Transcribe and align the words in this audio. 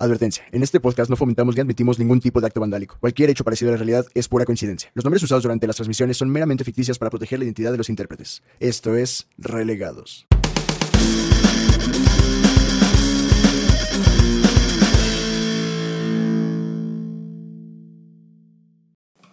Advertencia. 0.00 0.44
En 0.52 0.62
este 0.62 0.78
podcast 0.78 1.10
no 1.10 1.16
fomentamos 1.16 1.56
ni 1.56 1.60
admitimos 1.60 1.98
ningún 1.98 2.20
tipo 2.20 2.40
de 2.40 2.46
acto 2.46 2.60
vandálico. 2.60 2.96
Cualquier 3.00 3.30
hecho 3.30 3.42
parecido 3.42 3.70
a 3.70 3.72
la 3.72 3.78
realidad 3.78 4.06
es 4.14 4.28
pura 4.28 4.44
coincidencia. 4.44 4.92
Los 4.94 5.04
nombres 5.04 5.24
usados 5.24 5.42
durante 5.42 5.66
las 5.66 5.74
transmisiones 5.74 6.16
son 6.16 6.30
meramente 6.30 6.62
ficticias 6.62 7.00
para 7.00 7.10
proteger 7.10 7.40
la 7.40 7.46
identidad 7.46 7.72
de 7.72 7.78
los 7.78 7.88
intérpretes. 7.88 8.44
Esto 8.60 8.94
es 8.94 9.26
Relegados. 9.38 10.28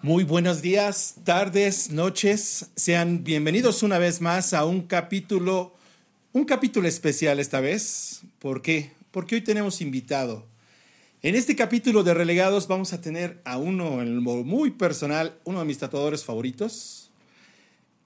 Muy 0.01 0.23
buenos 0.23 0.63
días, 0.63 1.17
tardes, 1.23 1.91
noches. 1.91 2.71
Sean 2.75 3.23
bienvenidos 3.23 3.83
una 3.83 3.99
vez 3.99 4.19
más 4.19 4.55
a 4.55 4.65
un 4.65 4.81
capítulo, 4.81 5.75
un 6.33 6.43
capítulo 6.45 6.87
especial 6.87 7.39
esta 7.39 7.59
vez. 7.59 8.21
¿Por 8.39 8.63
qué? 8.63 8.93
Porque 9.11 9.35
hoy 9.35 9.41
tenemos 9.41 9.79
invitado. 9.81 10.54
En 11.25 11.33
este 11.33 11.55
capítulo 11.55 12.03
de 12.03 12.13
Relegados 12.13 12.67
vamos 12.67 12.93
a 12.93 13.01
tener 13.01 13.41
a 13.45 13.57
uno, 13.57 14.03
en 14.03 14.23
lo 14.23 14.43
muy 14.43 14.69
personal, 14.69 15.39
uno 15.43 15.57
de 15.57 15.65
mis 15.65 15.79
tatuadores 15.79 16.23
favoritos. 16.23 17.09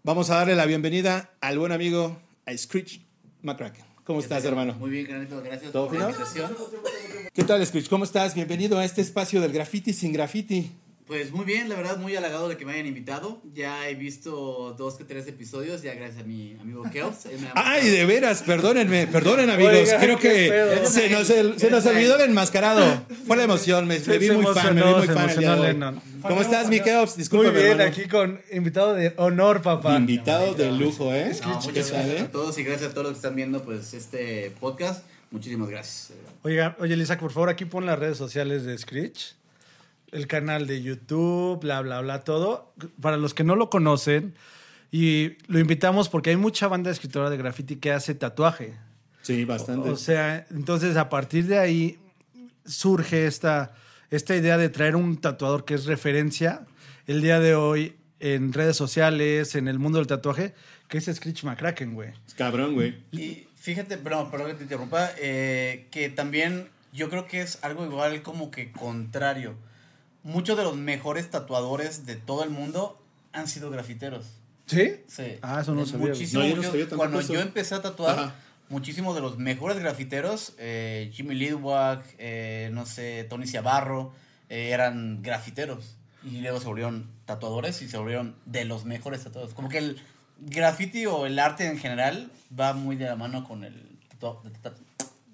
Vamos 0.04 0.30
a 0.30 0.36
darle 0.36 0.56
la 0.56 0.66
bienvenida 0.66 1.30
al 1.42 1.60
buen 1.60 1.74
amigo, 1.74 2.18
a 2.46 2.58
Screech 2.58 3.02
McCracken. 3.42 3.84
¿Cómo 4.06 4.22
estás, 4.22 4.46
hermano? 4.46 4.74
Muy 4.76 4.90
bien, 4.90 5.08
Granito, 5.08 5.42
gracias 5.42 5.74
¿Todo 5.74 5.90
por 5.90 6.00
la 6.00 6.06
invitación. 6.12 6.56
¿Qué 7.34 7.44
tal, 7.44 7.68
Screech? 7.68 7.90
¿Cómo 7.90 8.06
estás? 8.06 8.36
Bienvenido 8.36 8.80
a 8.80 8.86
este 8.86 9.02
espacio 9.02 9.42
del 9.42 9.52
graffiti 9.52 9.92
sin 9.92 10.14
graffiti. 10.14 10.72
Pues 11.10 11.32
muy 11.32 11.44
bien, 11.44 11.70
la 11.70 11.76
verdad, 11.76 11.98
muy 11.98 12.16
halagado 12.16 12.48
de 12.50 12.56
que 12.56 12.66
me 12.66 12.74
hayan 12.74 12.86
invitado. 12.86 13.42
Ya 13.56 13.90
he 13.90 13.96
visto 13.96 14.76
dos 14.78 14.94
que 14.94 15.04
tres 15.04 15.28
episodios, 15.28 15.82
ya 15.82 15.96
gracias 15.96 16.22
a 16.22 16.24
mi 16.24 16.56
amigo 16.62 16.86
ha 16.86 16.92
Ay, 17.56 17.90
de 17.90 18.06
veras, 18.06 18.44
perdónenme, 18.44 19.08
perdonen 19.08 19.50
amigos. 19.50 19.74
Oiga, 19.74 20.00
Creo 20.00 20.20
que 20.20 20.84
se 20.86 21.10
nos, 21.10 21.28
el- 21.32 21.60
se 21.60 21.72
nos 21.72 21.84
olvidó 21.88 22.16
el 22.18 22.30
enmascarado. 22.30 23.06
Fue 23.26 23.36
la 23.38 23.44
emoción, 23.46 23.88
me, 23.88 23.98
me 23.98 24.18
vi 24.20 24.30
muy 24.30 24.54
fan, 24.54 24.76
me 24.76 24.84
vi 24.84 24.94
muy 24.94 25.08
fan. 25.08 25.30
el 25.32 25.38
día 25.40 25.56
de 25.56 25.70
emocionó. 25.72 26.02
¿Cómo 26.22 26.42
estás, 26.42 26.70
mi 26.70 26.80
Keops? 26.80 27.14
Muy 27.14 27.18
Discúlpame, 27.18 27.58
bien, 27.58 27.72
hermano. 27.72 27.90
aquí 27.90 28.08
con 28.08 28.40
invitado 28.52 28.94
de 28.94 29.14
honor, 29.18 29.64
papá. 29.64 29.96
Invitado 29.98 30.54
de 30.54 30.72
lujo, 30.72 31.12
¿eh? 31.12 31.32
No, 31.42 31.48
muchas 31.56 31.66
¿Qué 31.66 31.72
gracias 31.82 32.22
a 32.22 32.32
todos 32.32 32.56
y 32.60 32.64
gracias 32.64 32.92
a 32.92 32.94
todos 32.94 33.06
los 33.08 33.14
que 33.14 33.18
están 33.18 33.36
viendo 33.36 33.64
pues 33.64 33.96
este 33.96 34.52
podcast. 34.60 35.04
Muchísimas 35.32 35.70
gracias. 35.70 36.12
Oiga, 36.44 36.76
oye, 36.80 36.96
Lisa, 36.96 37.18
por 37.18 37.32
favor, 37.32 37.50
aquí 37.50 37.66
pon 37.66 37.88
las 37.88 37.98
redes 37.98 38.18
sociales 38.18 38.64
de 38.64 38.78
Screech. 38.78 39.39
El 40.12 40.28
canal 40.28 40.68
de 40.68 40.82
YouTube, 40.82 41.60
bla, 41.60 41.82
bla, 41.82 42.02
bla, 42.02 42.22
todo. 42.24 42.74
Para 43.02 43.18
los 43.18 43.34
que 43.34 43.44
no 43.44 43.56
lo 43.56 43.70
conocen, 43.70 44.36
y 44.92 45.38
lo 45.48 45.60
invitamos 45.60 46.10
porque 46.10 46.32
hay 46.32 46.36
mucha 46.36 46.68
banda 46.68 46.90
escritora 46.90 47.30
de 47.30 47.38
graffiti 47.38 47.76
que 47.76 47.92
hace 47.92 48.16
tatuaje. 48.16 48.76
Sí, 49.22 49.46
bastante. 49.46 49.90
O 49.90 49.96
sea, 49.96 50.48
entonces 50.50 50.98
a 50.98 51.10
partir 51.10 51.46
de 51.46 51.60
ahí 51.60 52.00
surge 52.66 53.28
esta, 53.28 53.74
esta 54.10 54.36
idea 54.36 54.58
de 54.58 54.70
traer 54.70 54.96
un 54.96 55.18
tatuador 55.18 55.66
que 55.66 55.76
es 55.76 55.86
referencia 55.86 56.66
el 57.06 57.22
día 57.22 57.40
de 57.40 57.56
hoy 57.56 57.96
en 58.20 58.52
redes 58.52 58.76
sociales, 58.76 59.56
en 59.56 59.68
el 59.68 59.80
mundo 59.80 60.00
del 60.00 60.08
tatuaje, 60.08 60.54
que 60.88 60.98
es 60.98 61.06
Screech 61.06 61.44
McCracken, 61.44 61.94
güey. 61.94 62.12
Cabrón, 62.36 62.74
güey. 62.74 62.98
Y 63.12 63.48
fíjate, 63.56 63.98
perdón, 63.98 64.32
perdón 64.32 64.48
que 64.48 64.54
te 64.56 64.64
interrumpa, 64.64 65.12
eh, 65.20 65.88
que 65.92 66.10
también 66.10 66.68
yo 66.92 67.10
creo 67.10 67.28
que 67.28 67.42
es 67.42 67.60
algo 67.64 67.86
igual 67.86 68.22
como 68.24 68.50
que 68.50 68.72
contrario. 68.72 69.56
Muchos 70.24 70.58
de 70.58 70.64
los 70.64 70.76
mejores 70.76 71.30
tatuadores 71.30 72.06
de 72.06 72.16
todo 72.16 72.44
el 72.44 72.50
mundo 72.50 73.02
han 73.32 73.48
sido 73.48 73.70
grafiteros. 73.70 74.26
¿Sí? 74.66 74.98
Sí. 75.08 75.38
Ah, 75.42 75.60
eso 75.62 75.74
no 75.74 75.82
lo 75.82 75.86
sabía. 75.88 76.08
Muchísimo, 76.10 76.42
No, 76.44 76.48
yo 76.50 76.56
no 76.56 76.62
mucho- 76.62 76.72
sabía 76.72 76.84
tampoco 76.86 76.98
Cuando 77.00 77.20
eso. 77.22 77.34
yo 77.34 77.40
empecé 77.42 77.76
a 77.76 77.82
tatuar, 77.82 78.20
Ajá. 78.20 78.36
muchísimos 78.70 79.16
de 79.16 79.22
los 79.22 79.38
mejores 79.38 79.80
grafiteros, 79.80 80.54
eh, 80.60 81.10
Jimmy 81.14 81.36
Lidwag, 81.36 82.04
eh, 82.18 82.70
no 82.74 82.86
sé, 82.86 83.26
Tony 83.30 83.48
Ciabarro, 83.48 84.14
eh, 84.50 84.70
eran 84.72 85.22
grafiteros. 85.24 85.96
Y 86.24 86.42
luego 86.42 86.60
se 86.60 86.68
volvieron 86.68 87.10
tatuadores 87.26 87.82
y 87.82 87.88
se 87.88 87.98
volvieron 87.98 88.36
de 88.46 88.66
los 88.66 88.84
mejores 88.86 89.24
tatuadores. 89.24 89.56
Como 89.56 89.70
que 89.70 89.78
el 89.78 90.02
graffiti 90.40 91.06
o 91.06 91.26
el 91.26 91.40
arte 91.40 91.66
en 91.66 91.78
general 91.80 92.30
va 92.58 92.74
muy 92.74 92.96
de 92.96 93.06
la 93.06 93.16
mano 93.16 93.48
con 93.48 93.64
el 93.64 93.74
tatu- 94.20 94.42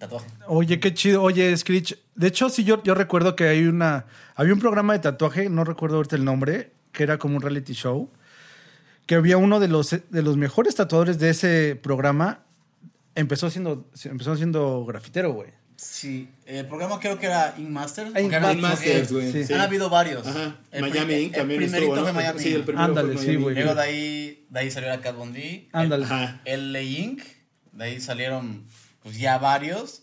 tatuaje. 0.05 0.27
Oye, 0.47 0.79
qué 0.79 0.93
chido. 0.93 1.21
Oye, 1.21 1.55
Screech. 1.55 1.97
De 2.15 2.27
hecho, 2.27 2.49
sí, 2.49 2.63
yo, 2.63 2.81
yo 2.83 2.93
recuerdo 2.95 3.35
que 3.35 3.45
hay 3.47 3.65
una. 3.65 4.05
Había 4.35 4.53
un 4.53 4.59
programa 4.59 4.93
de 4.93 4.99
tatuaje, 4.99 5.49
no 5.49 5.63
recuerdo 5.63 5.97
ahorita 5.97 6.15
el 6.15 6.23
nombre, 6.25 6.71
que 6.91 7.03
era 7.03 7.17
como 7.17 7.35
un 7.35 7.41
reality 7.41 7.73
show. 7.73 8.09
Que 9.05 9.15
había 9.15 9.37
uno 9.37 9.59
de 9.59 9.67
los, 9.67 9.91
de 9.91 10.21
los 10.23 10.35
mejores 10.37 10.75
tatuadores 10.75 11.19
de 11.19 11.29
ese 11.29 11.75
programa. 11.81 12.39
Empezó 13.13 13.49
siendo, 13.49 13.89
empezó 14.05 14.35
siendo 14.35 14.83
grafitero, 14.85 15.31
güey. 15.33 15.49
Sí, 15.77 16.29
el 16.45 16.65
programa 16.67 16.99
creo 16.99 17.19
que 17.19 17.25
era 17.27 17.53
Ink 17.57 17.69
Masters. 17.69 18.11
Han- 18.15 18.61
Masters, 18.61 19.09
porque 19.11 19.29
güey, 19.31 19.43
sí. 19.45 19.53
Han 19.53 19.61
habido 19.61 19.89
varios. 19.89 20.25
Ajá. 20.25 20.55
El 20.71 20.81
Miami 20.83 21.05
pri- 21.13 21.23
Ink 21.23 21.33
el 21.33 21.39
también 21.39 21.59
primerito 21.61 21.77
estuvo, 21.91 21.95
¿no? 21.97 22.01
fue 22.03 22.13
Miami 22.13 22.39
Sí, 22.39 22.53
el 22.53 22.63
primero 22.63 22.85
Ándale, 22.85 23.13
fue 23.13 23.21
sí, 23.21 23.27
Miami 23.27 23.43
güey. 23.43 23.55
Ink. 23.57 23.63
Luego 23.65 23.79
de 23.81 23.85
ahí, 23.87 24.45
de 24.49 24.59
ahí 24.59 24.71
salió 24.71 24.89
la 24.89 25.01
Cat 25.01 25.15
Von 25.15 25.33
D. 25.33 25.67
Ándale. 25.73 26.05
Ajá. 26.05 26.41
El 26.45 26.71
LA 26.73 26.81
Inc. 26.81 27.21
De 27.73 27.83
ahí 27.83 27.99
salieron 28.01 28.63
pues 29.05 29.19
ya 29.19 29.37
varios. 29.37 30.01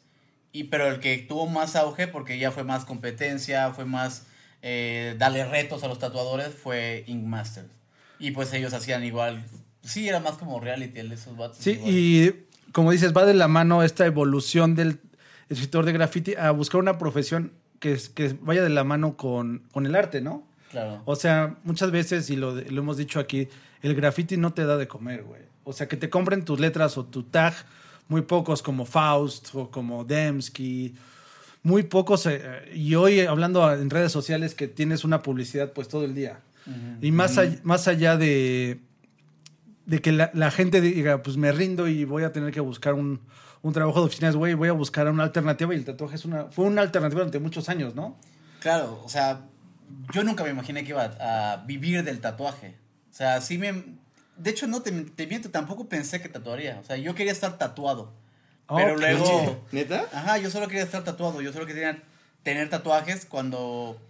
Y, 0.53 0.65
pero 0.65 0.87
el 0.87 1.01
que 1.01 1.19
tuvo 1.19 1.49
más 1.49 1.75
auge 1.75 2.07
porque 2.07 2.39
ya 2.39 2.53
fue 2.53 2.63
más 2.63 2.85
competencia, 2.85 3.73
fue 3.73 3.85
más 3.85 4.27
eh, 4.63 5.17
darle 5.19 5.45
retos 5.45 5.83
a 5.83 5.89
los 5.89 5.99
tatuadores 5.99 6.55
fue 6.55 7.03
Ink 7.09 7.25
Masters. 7.25 7.67
Y 8.21 8.31
pues 8.31 8.53
ellos 8.53 8.73
hacían 8.73 9.03
igual. 9.03 9.45
Sí, 9.83 10.09
era 10.09 10.21
más 10.21 10.35
como 10.35 10.61
reality 10.61 11.01
esos 11.01 11.37
vatos. 11.37 11.57
Sí, 11.59 11.73
igual. 11.73 11.91
y 11.91 12.47
como 12.71 12.93
dices, 12.93 13.13
va 13.13 13.25
de 13.25 13.35
la 13.35 13.49
mano 13.49 13.83
esta 13.83 14.07
evolución 14.07 14.77
del 14.77 15.01
escritor 15.49 15.85
de 15.85 15.93
graffiti 15.93 16.37
a 16.37 16.53
buscar 16.53 16.81
una 16.81 16.97
profesión 16.97 17.53
que, 17.81 17.99
que 18.15 18.37
vaya 18.41 18.63
de 18.63 18.71
la 18.71 18.85
mano 18.85 19.17
con, 19.17 19.65
con 19.73 19.85
el 19.85 19.97
arte, 19.97 20.21
¿no? 20.21 20.47
Claro. 20.71 21.03
O 21.07 21.17
sea, 21.17 21.57
muchas 21.65 21.91
veces, 21.91 22.31
y 22.31 22.37
lo, 22.37 22.55
lo 22.55 22.83
hemos 22.83 22.97
dicho 22.97 23.19
aquí, 23.19 23.49
el 23.83 23.97
graffiti 23.97 24.37
no 24.37 24.53
te 24.53 24.65
da 24.65 24.77
de 24.77 24.87
comer, 24.87 25.25
güey. 25.25 25.43
O 25.65 25.73
sea, 25.73 25.89
que 25.89 25.97
te 25.97 26.09
compren 26.09 26.45
tus 26.45 26.61
letras 26.61 26.97
o 26.97 27.05
tu 27.05 27.25
tag, 27.25 27.53
muy 28.09 28.23
pocos 28.23 28.63
como 28.63 28.85
Faust 28.85 29.55
o 29.55 29.71
como 29.71 30.05
Dembski, 30.05 30.95
muy 31.63 31.85
pocos. 31.85 32.27
eh, 32.27 32.41
y 32.75 32.95
hoy 32.95 33.21
hablando 33.21 33.73
en 33.73 33.91
redes 33.91 34.13
sociales 34.13 34.55
que 34.55 34.69
tienes 34.69 35.05
una 35.05 35.23
publicidad 35.23 35.73
pues 35.73 35.89
todo 35.89 36.05
el 36.05 36.15
día. 36.15 36.41
Y 37.01 37.11
más, 37.11 37.41
más 37.65 37.89
allá 37.89 38.17
de, 38.17 38.81
de 39.87 40.01
que 40.01 40.13
la, 40.13 40.31
la 40.33 40.53
gente 40.53 40.81
diga, 40.81 41.23
pues 41.23 41.37
me 41.37 41.51
rindo 41.51 41.89
y 41.89 42.05
voy 42.05 42.23
a 42.23 42.31
tener 42.31 42.53
que 42.53 42.61
buscar 42.61 42.95
un, 42.95 43.21
un 43.63 43.73
trabajo 43.73 43.99
de 44.01 44.07
oficinas, 44.07 44.37
güey, 44.37 44.55
voy 44.55 44.69
a 44.69 44.73
buscar 44.73 45.09
una 45.09 45.25
alternativa 45.25 45.75
y 45.75 45.79
el 45.79 45.85
tatuaje 45.85 46.15
es 46.15 46.25
una, 46.25 46.45
fue 46.47 46.67
una 46.67 46.83
alternativa 46.83 47.21
durante 47.21 47.41
muchos 47.41 47.69
años, 47.69 47.97
¿no? 47.97 48.17
Claro, 48.61 49.01
o 49.05 49.09
sea, 49.09 49.41
yo 50.13 50.23
nunca 50.23 50.45
me 50.45 50.51
imaginé 50.51 50.85
que 50.85 50.91
iba 50.91 51.03
a, 51.03 51.53
a 51.55 51.57
vivir 51.65 52.05
del 52.05 52.21
tatuaje. 52.21 52.77
O 53.11 53.15
sea, 53.15 53.41
sí 53.41 53.59
me... 53.59 54.02
De 54.37 54.51
hecho, 54.51 54.67
no 54.67 54.83
te, 54.83 54.91
te 54.93 55.27
miento, 55.27 55.51
tampoco 55.51 55.89
pensé 55.89 56.21
que 56.21 56.29
tatuaría. 56.29 56.79
O 56.81 56.85
sea, 56.85 56.97
yo 56.97 57.15
quería 57.15 57.33
estar 57.33 57.59
tatuado. 57.59 58.13
Pero 58.69 58.97
luego... 58.97 59.67
¿Neta? 59.73 60.07
Ajá, 60.13 60.39
yo 60.39 60.51
solo 60.51 60.69
quería 60.69 60.85
estar 60.85 61.05
tatuado. 61.05 61.41
Yo 61.41 61.53
solo 61.53 61.67
quería 61.67 62.03
tener 62.43 62.69
tatuajes 62.71 63.27
cuando... 63.27 64.01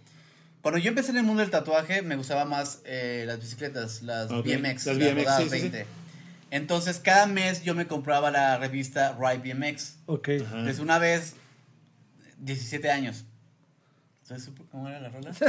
Cuando 0.61 0.79
yo 0.79 0.89
empecé 0.89 1.11
en 1.11 1.17
el 1.17 1.23
mundo 1.23 1.41
del 1.41 1.51
tatuaje, 1.51 2.01
me 2.01 2.15
gustaba 2.15 2.45
más 2.45 2.79
eh, 2.85 3.25
las 3.27 3.37
bicicletas, 3.39 4.01
las 4.01 4.29
BMX, 4.29 4.85
las 4.85 4.97
BMX, 4.97 5.15
rodadas 5.15 5.43
sí, 5.43 5.49
sí, 5.49 5.55
sí. 5.55 5.69
20. 5.69 5.85
Entonces, 6.51 6.99
cada 6.99 7.25
mes 7.25 7.63
yo 7.63 7.75
me 7.75 7.85
compraba 7.85 8.31
la 8.31 8.57
revista 8.57 9.17
Ride 9.19 9.53
BMX. 9.53 9.95
Ok. 10.05 10.29
Entonces, 10.29 10.79
una 10.79 10.99
vez 10.99 11.33
17 12.37 12.91
años. 12.91 13.25
¿Sabes 14.23 14.49
cómo 14.71 14.87
era 14.87 15.01
la 15.01 15.09
rola? 15.09 15.31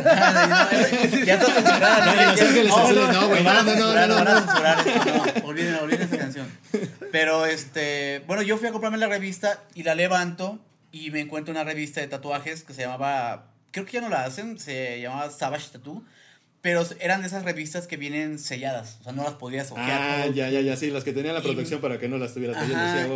ya 1.24 1.34
está 1.34 1.46
censurada. 1.46 2.06
No, 2.06 2.32
Los 2.32 2.40
Ángeles 2.40 2.72
Azules, 2.72 3.08
no, 3.12 3.28
güey, 3.28 3.44
no, 3.44 3.62
no, 3.62 3.62
no, 3.62 4.06
no, 4.06 4.14
van 4.16 4.28
a 4.28 4.34
no. 4.34 4.40
censurar 4.40 4.88
esto, 4.88 5.40
no. 5.42 5.48
Olviden, 5.48 5.74
olviden 5.76 6.02
esa 6.02 6.18
canción. 6.18 6.48
Pero, 7.12 7.46
este, 7.46 8.24
bueno, 8.26 8.42
yo 8.42 8.58
fui 8.58 8.66
a 8.66 8.72
comprarme 8.72 8.98
la 8.98 9.06
revista 9.06 9.62
y 9.74 9.84
la 9.84 9.94
levanto 9.94 10.58
y 10.90 11.12
me 11.12 11.20
encuentro 11.20 11.52
una 11.52 11.62
revista 11.62 12.00
de 12.00 12.08
tatuajes 12.08 12.64
que 12.64 12.74
se 12.74 12.82
llamaba, 12.82 13.52
creo 13.70 13.86
que 13.86 13.92
ya 13.92 14.00
no 14.00 14.08
la 14.08 14.24
hacen, 14.24 14.58
se 14.58 15.00
llamaba 15.00 15.30
Savage 15.30 15.70
Tattoo. 15.70 16.02
Pero 16.60 16.82
eran 16.98 17.20
de 17.20 17.26
esas 17.26 17.44
revistas 17.44 17.86
que 17.86 17.98
vienen 17.98 18.38
selladas, 18.38 18.96
o 19.00 19.04
sea, 19.04 19.12
no 19.12 19.22
las 19.22 19.34
podías 19.34 19.70
ojear. 19.70 20.00
Ah, 20.00 20.26
ya, 20.28 20.48
ya, 20.48 20.62
ya, 20.62 20.76
sí, 20.76 20.90
las 20.90 21.04
que 21.04 21.12
tenían 21.12 21.34
la 21.34 21.42
protección 21.42 21.80
para 21.82 21.98
que 21.98 22.08
no 22.08 22.16
las 22.16 22.32
tuvieras 22.32 22.56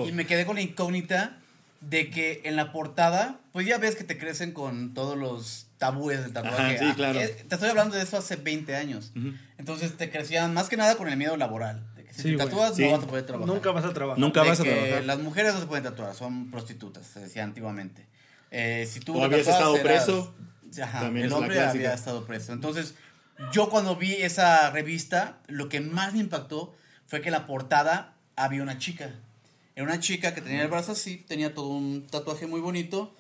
y 0.07 0.13
me 0.13 0.27
quedé 0.27 0.45
con 0.45 0.57
la 0.57 0.61
incógnita 0.61 1.39
de 1.81 2.11
que 2.11 2.43
en 2.45 2.57
la 2.57 2.73
portada, 2.73 3.41
pues 3.53 3.67
ya 3.67 3.79
ves 3.79 3.95
que 3.97 4.05
te 4.05 4.19
crecen 4.19 4.53
con 4.53 4.95
todos 4.95 5.17
los 5.17 5.67
tabúes 5.79 6.21
del 6.23 6.33
tatuaje. 6.33 6.75
Ajá, 6.75 6.79
sí, 6.79 6.85
Ah, 6.91 6.95
claro. 6.97 7.21
eh, 7.21 7.45
te 7.49 7.55
estoy 7.55 7.71
hablando 7.71 7.95
de 7.97 8.03
eso 8.03 8.17
hace 8.17 8.37
20 8.37 8.75
años. 8.75 9.13
Entonces 9.59 9.97
te 9.97 10.11
crecían 10.11 10.53
más 10.55 10.69
que 10.69 10.77
nada 10.77 10.97
con 10.97 11.09
el 11.09 11.17
miedo 11.17 11.37
laboral. 11.37 11.87
De 11.95 12.05
que 12.05 12.13
si 12.13 12.23
Sí, 12.23 12.31
te 12.33 12.37
tatúas 12.39 12.75
Sí. 12.77 12.85
no 12.85 12.93
vas 12.93 13.05
a 13.05 13.07
poder 13.07 13.27
trabajar. 13.27 13.55
Nunca 13.55 13.71
vas 13.71 13.85
a 13.85 13.93
trabajar. 13.95 14.19
Nunca 14.19 14.43
De 14.43 14.49
vas 14.49 14.61
a 14.61 14.65
que 14.65 14.71
trabajar. 14.75 15.05
Las 15.05 15.19
mujeres 15.21 15.55
no 15.55 15.61
se 15.61 15.67
pueden 15.67 15.85
tatuar, 15.85 16.15
son 16.15 16.51
prostitutas, 16.51 17.07
se 17.07 17.21
decía 17.21 17.45
antiguamente. 17.45 18.07
Eh, 18.51 18.89
si 18.91 18.99
tú 19.01 19.17
O 19.19 19.25
habías 19.25 19.47
estado 19.47 19.77
eras- 19.77 20.05
preso, 20.05 20.35
Ajá, 20.83 21.01
también 21.01 21.25
el 21.25 21.25
es 21.27 21.31
la 21.31 21.37
hombre 21.39 21.61
había 21.61 21.95
estado 21.95 22.27
preso. 22.27 22.53
Entonces, 22.53 22.95
yo 23.53 23.69
cuando 23.71 23.95
vi 23.95 24.15
esa 24.15 24.71
revista, 24.71 25.39
lo 25.47 25.69
que 25.69 25.81
más 25.81 26.13
me 26.13 26.19
impactó 26.21 26.75
fue 27.07 27.21
que 27.21 27.29
en 27.29 27.33
la 27.35 27.47
portada 27.47 28.15
había 28.37 28.63
una 28.63 28.79
chica. 28.79 29.11
Era 29.79 29.85
una 29.85 30.01
chica 30.01 30.35
que 30.35 30.41
tenía 30.41 30.63
el 30.63 30.67
brazo 30.67 30.91
así, 30.91 31.19
tenía 31.19 31.55
todo 31.55 31.69
un 31.69 32.05
tatuaje 32.09 32.49
muy 32.49 32.61
bonito. 32.61 33.15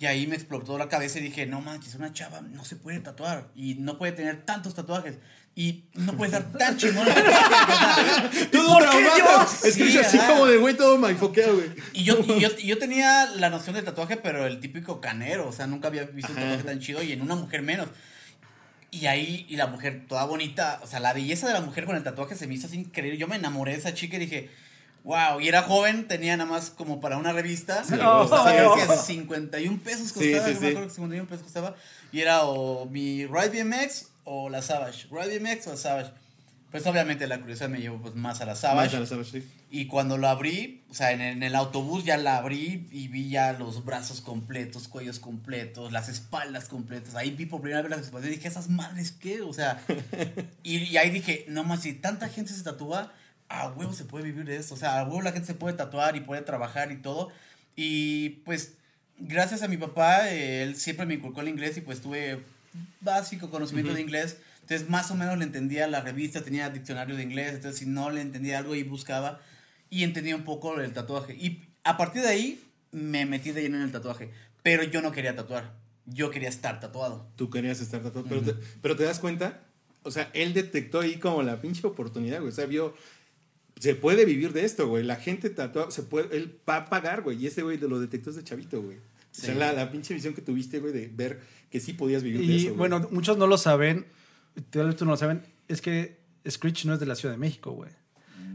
Y 0.00 0.06
ahí 0.06 0.26
me 0.26 0.36
explotó 0.36 0.78
la 0.78 0.88
cabeza 0.88 1.18
y 1.18 1.22
dije, 1.22 1.44
no 1.44 1.60
manches, 1.60 1.96
una 1.96 2.14
chava 2.14 2.40
no 2.40 2.64
se 2.64 2.76
puede 2.76 2.98
tatuar. 3.00 3.48
Y 3.54 3.74
no 3.74 3.98
puede 3.98 4.12
tener 4.12 4.42
tantos 4.46 4.74
tatuajes. 4.74 5.18
Y 5.54 5.84
no 5.92 6.16
puede 6.16 6.34
estar 6.34 6.50
tan 6.56 6.78
chingón. 6.78 7.06
Todo 8.52 8.78
¿Por 8.78 8.90
qué 8.90 9.04
traumado. 9.04 9.42
Escucha 9.42 9.90
Sí, 9.90 9.98
así 9.98 10.18
como 10.18 10.46
de 10.46 10.56
güey 10.56 10.74
todo 10.78 10.96
mindfoqueado, 10.96 11.56
güey. 11.56 11.72
Y 11.92 12.04
yo, 12.04 12.18
y, 12.20 12.40
yo, 12.40 12.48
y 12.58 12.66
yo 12.68 12.78
tenía 12.78 13.26
la 13.36 13.50
noción 13.50 13.74
del 13.76 13.84
tatuaje, 13.84 14.16
pero 14.16 14.46
el 14.46 14.60
típico 14.60 15.02
canero. 15.02 15.46
O 15.46 15.52
sea, 15.52 15.66
nunca 15.66 15.88
había 15.88 16.04
visto 16.04 16.32
un 16.32 16.38
Ajá. 16.38 16.46
tatuaje 16.46 16.68
tan 16.68 16.80
chido 16.80 17.02
y 17.02 17.12
en 17.12 17.20
una 17.20 17.34
mujer 17.34 17.60
menos. 17.60 17.88
Y 18.90 19.04
ahí, 19.04 19.44
y 19.46 19.56
la 19.56 19.66
mujer 19.66 20.06
toda 20.08 20.24
bonita, 20.24 20.80
o 20.82 20.86
sea, 20.86 21.00
la 21.00 21.12
belleza 21.12 21.48
de 21.48 21.52
la 21.52 21.60
mujer 21.60 21.84
con 21.84 21.96
el 21.96 22.02
tatuaje 22.02 22.34
se 22.34 22.46
me 22.46 22.54
hizo 22.54 22.66
así 22.66 22.76
increíble. 22.78 23.18
Yo 23.18 23.28
me 23.28 23.36
enamoré 23.36 23.72
de 23.72 23.78
esa 23.80 23.92
chica 23.92 24.16
y 24.16 24.20
dije, 24.20 24.48
wow. 25.04 25.40
Y 25.40 25.48
era 25.48 25.62
joven, 25.62 26.08
tenía 26.08 26.36
nada 26.36 26.48
más 26.50 26.70
como 26.70 27.00
para 27.00 27.16
una 27.16 27.32
revista. 27.32 27.84
Sí, 27.84 27.94
O 27.94 28.28
sea, 28.28 28.74
sí. 28.76 28.86
que 28.88 28.96
51 28.96 29.78
pesos 29.82 30.12
costaba. 30.12 30.46
sí, 30.46 30.52
no 30.54 30.58
sí. 30.58 30.64
me 30.64 30.68
acuerdo 30.68 30.88
que 30.88 30.94
51 30.94 31.28
pesos 31.28 31.42
costaba. 31.44 31.74
Y 32.12 32.20
era 32.20 32.44
o 32.44 32.86
mi 32.86 33.26
Ride 33.26 33.62
BMX 33.64 34.06
o 34.24 34.48
la 34.48 34.62
Savage. 34.62 35.06
Ride 35.10 35.38
BMX 35.38 35.66
o 35.66 35.70
la 35.70 35.76
Savage. 35.76 36.10
Pues 36.70 36.86
obviamente 36.86 37.26
la 37.26 37.40
curiosidad 37.40 37.70
me 37.70 37.80
llevó 37.80 37.96
pues 37.98 38.14
más 38.14 38.42
a 38.42 38.44
la 38.44 38.54
Savage. 38.54 38.88
Más 38.88 38.94
a 38.94 39.00
la 39.00 39.06
Savage, 39.06 39.40
sí. 39.40 39.52
Y 39.70 39.86
cuando 39.86 40.18
lo 40.18 40.28
abrí, 40.28 40.82
o 40.90 40.94
sea, 40.94 41.12
en 41.12 41.22
el, 41.22 41.36
en 41.38 41.42
el 41.42 41.54
autobús 41.54 42.04
ya 42.04 42.16
la 42.18 42.36
abrí 42.36 42.88
y 42.90 43.08
vi 43.08 43.30
ya 43.30 43.54
los 43.54 43.84
brazos 43.86 44.20
completos, 44.20 44.86
cuellos 44.88 45.18
completos, 45.18 45.92
las 45.92 46.10
espaldas 46.10 46.68
completas. 46.68 47.14
Ahí 47.14 47.30
vi 47.30 47.46
por 47.46 47.62
primera 47.62 47.80
vez 47.80 47.90
las 47.90 48.00
espaldas 48.00 48.30
y 48.30 48.34
dije, 48.34 48.48
¿esas 48.48 48.68
madres 48.68 49.12
qué? 49.12 49.40
O 49.40 49.52
sea, 49.54 49.80
y, 50.62 50.76
y 50.76 50.96
ahí 50.98 51.08
dije, 51.10 51.46
no 51.48 51.64
más, 51.64 51.82
si 51.82 51.94
tanta 51.94 52.28
gente 52.28 52.52
se 52.52 52.62
tatúa, 52.62 53.12
a 53.48 53.68
huevo 53.68 53.92
se 53.92 54.04
puede 54.04 54.24
vivir 54.24 54.44
de 54.44 54.56
esto. 54.56 54.74
O 54.74 54.76
sea, 54.76 55.00
a 55.00 55.04
huevo 55.04 55.22
la 55.22 55.32
gente 55.32 55.46
se 55.46 55.54
puede 55.54 55.76
tatuar 55.76 56.16
y 56.16 56.20
puede 56.20 56.42
trabajar 56.42 56.92
y 56.92 56.96
todo. 56.96 57.30
Y 57.76 58.30
pues, 58.44 58.74
gracias 59.18 59.62
a 59.62 59.68
mi 59.68 59.76
papá, 59.76 60.30
eh, 60.30 60.62
él 60.62 60.76
siempre 60.76 61.06
me 61.06 61.14
inculcó 61.14 61.40
el 61.40 61.48
inglés 61.48 61.76
y 61.76 61.80
pues 61.80 62.00
tuve 62.00 62.44
básico 63.00 63.50
conocimiento 63.50 63.94
de 63.94 64.00
inglés. 64.00 64.38
Entonces, 64.62 64.88
más 64.90 65.10
o 65.10 65.14
menos 65.14 65.38
le 65.38 65.44
entendía 65.44 65.86
la 65.86 66.00
revista, 66.00 66.42
tenía 66.42 66.68
diccionario 66.68 67.16
de 67.16 67.22
inglés. 67.22 67.54
Entonces, 67.54 67.78
si 67.78 67.86
no 67.86 68.10
le 68.10 68.20
entendía 68.20 68.58
algo 68.58 68.74
y 68.74 68.82
buscaba 68.82 69.40
y 69.90 70.04
entendía 70.04 70.36
un 70.36 70.44
poco 70.44 70.78
el 70.80 70.92
tatuaje. 70.92 71.34
Y 71.34 71.64
a 71.84 71.96
partir 71.96 72.22
de 72.22 72.28
ahí 72.28 72.64
me 72.90 73.24
metí 73.24 73.52
de 73.52 73.62
lleno 73.62 73.76
en 73.76 73.84
el 73.84 73.92
tatuaje. 73.92 74.30
Pero 74.62 74.82
yo 74.82 75.00
no 75.00 75.12
quería 75.12 75.34
tatuar. 75.34 75.72
Yo 76.04 76.30
quería 76.30 76.48
estar 76.48 76.80
tatuado. 76.80 77.26
Tú 77.36 77.48
querías 77.48 77.80
estar 77.80 78.02
tatuado. 78.02 78.28
pero, 78.28 78.42
te, 78.42 78.54
pero 78.82 78.96
te 78.96 79.04
das 79.04 79.18
cuenta, 79.18 79.60
o 80.02 80.10
sea, 80.10 80.30
él 80.34 80.54
detectó 80.54 81.00
ahí 81.00 81.16
como 81.16 81.42
la 81.42 81.60
pinche 81.60 81.86
oportunidad, 81.86 82.40
güey. 82.40 82.52
O 82.52 82.54
sea, 82.54 82.66
vio. 82.66 82.94
Se 83.80 83.94
puede 83.94 84.24
vivir 84.24 84.52
de 84.52 84.64
esto, 84.64 84.88
güey. 84.88 85.04
La 85.04 85.16
gente 85.16 85.50
tatuada, 85.50 85.90
se 85.90 86.02
puede, 86.02 86.36
él 86.36 86.58
va 86.68 86.76
a 86.76 86.84
pagar, 86.86 87.22
güey. 87.22 87.38
Y 87.42 87.46
este 87.46 87.62
güey 87.62 87.76
de 87.76 87.88
lo 87.88 88.00
detectó 88.00 88.30
desde 88.30 88.44
chavito, 88.44 88.82
güey. 88.82 88.96
O 88.96 89.00
sea, 89.30 89.52
Sí. 89.54 89.58
la, 89.58 89.72
la 89.72 89.90
pinche 89.92 90.14
visión 90.14 90.34
que 90.34 90.42
tuviste, 90.42 90.80
güey, 90.80 90.92
de 90.92 91.08
ver 91.14 91.40
que 91.70 91.78
sí 91.80 91.92
podías 91.92 92.22
vivir 92.22 92.40
de 92.40 92.46
Y 92.46 92.56
eso. 92.56 92.66
güey. 92.68 92.78
bueno, 92.78 93.06
muchos 93.12 93.36
no 93.38 93.46
lo 93.46 93.56
saben, 93.58 94.06
tal 94.70 94.86
vez 94.86 94.96
tú 94.96 95.04
no 95.04 95.12
lo 95.12 95.16
saben, 95.16 95.42
es 95.68 95.80
que 95.80 96.18
Screech 96.48 96.86
no 96.86 96.94
es 96.94 97.00
de 97.00 97.06
la 97.06 97.14
Ciudad 97.14 97.34
de 97.34 97.38
México, 97.38 97.70
güey. 97.72 97.90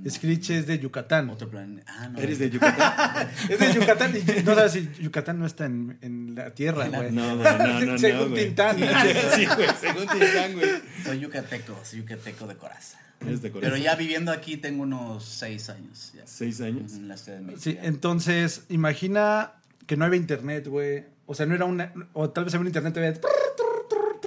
Screech 0.09 0.49
es 0.49 0.67
de 0.67 0.79
Yucatán. 0.79 1.29
Otro 1.29 1.49
plan. 1.49 1.81
Ah, 1.87 2.09
no. 2.09 2.19
¿Eres 2.19 2.37
de 2.39 2.49
Yucatán? 2.49 3.29
Es 3.49 3.57
de 3.57 3.73
Yucatán 3.73 4.13
y 4.17 4.43
no 4.43 4.53
sabes 4.55 4.71
si 4.73 4.89
Yucatán 5.01 5.39
no 5.39 5.45
está 5.45 5.65
en, 5.65 5.97
en 6.01 6.35
la 6.35 6.53
tierra, 6.53 6.89
güey. 6.89 7.11
No, 7.13 7.35
no, 7.37 7.43
no, 7.57 7.79
no. 7.85 7.97
Según. 7.97 8.33
Tintán. 8.33 8.75
Sí, 9.35 9.45
güey, 9.45 9.67
según 9.79 10.05
Tintán, 10.07 10.53
güey. 10.53 10.69
Soy 11.05 11.19
yucateco, 11.21 11.79
soy 11.85 11.99
yucateco 11.99 12.47
de 12.47 12.57
coraza. 12.57 12.99
De. 13.25 13.49
Pero 13.51 13.77
ya 13.77 13.95
viviendo 13.95 14.31
aquí 14.31 14.57
tengo 14.57 14.83
unos 14.83 15.23
seis 15.25 15.69
años. 15.69 16.11
Ya. 16.15 16.23
¿Seis 16.25 16.59
años? 16.61 16.93
En 16.93 17.07
la 17.07 17.17
Ciudad 17.17 17.37
de 17.39 17.43
México. 17.45 17.61
Sí, 17.63 17.73
ya. 17.75 17.83
entonces, 17.83 18.63
imagina 18.69 19.53
que 19.87 19.97
no 19.97 20.05
había 20.05 20.19
internet, 20.19 20.67
güey. 20.67 21.05
O 21.25 21.35
sea, 21.35 21.45
no 21.45 21.55
era 21.55 21.65
una. 21.65 21.93
O 22.13 22.29
tal 22.29 22.45
vez 22.45 22.53
había 22.53 22.61
un 22.61 22.67
internet, 22.67 22.97
había- 22.97 23.13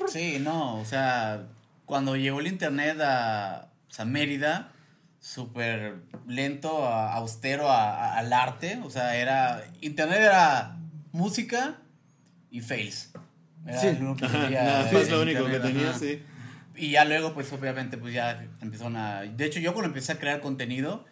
Sí, 0.09 0.39
no, 0.41 0.79
o 0.81 0.85
sea, 0.85 1.45
cuando 1.85 2.17
llegó 2.17 2.41
el 2.41 2.47
internet 2.47 2.99
a, 3.01 3.69
o 3.89 3.93
sea, 3.93 4.05
Mérida, 4.05 4.73
súper 5.21 5.97
lento, 6.27 6.87
a- 6.87 7.13
austero 7.15 7.69
a- 7.71 7.91
a- 8.15 8.19
al 8.19 8.33
arte, 8.33 8.81
o 8.85 8.91
sea, 8.91 9.17
era, 9.17 9.65
internet 9.81 10.21
era 10.21 10.77
música 11.13 11.77
y 12.51 12.61
fails. 12.61 13.11
Era 13.67 13.81
Sí. 13.81 13.87
lo 14.01 14.13
único 14.13 14.17
que 14.17 14.25
Ajá, 14.27 14.51
nada 14.51 14.93
más 14.93 15.11
lo 15.11 15.23
único 15.23 15.45
que 15.47 15.59
tenía, 15.59 15.91
ajá. 15.91 15.99
sí. 15.99 16.23
Y 16.77 16.91
ya 16.91 17.05
luego, 17.05 17.33
pues 17.35 17.53
obviamente, 17.53 17.97
pues 17.99 18.13
ya 18.15 18.47
empezaron 18.61 18.97
a... 18.97 19.23
De 19.23 19.45
hecho, 19.45 19.61
yo 19.61 19.73
cuando 19.73 19.89
empecé 19.89 20.13
a 20.13 20.19
crear 20.19 20.41
contenido 20.41 21.05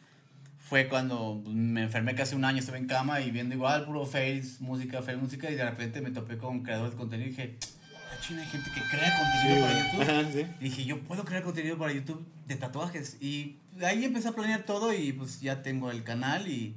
fue 0.58 0.88
cuando 0.88 1.40
pues, 1.44 1.54
me 1.54 1.82
enfermé 1.82 2.14
casi 2.14 2.34
un 2.34 2.44
año, 2.44 2.58
estuve 2.58 2.78
en 2.78 2.86
cama 2.86 3.20
y 3.20 3.30
viendo 3.30 3.54
igual 3.54 3.84
puro 3.84 4.06
fails, 4.06 4.60
música, 4.60 5.02
fail, 5.02 5.18
música, 5.18 5.50
y 5.50 5.54
de 5.54 5.64
repente 5.64 6.00
me 6.00 6.10
topé 6.10 6.38
con 6.38 6.62
creadores 6.62 6.92
de 6.92 6.98
contenido 6.98 7.28
y 7.28 7.30
dije, 7.32 7.56
ah, 7.62 8.16
china, 8.26 8.40
hay 8.42 8.48
gente 8.48 8.70
que 8.74 8.80
crea 8.90 9.18
contenido 9.18 9.66
para 9.66 9.84
YouTube. 9.84 10.02
Ajá, 10.02 10.32
sí. 10.32 10.46
Y 10.60 10.64
dije, 10.64 10.84
yo 10.86 11.00
puedo 11.00 11.24
crear 11.24 11.42
contenido 11.42 11.76
para 11.76 11.92
YouTube 11.92 12.26
de 12.46 12.56
tatuajes. 12.56 13.18
Y 13.20 13.56
ahí 13.82 14.04
empecé 14.04 14.28
a 14.28 14.32
planear 14.32 14.62
todo 14.64 14.92
y 14.94 15.12
pues 15.12 15.40
ya 15.42 15.62
tengo 15.62 15.90
el 15.90 16.02
canal 16.02 16.48
y 16.48 16.74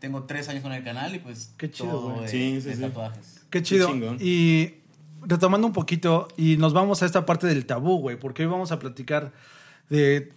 tengo 0.00 0.24
tres 0.24 0.48
años 0.50 0.62
con 0.62 0.72
el 0.72 0.84
canal 0.84 1.14
y 1.14 1.18
pues 1.20 1.52
Qué 1.56 1.70
chido, 1.70 1.90
todo 1.90 2.10
güey. 2.10 2.22
de, 2.22 2.28
Sí, 2.28 2.60
sí, 2.60 2.68
de 2.68 2.74
sí. 2.76 2.80
tatuajes. 2.82 3.40
Qué 3.50 3.62
chido. 3.62 3.88
chingón. 3.90 4.18
y 4.20 4.74
retomando 5.22 5.66
un 5.66 5.72
poquito, 5.72 6.28
y 6.36 6.56
nos 6.56 6.72
vamos 6.72 7.02
a 7.02 7.06
esta 7.06 7.26
parte 7.26 7.46
del 7.46 7.66
tabú, 7.66 7.98
güey, 7.98 8.18
porque 8.18 8.42
hoy 8.44 8.50
vamos 8.50 8.72
a 8.72 8.78
platicar 8.78 9.32
de 9.88 10.32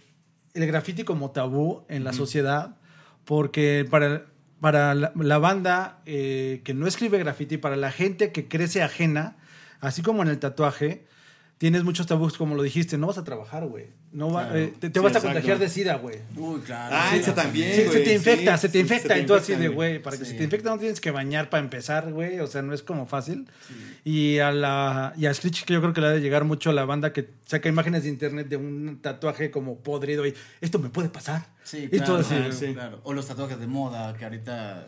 el 0.54 0.66
graffiti 0.66 1.04
como 1.04 1.32
tabú 1.32 1.82
en 1.88 2.04
la 2.04 2.12
sociedad, 2.12 2.76
porque 3.24 3.86
para, 3.90 4.26
para 4.60 4.94
la, 4.94 5.12
la 5.16 5.38
banda 5.38 6.00
eh, 6.06 6.62
que 6.64 6.74
no 6.74 6.86
escribe 6.86 7.18
graffiti, 7.18 7.56
para 7.56 7.76
la 7.76 7.90
gente 7.90 8.30
que 8.32 8.46
crece 8.46 8.82
ajena, 8.82 9.36
así 9.80 10.02
como 10.02 10.22
en 10.22 10.28
el 10.28 10.38
tatuaje, 10.38 11.06
tienes 11.58 11.82
muchos 11.84 12.06
tabús, 12.06 12.38
como 12.38 12.54
lo 12.54 12.62
dijiste, 12.62 12.98
no 12.98 13.08
vas 13.08 13.18
a 13.18 13.24
trabajar, 13.24 13.66
güey. 13.66 13.88
No 14.14 14.30
va- 14.30 14.44
Claro. 14.44 14.58
eh, 14.60 14.72
te, 14.78 14.90
te 14.90 14.98
Sí, 15.00 15.04
vas 15.04 15.16
a 15.16 15.20
contagiar 15.20 15.58
de 15.58 15.68
sida, 15.68 15.96
güey. 15.96 16.18
Uy, 16.36 16.60
claro. 16.60 16.94
Ah, 16.96 17.08
sí. 17.12 17.18
ese 17.18 17.32
también, 17.32 17.74
Sí, 17.74 17.82
se 17.92 18.00
te 18.00 18.14
infecta, 18.14 18.56
sí, 18.56 18.60
se 18.62 18.68
te 18.68 18.78
infecta. 18.78 19.08
se 19.08 19.14
te 19.16 19.20
y 19.20 19.26
tú 19.26 19.34
así 19.34 19.54
de, 19.56 19.66
güey. 19.68 20.00
para 20.00 20.16
que 20.16 20.24
se 20.24 20.34
te 20.34 20.44
infecte 20.44 20.68
no 20.68 20.78
tienes 20.78 21.00
que 21.00 21.10
bañar 21.10 21.50
para 21.50 21.62
empezar, 21.64 22.12
güey. 22.12 22.38
O 22.38 22.46
sea, 22.46 22.62
no 22.62 22.72
es 22.74 22.82
como 22.84 23.06
fácil. 23.06 23.48
Y 24.04 24.38
a 24.38 24.52
la 24.52 25.12
y 25.16 25.26
a 25.26 25.34
Screech, 25.34 25.64
que 25.64 25.72
yo 25.74 25.80
creo 25.80 25.92
que 25.92 26.00
le 26.00 26.06
ha 26.06 26.10
de 26.10 26.20
llegar 26.20 26.44
mucho 26.44 26.70
a 26.70 26.72
la 26.72 26.84
banda 26.84 27.12
que 27.12 27.28
saca 27.44 27.68
imágenes 27.68 28.04
de 28.04 28.08
internet 28.10 28.46
de 28.48 28.56
un 28.56 29.00
tatuaje 29.02 29.50
como 29.50 29.78
podrido 29.78 30.24
y 30.26 30.32
esto 30.60 30.78
me 30.78 30.90
puede 30.90 31.08
pasar. 31.08 31.46
Sí, 31.64 31.78
y 31.84 31.88
claro, 31.88 32.04
todo 32.06 32.16
así. 32.18 32.34
ajá, 32.36 32.52
sí. 32.52 32.72
claro. 32.72 33.00
O 33.02 33.12
los 33.14 33.26
tatuajes 33.26 33.58
de 33.58 33.66
moda, 33.66 34.16
que 34.16 34.24
ahorita 34.24 34.86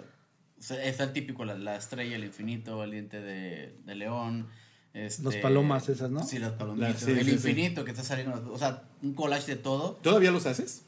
o 0.59 0.63
sea, 0.63 0.83
está 0.85 1.03
el 1.05 1.13
típico, 1.13 1.45
la, 1.45 1.55
la 1.59 1.75
estrella, 1.77 2.15
el 2.15 2.25
infinito, 2.25 2.83
el 2.85 2.93
diente 2.93 3.21
de, 3.21 3.75
de 3.85 3.95
león. 3.97 4.47
Este- 4.97 5.23
Los 5.23 5.37
palomas 5.37 5.89
esas, 5.89 6.11
¿no? 6.11 6.23
Sí, 6.25 6.39
las 6.39 6.53
palomitas. 6.53 7.01
La- 7.03 7.07
sí, 7.07 7.13
el 7.13 7.25
sí, 7.27 7.33
infinito 7.33 7.85
que 7.85 7.91
está 7.91 8.03
saliendo, 8.03 8.51
o 8.53 8.59
sea, 8.59 8.83
un 9.03 9.15
collage 9.15 9.47
de 9.55 9.57
todo. 9.57 9.93
¿Todavía 10.03 10.31
los 10.31 10.47
haces? 10.47 10.83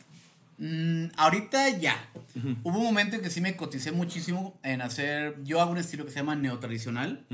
Mm, 0.58 1.06
ahorita 1.16 1.68
ya. 1.78 1.96
Hubo 2.64 2.78
un 2.78 2.84
momento 2.84 3.14
en 3.16 3.22
que 3.22 3.30
sí 3.30 3.40
me 3.40 3.54
coticé 3.56 3.92
muchísimo 3.92 4.58
en 4.64 4.80
hacer. 4.82 5.36
Yo 5.44 5.60
hago 5.60 5.70
un 5.70 5.78
estilo 5.78 6.04
que 6.04 6.10
se 6.10 6.16
llama 6.16 6.34
neotradicional. 6.34 7.24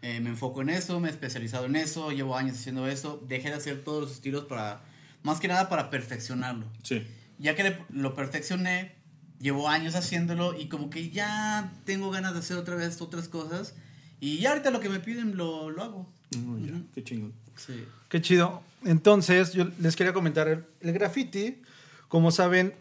Eh, 0.00 0.20
me 0.20 0.30
enfoco 0.30 0.62
en 0.62 0.70
eso, 0.70 0.98
me 0.98 1.08
he 1.08 1.10
especializado 1.10 1.66
en 1.66 1.76
eso, 1.76 2.10
llevo 2.10 2.36
años 2.38 2.56
haciendo 2.56 2.86
eso. 2.88 3.22
Dejé 3.28 3.50
de 3.50 3.56
hacer 3.56 3.84
todos 3.84 4.02
los 4.02 4.12
estilos 4.12 4.44
para. 4.44 4.80
Más 5.22 5.40
que 5.40 5.48
nada 5.48 5.68
para 5.68 5.90
perfeccionarlo. 5.90 6.64
Sí. 6.82 7.06
Ya 7.38 7.54
que 7.54 7.76
lo 7.90 8.14
perfeccioné, 8.14 8.92
llevo 9.38 9.68
años 9.68 9.94
haciéndolo 9.94 10.58
y 10.58 10.68
como 10.68 10.88
que 10.88 11.10
ya 11.10 11.72
tengo 11.84 12.10
ganas 12.10 12.32
de 12.32 12.38
hacer 12.38 12.56
otra 12.56 12.76
vez 12.76 12.98
otras 13.02 13.28
cosas. 13.28 13.74
Y 14.20 14.38
ya 14.38 14.50
ahorita 14.50 14.70
lo 14.70 14.80
que 14.80 14.88
me 14.88 15.00
piden 15.00 15.36
lo, 15.36 15.68
lo 15.70 15.82
hago. 15.82 16.12
Ya, 16.30 16.80
qué 16.94 17.02
chingón. 17.04 17.32
Sí. 17.56 17.84
Qué 18.08 18.20
chido. 18.20 18.62
Entonces, 18.84 19.52
yo 19.52 19.66
les 19.80 19.96
quería 19.96 20.12
comentar, 20.12 20.48
el, 20.48 20.64
el 20.80 20.92
graffiti, 20.92 21.60
como 22.08 22.30
saben, 22.30 22.74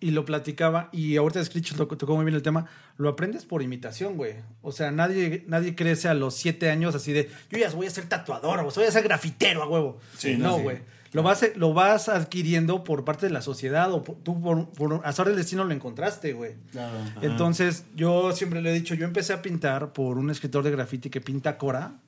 y 0.00 0.10
lo 0.10 0.24
platicaba, 0.24 0.88
y 0.92 1.16
ahorita 1.16 1.44
Screech 1.44 1.76
lo 1.76 1.86
tocó 1.86 2.16
muy 2.16 2.24
bien 2.24 2.34
el 2.34 2.42
tema, 2.42 2.66
lo 2.98 3.08
aprendes 3.08 3.44
por 3.44 3.62
imitación, 3.62 4.16
güey. 4.16 4.34
O 4.60 4.72
sea, 4.72 4.90
nadie, 4.90 5.44
nadie 5.46 5.74
crece 5.76 6.08
a 6.08 6.14
los 6.14 6.34
siete 6.34 6.70
años 6.70 6.94
así 6.94 7.12
de, 7.12 7.30
yo 7.50 7.58
ya 7.58 7.70
voy 7.70 7.86
a 7.86 7.90
ser 7.90 8.08
tatuador, 8.08 8.58
o 8.58 8.70
voy 8.70 8.84
a 8.84 8.90
ser 8.90 9.04
grafitero 9.04 9.62
a 9.62 9.68
huevo. 9.68 9.98
Sí, 10.18 10.36
no, 10.36 10.48
no, 10.50 10.56
sí. 10.56 10.62
güey. 10.62 10.78
Lo 11.12 11.22
vas, 11.22 11.44
lo 11.56 11.74
vas 11.74 12.08
adquiriendo 12.08 12.84
por 12.84 13.04
parte 13.04 13.26
de 13.26 13.32
la 13.32 13.42
sociedad 13.42 13.92
o 13.92 14.02
por- 14.02 14.16
tú 14.22 14.40
por, 14.40 14.70
por 14.70 15.02
azar 15.04 15.26
del 15.26 15.36
destino 15.36 15.62
lo 15.62 15.72
encontraste, 15.74 16.32
güey. 16.32 16.54
Claro. 16.72 16.96
Entonces, 17.20 17.84
yo 17.94 18.32
siempre 18.32 18.62
le 18.62 18.70
he 18.70 18.74
dicho, 18.74 18.94
yo 18.94 19.04
empecé 19.04 19.34
a 19.34 19.42
pintar 19.42 19.92
por 19.92 20.16
un 20.18 20.30
escritor 20.30 20.64
de 20.64 20.70
graffiti 20.70 21.10
que 21.10 21.20
pinta 21.20 21.58
Cora, 21.58 22.00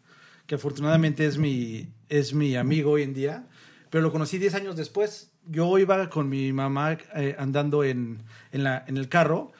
que 0.46 0.56
afortunadamente 0.56 1.26
es 1.26 1.38
mi, 1.38 1.88
es 2.08 2.34
mi 2.34 2.56
amigo 2.56 2.92
hoy 2.92 3.02
en 3.02 3.14
día, 3.14 3.46
pero 3.90 4.02
lo 4.02 4.12
conocí 4.12 4.38
10 4.38 4.54
años 4.54 4.76
después. 4.76 5.30
Yo 5.46 5.78
iba 5.78 6.08
con 6.10 6.28
mi 6.28 6.52
mamá 6.52 6.98
eh, 7.14 7.36
andando 7.38 7.84
en, 7.84 8.22
en, 8.52 8.64
la, 8.64 8.84
en 8.86 8.96
el 8.96 9.08
carro, 9.08 9.52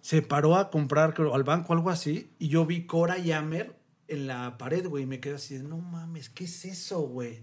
se 0.00 0.22
paró 0.22 0.56
a 0.56 0.70
comprar 0.70 1.14
creo, 1.14 1.34
al 1.34 1.44
banco 1.44 1.72
algo 1.72 1.90
así, 1.90 2.30
y 2.38 2.48
yo 2.48 2.66
vi 2.66 2.86
Cora 2.86 3.18
y 3.18 3.32
Amer 3.32 3.74
en 4.06 4.26
la 4.26 4.56
pared, 4.56 4.86
güey, 4.86 5.04
y 5.04 5.06
me 5.06 5.20
quedé 5.20 5.34
así 5.34 5.58
de, 5.58 5.64
no 5.64 5.78
mames, 5.78 6.30
¿qué 6.30 6.44
es 6.44 6.64
eso, 6.64 7.00
güey? 7.00 7.40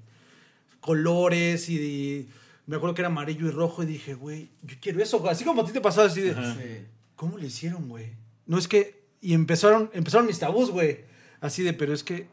Colores 0.79 1.69
y... 1.69 1.79
y 1.79 2.29
me 2.67 2.77
acuerdo 2.77 2.95
que 2.95 3.01
era 3.01 3.09
amarillo 3.09 3.45
y 3.47 3.51
rojo 3.51 3.83
y 3.83 3.85
dije, 3.85 4.15
güey, 4.15 4.49
yo 4.63 4.75
quiero 4.81 5.01
eso, 5.01 5.19
güey. 5.19 5.31
así 5.31 5.45
como 5.45 5.61
a 5.61 5.65
ti 5.65 5.71
te 5.71 5.81
pasó 5.81 6.01
así 6.01 6.21
de... 6.21 6.33
Sí. 6.33 6.85
¿Cómo 7.15 7.37
le 7.37 7.47
hicieron, 7.47 7.87
güey? 7.87 8.13
No 8.45 8.57
es 8.57 8.67
que. 8.67 9.05
Y 9.21 9.33
empezaron, 9.33 9.89
empezaron 9.93 10.27
mis 10.27 10.39
tabús, 10.39 10.69
güey. 10.69 11.05
Así 11.39 11.63
de, 11.63 11.73
pero 11.73 11.93
es 11.93 12.03
que 12.03 12.27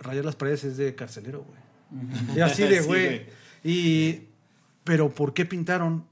rayar 0.00 0.24
las 0.24 0.36
paredes 0.36 0.64
es 0.64 0.76
de 0.76 0.94
carcelero, 0.94 1.44
güey. 1.44 2.36
Y 2.36 2.40
así 2.40 2.62
de, 2.62 2.80
Sí, 2.82 2.86
güey. 2.86 3.26
y. 3.62 4.22
Pero 4.84 5.10
¿por 5.10 5.34
qué 5.34 5.44
pintaron? 5.44 6.06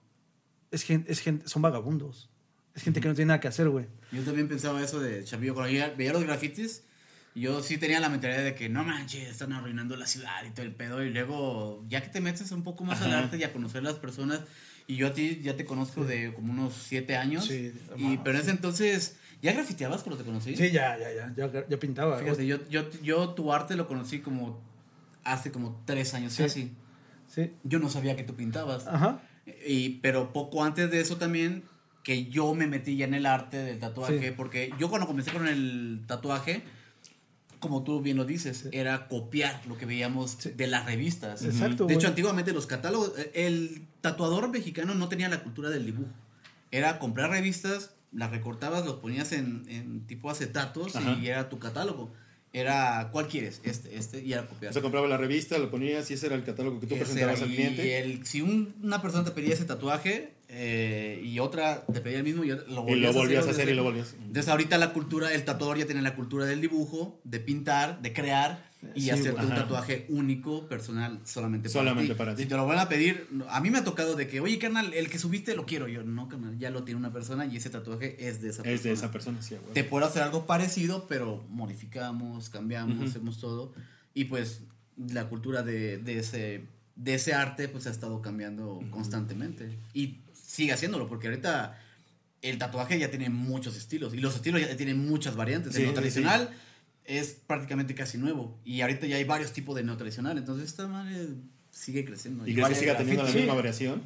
Es 0.71 0.83
gente, 0.83 1.11
es 1.11 1.21
gente, 1.21 1.49
son 1.49 1.63
vagabundos. 1.63 2.29
Es 2.75 2.83
gente 2.83 3.01
que 3.01 3.09
no 3.09 3.15
tiene 3.15 3.29
nada 3.29 3.41
que 3.41 3.49
hacer, 3.49 3.69
güey. 3.69 3.87
Yo 4.13 4.23
también 4.23 4.47
pensaba 4.47 4.83
eso 4.83 5.01
de 5.01 5.25
chavillo. 5.25 5.55
Cuando 5.55 5.73
veía 5.97 6.13
los 6.13 6.23
grafitis, 6.23 6.85
yo 7.35 7.63
sí 7.63 7.79
tenía 7.79 8.01
la 8.01 8.09
mentalidad 8.09 8.45
de 8.45 8.55
que 8.55 8.69
no 8.69 8.85
manches, 8.85 9.29
están 9.29 9.53
arruinando 9.53 9.97
la 9.97 10.07
ciudad 10.07 10.45
y 10.47 10.51
todo 10.51 10.65
el 10.65 10.75
pedo. 10.75 11.03
Y 11.03 11.11
luego, 11.11 11.85
ya 11.89 12.03
que 12.03 12.09
te 12.09 12.21
metes 12.21 12.51
un 12.53 12.63
poco 12.63 12.85
más 12.85 13.01
al 13.03 13.15
arte 13.15 13.37
y 13.37 13.45
a 13.45 13.53
conocer 13.53 13.83
las 13.83 13.95
personas, 13.97 14.43
y 14.87 14.97
yo 14.97 15.09
a 15.09 15.13
ti 15.13 15.41
ya 15.43 15.57
te 15.57 15.65
conozco 15.65 16.05
de 16.05 16.33
como 16.35 16.53
unos 16.53 16.75
siete 16.75 17.17
años. 17.17 17.47
Sí, 17.47 17.73
y, 17.97 18.19
pero 18.19 18.37
en 18.37 18.43
ese 18.43 18.51
entonces, 18.51 19.17
¿ya 19.43 19.53
grafiteabas 19.53 20.03
cuando 20.03 20.19
te 20.23 20.25
conocí? 20.29 20.57
Sí, 20.57 20.71
ya, 20.71 20.97
ya, 20.99 21.13
ya. 21.13 21.33
Ya, 21.51 21.67
ya 21.69 21.79
pintaba. 21.79 22.19
Fíjate, 22.19 22.47
yo, 22.47 22.59
yo, 22.69 22.89
yo 23.03 23.31
tu 23.31 23.53
arte 23.53 23.77
lo 23.77 23.87
conocí 23.87 24.21
como 24.21 24.61
hace 25.25 25.51
como 25.53 25.83
tres 25.85 26.15
años 26.15 26.33
Sí. 26.33 26.43
casi. 26.43 26.73
Sí. 27.27 27.53
Yo 27.65 27.79
no 27.79 27.89
sabía 27.91 28.17
que 28.17 28.23
tú 28.25 28.35
pintabas. 28.35 28.87
Ajá. 28.87 29.21
Y, 29.67 29.99
pero 30.01 30.33
poco 30.33 30.65
antes 30.65 30.91
de 30.91 31.01
eso 31.01 31.17
también, 31.17 31.63
que 32.03 32.27
yo 32.27 32.55
me 32.55 32.67
metí 32.67 32.97
ya 32.97 33.05
en 33.07 33.15
el 33.15 33.27
arte 33.27 33.59
del 33.59 33.79
tatuaje, 33.79 34.19
Sí. 34.29 34.35
porque 34.37 34.73
yo 34.79 34.89
cuando 34.89 35.07
comencé 35.07 35.31
con 35.31 35.47
el 35.47 36.03
tatuaje, 36.07 36.63
como 37.61 37.83
tú 37.83 38.01
bien 38.01 38.17
lo 38.17 38.25
dices, 38.25 38.59
Sí. 38.59 38.69
era 38.73 39.09
copiar 39.09 39.61
lo 39.67 39.77
que 39.77 39.85
veíamos 39.85 40.37
Sí. 40.39 40.51
de 40.51 40.67
las 40.69 40.87
revistas. 40.87 41.45
Exacto, 41.45 41.87
De 41.87 41.95
hecho, 41.95 42.07
antiguamente 42.07 42.53
los 42.53 42.67
catálogos, 42.67 43.13
eh, 43.19 43.31
el 43.35 43.87
tatuador 44.01 44.49
mexicano 44.49 44.95
no 44.95 45.09
tenía 45.09 45.29
la 45.29 45.43
cultura 45.43 45.69
del 45.69 45.85
dibujo. 45.85 46.09
Era 46.71 46.99
comprar 46.99 47.31
revistas, 47.31 47.95
las 48.13 48.31
recortabas, 48.31 48.85
los 48.87 48.97
ponías 48.97 49.33
en, 49.33 49.65
en 49.69 50.07
tipo 50.07 50.31
acetatos 50.31 50.97
Ajá. 50.97 51.19
y 51.21 51.27
era 51.29 51.49
tu 51.49 51.59
catálogo. 51.59 52.13
Era, 52.53 53.11
¿cuál 53.13 53.29
quieres? 53.29 53.61
Este, 53.63 53.95
este, 53.99 54.23
y 54.25 54.33
era 54.33 54.47
copiar. 54.47 54.71
O 54.71 54.73
sea, 54.73 54.81
compraba 54.81 55.07
la 55.07 55.19
revista, 55.19 55.59
lo 55.59 55.71
ponías 55.71 56.11
y 56.11 56.15
ese 56.15 56.27
era 56.27 56.35
el 56.35 56.45
catálogo 56.45 56.81
que 56.81 56.87
tú 56.87 56.95
Ese 56.95 57.05
presentabas 57.05 57.37
era, 57.41 57.45
al 57.47 57.53
y 57.53 57.55
cliente. 57.57 57.99
el- 57.99 58.25
si 58.27 58.41
un- 58.41 58.75
una 58.83 59.03
persona 59.03 59.25
te 59.25 59.33
pedía 59.33 59.53
ese 59.53 59.67
tatuaje 59.67 60.33
eh, 60.49 61.21
y 61.23 61.41
otra 61.41 61.85
te 61.93 62.01
pedía 62.01 62.17
el 62.19 62.25
mismo 62.25 62.45
y 62.45 62.49
lo 62.49 62.57
volvías, 62.57 62.67
Y 62.67 63.01
lo 63.03 63.13
volvías 63.13 63.15
a 63.15 63.19
volvías 63.19 63.49
hacer 63.49 63.69
y 63.69 63.75
lo 63.75 63.83
volvías. 63.85 64.15
Entonces 64.19 64.49
ahorita 64.49 64.79
la 64.79 64.95
cultura, 64.95 65.35
el 65.35 65.45
tatuador 65.45 65.77
ya 65.77 65.85
tiene 65.85 66.01
la 66.01 66.17
cultura 66.17 66.47
del 66.47 66.63
dibujo, 66.63 67.21
de 67.25 67.39
pintar, 67.39 68.01
de 68.01 68.15
crear 68.15 68.67
y 68.95 69.03
Sí, 69.03 69.11
hacerte 69.11 69.45
un 69.45 69.53
ajá. 69.53 69.63
tatuaje 69.63 70.07
único, 70.09 70.69
personal, 70.69 71.19
solamente, 71.25 71.69
Solamente 71.69 72.15
para 72.15 72.15
ti. 72.15 72.19
para 72.19 72.37
ti. 72.37 72.43
Si 72.45 72.49
te 72.49 72.55
lo 72.57 72.65
van 72.67 72.79
a 72.79 72.89
pedir, 72.89 73.27
a 73.49 73.61
mí 73.61 73.71
me 73.71 73.79
ha 73.79 73.85
tocado 73.85 74.15
de 74.15 74.29
que, 74.29 74.41
oye, 74.41 74.57
carnal, 74.59 74.95
el 74.95 75.11
que 75.11 75.19
subiste 75.19 75.57
lo 75.57 75.67
quiero. 75.67 75.89
Yo, 75.89 76.05
no, 76.05 76.29
carnal, 76.29 76.57
ya 76.59 76.71
lo 76.71 76.85
tiene 76.85 76.99
una 77.01 77.13
persona 77.13 77.45
y 77.47 77.57
ese 77.57 77.71
tatuaje 77.71 78.29
es 78.29 78.41
de 78.41 78.51
esa 78.51 78.63
persona. 78.63 78.75
Es 78.75 78.83
de 78.85 78.93
esa 78.93 79.11
persona, 79.11 79.43
sí, 79.43 79.57
güey. 79.61 79.75
Te 79.75 79.83
puedo 79.83 80.07
hacer 80.07 80.23
algo 80.23 80.47
parecido, 80.47 81.07
pero 81.09 81.45
modificamos, 81.51 82.51
cambiamos, 82.51 82.97
Ujú. 82.99 83.05
hacemos 83.09 83.41
todo. 83.41 83.73
Y 84.15 84.27
pues 84.27 84.63
la 84.97 85.29
cultura 85.29 85.63
de, 85.63 85.99
de 85.99 86.19
ese, 86.19 86.65
de 86.95 87.15
ese 87.15 87.35
arte 87.35 87.69
pues 87.69 87.87
ha 87.89 87.91
estado 87.91 88.23
cambiando 88.23 88.81
constantemente. 88.91 89.77
Y 89.93 90.19
sigue 90.35 90.73
haciéndolo, 90.73 91.09
porque 91.09 91.27
ahorita 91.29 91.79
el 92.43 92.59
tatuaje 92.59 92.97
ya 92.99 93.11
tiene 93.11 93.29
muchos 93.29 93.77
estilos. 93.77 94.15
Y 94.15 94.19
los 94.19 94.37
estilos 94.37 94.61
ya 94.61 94.77
tienen 94.77 95.05
muchas 95.05 95.35
variantes. 95.35 95.73
Sí, 95.73 95.79
el 95.79 95.83
sí, 95.83 95.87
neotradicional 95.87 96.51
es 97.09 97.39
prácticamente 97.47 97.95
casi 97.95 98.19
nuevo. 98.19 98.57
Y 98.65 98.83
ahorita 98.83 99.07
ya 99.07 99.17
hay 99.17 99.25
varios 99.25 99.53
tipos 99.53 99.75
de 99.75 99.83
neotradicional. 99.83 100.37
Entonces 100.39 100.69
esta 100.69 100.87
madre 100.87 101.29
sigue 101.71 102.05
creciendo. 102.05 102.47
¿Y 102.47 102.53
crees 102.55 102.69
que 102.69 102.75
siga 102.75 102.97
teniendo 102.97 103.25
la 103.25 103.33
misma 103.33 103.55
variación? 103.55 104.03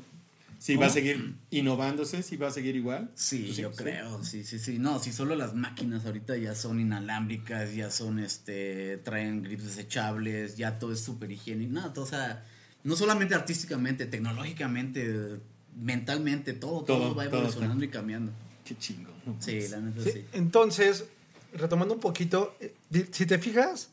Si 0.58 0.76
va 0.76 0.86
a 0.86 0.90
seguir 0.90 1.34
innovándose, 1.50 2.22
si 2.22 2.36
va 2.36 2.46
a 2.46 2.50
seguir 2.52 2.76
igual. 2.76 3.10
Sí, 3.16 3.52
yo 3.52 3.70
sí. 3.70 3.76
creo, 3.76 4.22
sí, 4.22 4.44
sí, 4.44 4.60
sí. 4.60 4.78
No, 4.78 5.00
si 5.00 5.12
solo 5.12 5.34
las 5.34 5.54
máquinas 5.54 6.06
ahorita 6.06 6.36
ya 6.36 6.54
son 6.54 6.78
inalámbricas, 6.78 7.74
ya 7.74 7.90
son, 7.90 8.20
este, 8.20 8.98
traen 8.98 9.42
grips 9.42 9.64
desechables, 9.64 10.56
ya 10.56 10.78
todo 10.78 10.92
es 10.92 11.00
súper 11.00 11.32
higiénico. 11.32 11.72
No, 11.72 11.92
todo, 11.92 12.04
o 12.04 12.08
sea, 12.08 12.44
no 12.84 12.94
solamente 12.94 13.34
artísticamente, 13.34 14.06
tecnológicamente, 14.06 15.40
mentalmente, 15.76 16.52
todo, 16.52 16.84
todo, 16.84 16.98
Todo, 16.98 17.14
va 17.16 17.24
todo 17.24 17.38
evolucionando 17.40 17.84
y 17.84 17.88
cambiando. 17.88 18.30
Qué 18.64 18.76
chingo. 18.78 19.10
¿no? 19.26 19.34
Sí, 19.40 19.66
la 19.68 19.80
neta 19.80 20.00
Sí, 20.00 20.12
sí. 20.12 20.24
Entonces, 20.32 21.06
retomando 21.52 21.94
un 21.94 22.00
poquito, 22.00 22.56
eh, 22.60 22.74
si 23.10 23.26
te 23.26 23.38
fijas, 23.38 23.90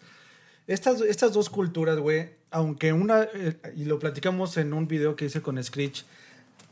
estas, 0.68 1.02
estas 1.02 1.34
dos 1.34 1.50
culturas, 1.50 1.98
güey, 1.98 2.30
aunque 2.52 2.94
una, 2.94 3.24
eh, 3.24 3.58
y 3.76 3.86
lo 3.86 4.00
platicamos 4.00 4.58
en 4.58 4.74
un 4.74 4.88
video 4.88 5.16
que 5.16 5.26
hice 5.26 5.42
con 5.42 5.62
Screech, 5.64 6.06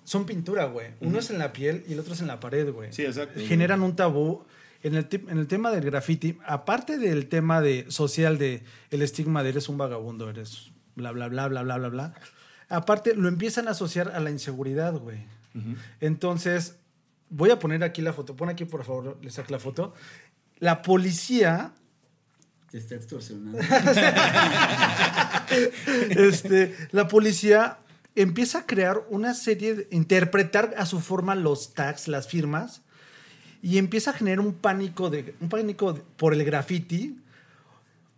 son 0.03 0.25
pintura, 0.25 0.65
güey. 0.65 0.87
Uno 1.01 1.19
es 1.19 1.29
en 1.29 1.37
la 1.37 1.51
piel 1.51 1.83
y 1.87 1.93
el 1.93 1.99
otro 1.99 2.13
es 2.13 2.21
en 2.21 2.27
la 2.27 2.39
pared, 2.39 2.71
güey. 2.71 2.93
Sí, 2.93 3.03
exacto. 3.03 3.39
Generan 3.41 3.81
un 3.81 3.95
tabú. 3.95 4.45
En 4.83 4.93
el, 4.93 5.07
en 5.11 5.39
el 5.39 5.47
tema 5.47 5.71
del 5.71 5.83
graffiti, 5.83 6.37
aparte 6.45 6.99
del 6.99 7.27
tema 7.27 7.61
de 7.61 7.87
social 7.89 8.37
de 8.37 8.63
el 8.91 9.01
estigma 9.01 9.41
de 9.41 9.49
eres 9.49 9.69
un 9.69 9.77
vagabundo, 9.77 10.29
eres 10.29 10.71
bla, 10.95 11.11
bla, 11.11 11.27
bla, 11.27 11.47
bla, 11.47 11.63
bla, 11.63 11.77
bla, 11.77 11.89
bla. 11.89 12.13
Aparte, 12.69 13.15
lo 13.15 13.27
empiezan 13.27 13.67
a 13.67 13.71
asociar 13.71 14.11
a 14.13 14.19
la 14.19 14.29
inseguridad, 14.29 14.93
güey. 14.93 15.25
Entonces, 15.99 16.75
voy 17.29 17.49
a 17.49 17.59
poner 17.59 17.83
aquí 17.83 18.01
la 18.01 18.13
foto. 18.13 18.35
Pon 18.35 18.49
aquí, 18.49 18.65
por 18.65 18.83
favor, 18.83 19.17
le 19.21 19.31
saco 19.31 19.51
la 19.51 19.59
foto. 19.59 19.93
La 20.59 20.81
policía, 20.81 21.73
Te 22.71 22.77
está 22.79 22.95
extorsionando. 22.95 23.59
este, 26.09 26.75
la 26.91 27.07
policía 27.07 27.77
empieza 28.15 28.59
a 28.59 28.65
crear 28.65 29.03
una 29.09 29.33
serie 29.33 29.75
de, 29.75 29.87
interpretar 29.91 30.73
a 30.77 30.85
su 30.85 30.99
forma 30.99 31.35
los 31.35 31.73
tags, 31.73 32.07
las 32.07 32.27
firmas, 32.27 32.81
y 33.61 33.77
empieza 33.77 34.11
a 34.11 34.13
generar 34.13 34.39
un 34.39 34.53
pánico 34.53 35.09
de, 35.09 35.35
un 35.39 35.49
pánico 35.49 35.93
de- 35.93 36.01
por 36.17 36.33
el 36.33 36.43
graffiti, 36.43 37.19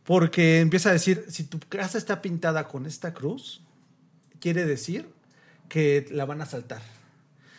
porque 0.03 0.59
empieza 0.59 0.89
a 0.89 0.93
decir, 0.93 1.25
si 1.29 1.43
tu 1.43 1.59
casa 1.59 1.97
está 1.97 2.21
pintada 2.21 2.67
con 2.67 2.85
esta 2.85 3.13
cruz, 3.13 3.61
quiere 4.39 4.65
decir 4.65 5.07
que 5.67 6.07
la 6.11 6.25
van 6.25 6.41
a 6.41 6.45
saltar. 6.45 6.81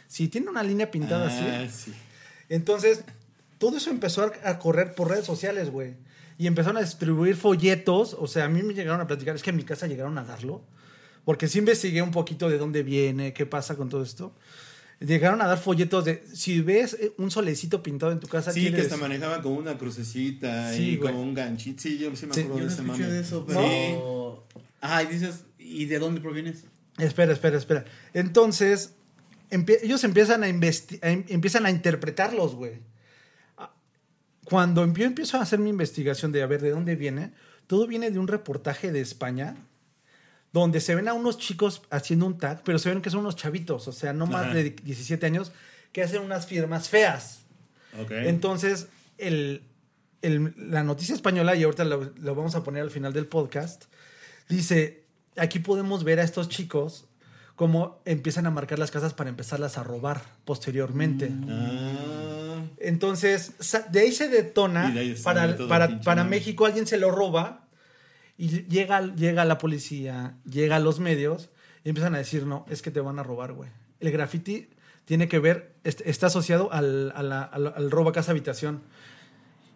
Si 0.08 0.28
tiene 0.28 0.48
una 0.50 0.62
línea 0.64 0.90
pintada 0.90 1.28
así, 1.28 1.44
Ah, 1.46 1.68
sí. 1.70 1.94
Entonces, 2.48 3.04
todo 3.60 3.76
eso 3.76 3.90
empezó 3.90 4.32
a, 4.42 4.58
correr 4.58 4.94
por 4.94 5.10
redes 5.10 5.26
sociales, 5.26 5.70
güey. 5.70 5.94
Y 6.38 6.46
empezaron 6.46 6.78
a 6.78 6.80
distribuir 6.80 7.36
folletos. 7.36 8.16
O 8.18 8.26
sea, 8.26 8.46
a 8.46 8.48
mí 8.48 8.62
me 8.62 8.72
llegaron 8.72 9.00
a 9.02 9.06
platicar, 9.06 9.36
es 9.36 9.42
que 9.42 9.50
en 9.50 9.56
mi 9.56 9.64
casa 9.64 9.86
llegaron 9.86 10.16
a 10.16 10.24
darlo. 10.24 10.62
Porque 11.26 11.46
sí 11.46 11.58
investigué 11.58 12.00
un 12.00 12.10
poquito 12.10 12.48
de 12.48 12.56
dónde 12.56 12.82
viene, 12.82 13.34
qué 13.34 13.44
pasa 13.44 13.76
con 13.76 13.90
todo 13.90 14.02
esto. 14.02 14.32
Llegaron 15.00 15.42
a 15.42 15.46
dar 15.46 15.58
folletos 15.58 16.06
de, 16.06 16.24
si 16.34 16.60
ves 16.62 16.94
eh, 16.98 17.12
un 17.18 17.30
solecito 17.30 17.82
pintado 17.82 18.12
en 18.12 18.20
tu 18.20 18.28
casa, 18.28 18.52
Sí, 18.52 18.62
que 18.70 18.80
hasta 18.80 18.82
decir- 18.96 19.00
manejaban 19.00 19.42
como 19.42 19.56
una 19.56 19.76
crucecita 19.78 20.72
Sí, 20.72 20.82
y 20.92 20.96
güey. 20.96 21.12
como 21.12 21.22
un 21.22 21.34
ganchito. 21.34 21.82
Sí, 21.82 21.98
yo 21.98 22.14
sí 22.16 22.26
me 22.26 22.32
Sí, 22.34 22.40
acuerdo 22.40 22.58
Yo 22.58 22.64
no 22.64 22.66
de 22.66 22.72
ese 22.72 22.82
escuché 22.82 23.02
mame. 23.02 23.12
de 23.14 23.20
eso, 23.20 23.40
¿No? 23.40 23.46
pero... 23.46 24.46
Ajá, 24.80 25.02
y 25.02 25.06
dices, 25.06 25.44
¿y 25.58 25.84
de 25.86 25.98
dónde 25.98 26.20
provienes? 26.22 26.64
Espera, 26.98 27.32
espera, 27.34 27.56
espera. 27.58 27.84
Entonces, 28.14 28.94
empie- 29.50 29.78
ellos 29.82 30.02
empiezan 30.04 30.42
a, 30.42 30.48
em- 30.48 30.60
empiezan 31.28 31.66
a 31.66 31.70
interpretarlos, 31.70 32.54
güey. 32.54 32.80
Cuando 34.50 34.84
yo 34.92 35.04
empiezo 35.04 35.36
a 35.38 35.42
hacer 35.42 35.58
mi 35.60 35.70
investigación 35.70 36.32
de 36.32 36.42
a 36.42 36.46
ver 36.46 36.60
de 36.60 36.70
dónde 36.70 36.96
viene, 36.96 37.32
todo 37.66 37.86
viene 37.86 38.10
de 38.10 38.18
un 38.18 38.26
reportaje 38.28 38.90
de 38.92 39.00
España 39.00 39.54
donde 40.52 40.80
se 40.80 40.96
ven 40.96 41.06
a 41.06 41.12
unos 41.14 41.38
chicos 41.38 41.82
haciendo 41.90 42.26
un 42.26 42.36
tag, 42.36 42.62
pero 42.64 42.78
se 42.80 42.88
ven 42.90 43.00
que 43.00 43.10
son 43.10 43.20
unos 43.20 43.36
chavitos, 43.36 43.86
o 43.86 43.92
sea, 43.92 44.12
no 44.12 44.26
más 44.26 44.46
Ajá. 44.46 44.54
de 44.54 44.70
17 44.70 45.24
años, 45.24 45.52
que 45.92 46.02
hacen 46.02 46.22
unas 46.22 46.46
firmas 46.46 46.88
feas. 46.88 47.42
Ok. 48.02 48.10
Entonces, 48.10 48.88
el, 49.18 49.62
el- 50.22 50.52
la 50.56 50.82
noticia 50.82 51.14
española, 51.14 51.54
y 51.54 51.62
ahorita 51.62 51.84
lo, 51.84 52.12
lo 52.18 52.34
vamos 52.34 52.56
a 52.56 52.64
poner 52.64 52.82
al 52.82 52.90
final 52.90 53.12
del 53.12 53.26
podcast, 53.26 53.84
dice, 54.48 55.04
aquí 55.36 55.60
podemos 55.60 56.02
ver 56.02 56.18
a 56.18 56.24
estos 56.24 56.48
chicos 56.48 57.04
cómo 57.54 58.00
empiezan 58.04 58.46
a 58.46 58.50
marcar 58.50 58.80
las 58.80 58.90
casas 58.90 59.14
para 59.14 59.30
empezarlas 59.30 59.78
a 59.78 59.84
robar 59.84 60.20
posteriormente. 60.44 61.30
Ah, 61.48 62.19
Entonces, 62.80 63.52
de 63.90 64.00
ahí 64.00 64.12
se 64.12 64.28
detona 64.28 64.86
ahí 64.88 65.14
para, 65.22 65.56
para, 65.68 66.00
para. 66.00 66.24
México, 66.24 66.64
alguien 66.66 66.86
se 66.86 66.96
lo 66.98 67.10
roba 67.10 67.68
y 68.38 68.64
llega, 68.68 69.14
llega 69.14 69.44
la 69.44 69.58
policía, 69.58 70.34
llega 70.50 70.76
a 70.76 70.78
los 70.80 70.98
medios 70.98 71.50
y 71.84 71.90
empiezan 71.90 72.14
a 72.14 72.18
decir, 72.18 72.46
no, 72.46 72.64
es 72.70 72.80
que 72.82 72.90
te 72.90 73.00
van 73.00 73.18
a 73.18 73.22
robar, 73.22 73.52
güey. 73.52 73.68
El 74.00 74.10
graffiti 74.12 74.68
tiene 75.04 75.28
que 75.28 75.38
ver, 75.38 75.74
est- 75.84 76.00
está 76.06 76.28
asociado 76.28 76.72
al, 76.72 77.12
a 77.14 77.22
la- 77.22 77.42
al, 77.42 77.66
al 77.76 77.90
robo 77.90 78.10
a 78.10 78.12
casa 78.12 78.30
habitación. 78.32 78.82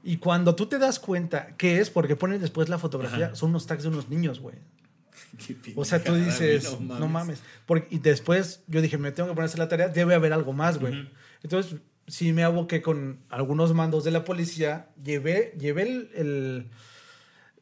Y 0.02 0.16
cuando 0.18 0.54
tú 0.54 0.66
te 0.66 0.78
das 0.78 0.98
cuenta 0.98 1.56
que 1.56 1.80
es, 1.80 1.90
porque 1.90 2.16
ponen 2.16 2.40
después 2.40 2.68
la 2.68 2.78
fotografía, 2.78 3.26
Ajá. 3.26 3.34
son 3.34 3.50
unos 3.50 3.66
tags 3.66 3.82
de 3.82 3.88
unos 3.90 4.08
niños, 4.08 4.40
güey. 4.40 4.56
O 5.76 5.84
sea, 5.84 5.98
tú 6.02 6.12
pendejada, 6.12 6.38
güey, 6.38 6.52
dices, 6.54 6.80
no 6.80 7.08
mames. 7.08 7.40
Porque, 7.66 7.88
y 7.94 7.98
después 7.98 8.62
yo 8.66 8.80
dije, 8.80 8.98
me 8.98 9.12
tengo 9.12 9.28
que 9.28 9.34
ponerse 9.34 9.58
la 9.58 9.68
tarea, 9.68 9.88
debe 9.88 10.14
haber 10.14 10.32
algo 10.32 10.52
más, 10.52 10.78
güey. 10.78 11.08
Entonces, 11.42 11.80
sí 12.06 12.32
me 12.32 12.44
aboqué 12.44 12.82
con 12.82 13.18
algunos 13.30 13.72
mandos 13.74 14.04
de 14.04 14.10
la 14.10 14.24
policía, 14.24 14.88
llevé, 15.02 15.54
llevé 15.58 15.82
el, 15.82 16.10
el- 16.14 16.66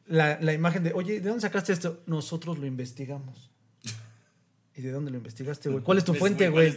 la, 0.05 0.37
la 0.41 0.51
imagen 0.53 0.83
de, 0.83 0.91
oye, 0.93 1.21
¿de 1.21 1.29
dónde 1.29 1.41
sacaste 1.41 1.71
esto? 1.71 2.01
Nosotros 2.07 2.57
lo 2.59 2.65
investigamos. 2.65 3.49
¿Y 4.75 4.81
de 4.81 4.91
dónde 4.91 5.11
lo 5.11 5.17
investigaste, 5.17 5.69
güey? 5.69 5.83
¿Cuál 5.83 5.97
es 5.99 6.03
tu 6.03 6.13
fuente, 6.13 6.49
güey, 6.49 6.75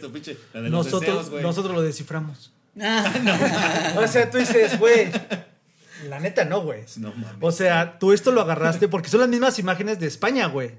Nosotros, 0.71 1.25
deseos, 1.27 1.43
nosotros 1.43 1.75
lo 1.75 1.83
desciframos. 1.83 2.53
o 2.77 4.07
sea, 4.07 4.31
tú 4.31 4.39
dices, 4.39 4.79
güey, 4.79 5.11
la 6.09 6.21
neta 6.21 6.45
no, 6.45 6.63
güey. 6.63 6.83
No 6.99 7.11
mames. 7.13 7.39
O 7.41 7.51
sea, 7.51 7.99
tú 7.99 8.13
esto 8.13 8.31
lo 8.31 8.43
agarraste 8.43 8.87
porque 8.87 9.09
son 9.09 9.21
las 9.21 9.29
mismas 9.29 9.59
imágenes 9.59 9.99
de 9.99 10.07
España, 10.07 10.47
güey. 10.47 10.73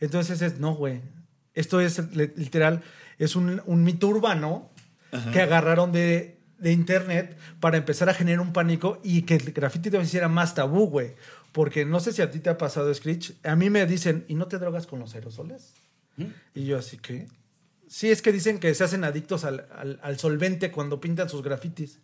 Entonces 0.00 0.42
es, 0.42 0.58
no, 0.58 0.74
güey. 0.74 1.00
Esto 1.54 1.80
es 1.80 1.98
li- 2.16 2.32
literal, 2.36 2.82
es 3.18 3.36
un, 3.36 3.62
un 3.66 3.84
mito 3.84 4.08
urbano 4.08 4.70
que 5.32 5.40
agarraron 5.40 5.92
de, 5.92 6.38
de 6.58 6.72
internet 6.72 7.36
para 7.60 7.76
empezar 7.76 8.08
a 8.08 8.14
generar 8.14 8.40
un 8.40 8.52
pánico 8.52 8.98
y 9.04 9.22
que 9.22 9.34
el 9.36 9.52
graffiti 9.52 9.90
te 9.90 10.00
hiciera 10.00 10.28
más 10.28 10.54
tabú, 10.54 10.86
güey. 10.88 11.14
Porque 11.52 11.84
no 11.84 12.00
sé 12.00 12.12
si 12.12 12.22
a 12.22 12.30
ti 12.30 12.38
te 12.38 12.48
ha 12.48 12.56
pasado, 12.56 12.92
Screech. 12.94 13.34
A 13.44 13.54
mí 13.56 13.68
me 13.68 13.84
dicen, 13.84 14.24
¿y 14.28 14.34
no 14.34 14.46
te 14.46 14.58
drogas 14.58 14.86
con 14.86 14.98
los 15.00 15.14
aerosoles? 15.14 15.74
Y 16.54 16.64
yo 16.64 16.78
así 16.78 16.96
que... 16.98 17.26
Sí, 17.88 18.10
es 18.10 18.22
que 18.22 18.32
dicen 18.32 18.58
que 18.58 18.74
se 18.74 18.84
hacen 18.84 19.04
adictos 19.04 19.44
al, 19.44 19.66
al- 19.76 20.00
al 20.02 20.18
solvente 20.18 20.70
cuando 20.70 20.98
pintan 20.98 21.28
sus 21.28 21.42
grafitis. 21.42 21.98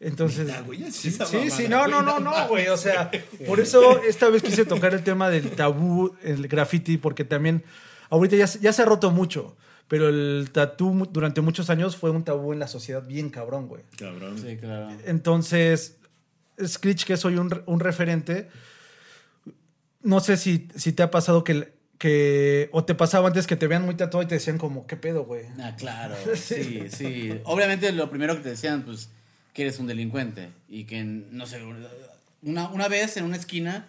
Entonces, 0.00 0.48
güey, 0.64 0.90
sí, 0.90 1.10
sí, 1.10 1.50
sí, 1.50 1.68
no, 1.68 1.86
no, 1.86 2.00
no, 2.02 2.18
no 2.20 2.48
güey. 2.48 2.68
O 2.68 2.76
sea, 2.78 3.10
por 3.46 3.60
eso 3.60 4.00
esta 4.04 4.30
vez 4.30 4.42
quise 4.42 4.64
tocar 4.64 4.94
el 4.94 5.02
tema 5.02 5.28
del 5.28 5.50
tabú, 5.50 6.14
el 6.22 6.46
graffiti, 6.48 6.96
porque 6.98 7.24
también 7.24 7.64
ahorita 8.08 8.36
ya, 8.36 8.46
ya 8.46 8.72
se 8.72 8.82
ha 8.82 8.84
roto 8.86 9.10
mucho, 9.10 9.56
pero 9.88 10.08
el 10.08 10.50
tatú 10.52 11.08
durante 11.10 11.40
muchos 11.40 11.70
años 11.70 11.96
fue 11.96 12.10
un 12.10 12.22
tabú 12.22 12.52
en 12.52 12.58
la 12.58 12.68
sociedad 12.68 13.06
bien 13.06 13.30
cabrón, 13.30 13.68
güey. 13.68 13.82
Cabrón. 13.98 14.38
Sí, 14.38 14.56
claro. 14.58 14.94
Entonces, 15.06 15.96
Screech, 16.64 17.04
que 17.04 17.16
soy 17.16 17.36
un, 17.36 17.62
un 17.66 17.80
referente, 17.80 18.48
no 20.02 20.20
sé 20.20 20.36
si, 20.36 20.68
si 20.76 20.92
te 20.92 21.02
ha 21.02 21.10
pasado 21.10 21.42
que, 21.42 21.72
que, 21.96 22.68
o 22.72 22.84
te 22.84 22.94
pasaba 22.94 23.28
antes 23.28 23.46
que 23.46 23.56
te 23.56 23.66
vean 23.66 23.84
muy 23.84 23.94
tatuado 23.94 24.24
y 24.24 24.28
te 24.28 24.34
decían 24.34 24.58
como, 24.58 24.86
¿qué 24.86 24.96
pedo, 24.96 25.24
güey? 25.24 25.46
Ah, 25.58 25.74
claro. 25.76 26.14
Sí, 26.36 26.84
sí. 26.90 27.40
Obviamente 27.44 27.90
lo 27.92 28.10
primero 28.10 28.36
que 28.36 28.42
te 28.42 28.50
decían, 28.50 28.82
pues, 28.82 29.08
que 29.54 29.62
eres 29.62 29.78
un 29.78 29.86
delincuente. 29.86 30.50
Y 30.68 30.84
que, 30.84 31.02
no 31.02 31.46
sé, 31.46 31.62
una, 32.42 32.68
una 32.68 32.88
vez 32.88 33.16
en 33.16 33.24
una 33.24 33.36
esquina 33.36 33.88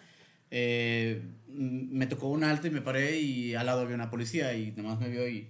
eh, 0.51 1.21
me 1.47 2.07
tocó 2.07 2.29
un 2.29 2.43
alto 2.43 2.67
y 2.67 2.71
me 2.71 2.81
paré 2.81 3.19
y 3.19 3.55
al 3.55 3.65
lado 3.65 3.81
había 3.81 3.95
una 3.95 4.09
policía 4.09 4.53
y 4.53 4.71
nomás 4.75 4.99
me 4.99 5.09
vio 5.09 5.27
y, 5.27 5.47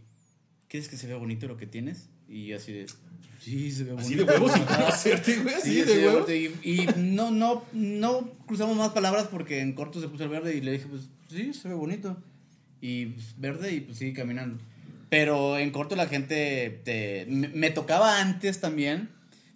¿quieres 0.70 0.88
que 0.88 0.96
se 0.98 1.08
vea 1.08 1.18
bonito 1.18 1.48
lo 1.48 1.58
que 1.58 1.68
tienes? 1.68 2.08
Y 2.30 2.54
así 2.54 2.72
de, 2.72 2.86
sí, 3.42 3.72
se 3.72 3.84
ve 3.84 3.92
bonito. 3.94 4.06
Así 4.08 4.16
de 4.16 4.24
huevos 4.24 4.52
sin 4.54 4.64
conocerte, 4.66 5.36
güey. 5.38 5.56
Así 5.56 5.74
Sí, 5.74 5.82
de 5.82 5.94
sí, 5.96 6.06
huevos. 6.06 6.30
Y, 6.30 6.82
y 6.82 6.88
no, 6.98 7.32
no, 7.32 7.64
no 7.74 8.32
cruzamos 8.46 8.78
más 8.78 8.90
palabras 8.90 9.28
porque 9.30 9.60
en 9.62 9.74
corto 9.74 10.00
se 10.00 10.08
puso 10.08 10.24
el 10.24 10.30
verde 10.30 10.56
y 10.56 10.62
le 10.62 10.72
dije, 10.74 10.86
pues 10.90 11.10
sí, 11.30 11.54
se 11.54 11.68
ve 11.68 11.74
bonito. 11.74 12.16
Y 12.82 13.08
pues, 13.08 13.36
verde 13.38 13.74
y 13.74 13.82
pues 13.82 13.98
sigue 13.98 14.14
caminando. 14.14 14.58
Pero 15.10 15.58
en 15.58 15.72
corto 15.72 15.96
la 15.96 16.06
gente 16.08 16.82
te, 16.86 17.26
me, 17.28 17.48
me 17.50 17.72
tocaba 17.72 18.22
antes 18.22 18.62
también. 18.62 19.10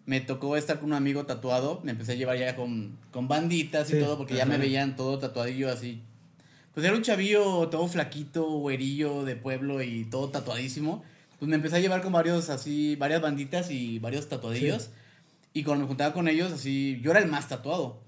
Me 0.06 0.20
tocó 0.20 0.58
estar 0.58 0.80
con 0.80 0.88
un 0.90 0.94
amigo 0.96 1.26
tatuado. 1.26 1.80
Me 1.84 1.92
empecé 1.92 2.14
a 2.14 2.16
llevar 2.16 2.38
ya 2.38 2.56
con, 2.58 2.98
con 3.12 3.28
banditas 3.30 3.90
y 3.90 3.94
Sí. 3.94 4.00
todo 4.00 4.18
porque 4.18 4.36
ya 4.36 4.46
me 4.46 4.58
veían 4.58 4.96
todo 4.98 5.20
tatuadillo 5.20 5.70
así. 5.72 6.02
Pues 6.74 6.86
era 6.86 6.96
un 6.96 7.04
chavillo 7.04 7.70
todo 7.70 7.88
flaquito, 7.88 8.46
güerillo 8.46 9.24
de 9.24 9.36
pueblo 9.36 9.84
y 9.84 10.06
todo 10.06 10.30
tatuadísimo. 10.30 11.04
Pues 11.40 11.50
me 11.50 11.56
empecé 11.56 11.78
a 11.78 11.80
llevar 11.80 12.02
con 12.02 12.14
varios 12.14 12.50
así, 12.50 12.96
varias 12.96 13.22
banditas 13.22 13.70
y 13.70 14.00
varios 14.00 14.28
tatuadillos. 14.28 14.90
Y 15.54 15.64
cuando 15.64 15.84
me 15.84 15.88
juntaba 15.88 16.14
con 16.14 16.28
ellos, 16.28 16.52
así, 16.52 17.00
yo 17.04 17.12
era 17.12 17.20
el 17.20 17.28
más 17.28 17.48
tatuado. 17.48 18.00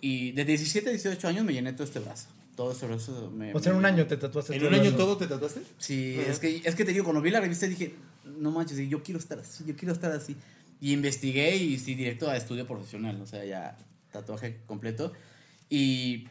Y 0.00 0.32
de 0.32 0.44
17 0.44 0.88
a 0.88 0.92
18 0.92 1.28
años 1.28 1.44
me 1.44 1.52
llené 1.52 1.72
todo 1.72 1.84
este 1.84 1.98
brazo. 1.98 2.28
Todo 2.56 2.72
este 2.72 2.86
brazo 2.86 3.30
me... 3.34 3.52
O 3.52 3.60
sea, 3.60 3.72
en 3.72 3.78
un 3.78 3.84
año 3.84 4.06
te 4.06 4.16
tatuaste. 4.16 4.54
¿En 4.54 4.60
todo 4.60 4.68
un 4.70 4.74
año 4.74 4.94
todo 4.94 5.16
te 5.16 5.26
tatuaste? 5.26 5.60
Sí, 5.78 6.18
es 6.18 6.38
que, 6.38 6.62
es 6.64 6.74
que 6.74 6.84
te 6.84 6.92
digo, 6.92 7.04
cuando 7.04 7.20
vi 7.20 7.30
la 7.30 7.40
revista 7.40 7.66
dije, 7.66 7.94
no 8.24 8.50
manches, 8.50 8.78
yo 8.88 9.02
quiero 9.02 9.18
estar 9.18 9.38
así, 9.38 9.64
yo 9.66 9.76
quiero 9.76 9.92
estar 9.92 10.10
así. 10.12 10.34
Y 10.80 10.92
investigué 10.92 11.56
y 11.56 11.78
sí, 11.78 11.94
directo 11.94 12.30
a 12.30 12.36
estudio 12.36 12.66
profesional, 12.66 13.20
o 13.20 13.26
sea, 13.26 13.44
ya 13.44 13.76
tatuaje 14.12 14.58
completo. 14.66 15.12
Y 15.68 16.26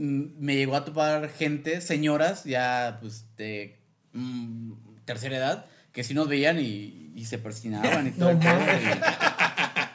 me 0.00 0.56
llegó 0.56 0.76
a 0.76 0.84
topar 0.84 1.28
gente, 1.30 1.80
señoras, 1.80 2.44
ya 2.44 2.98
pues 3.00 3.26
de 3.36 3.78
mm, 4.12 4.72
tercera 5.04 5.36
edad, 5.36 5.66
que 5.92 6.04
sí 6.04 6.14
nos 6.14 6.28
veían 6.28 6.58
y, 6.58 7.12
y 7.14 7.24
se 7.26 7.38
persinaban 7.38 8.06
y 8.06 8.10
todo. 8.18 8.32
No 8.32 8.40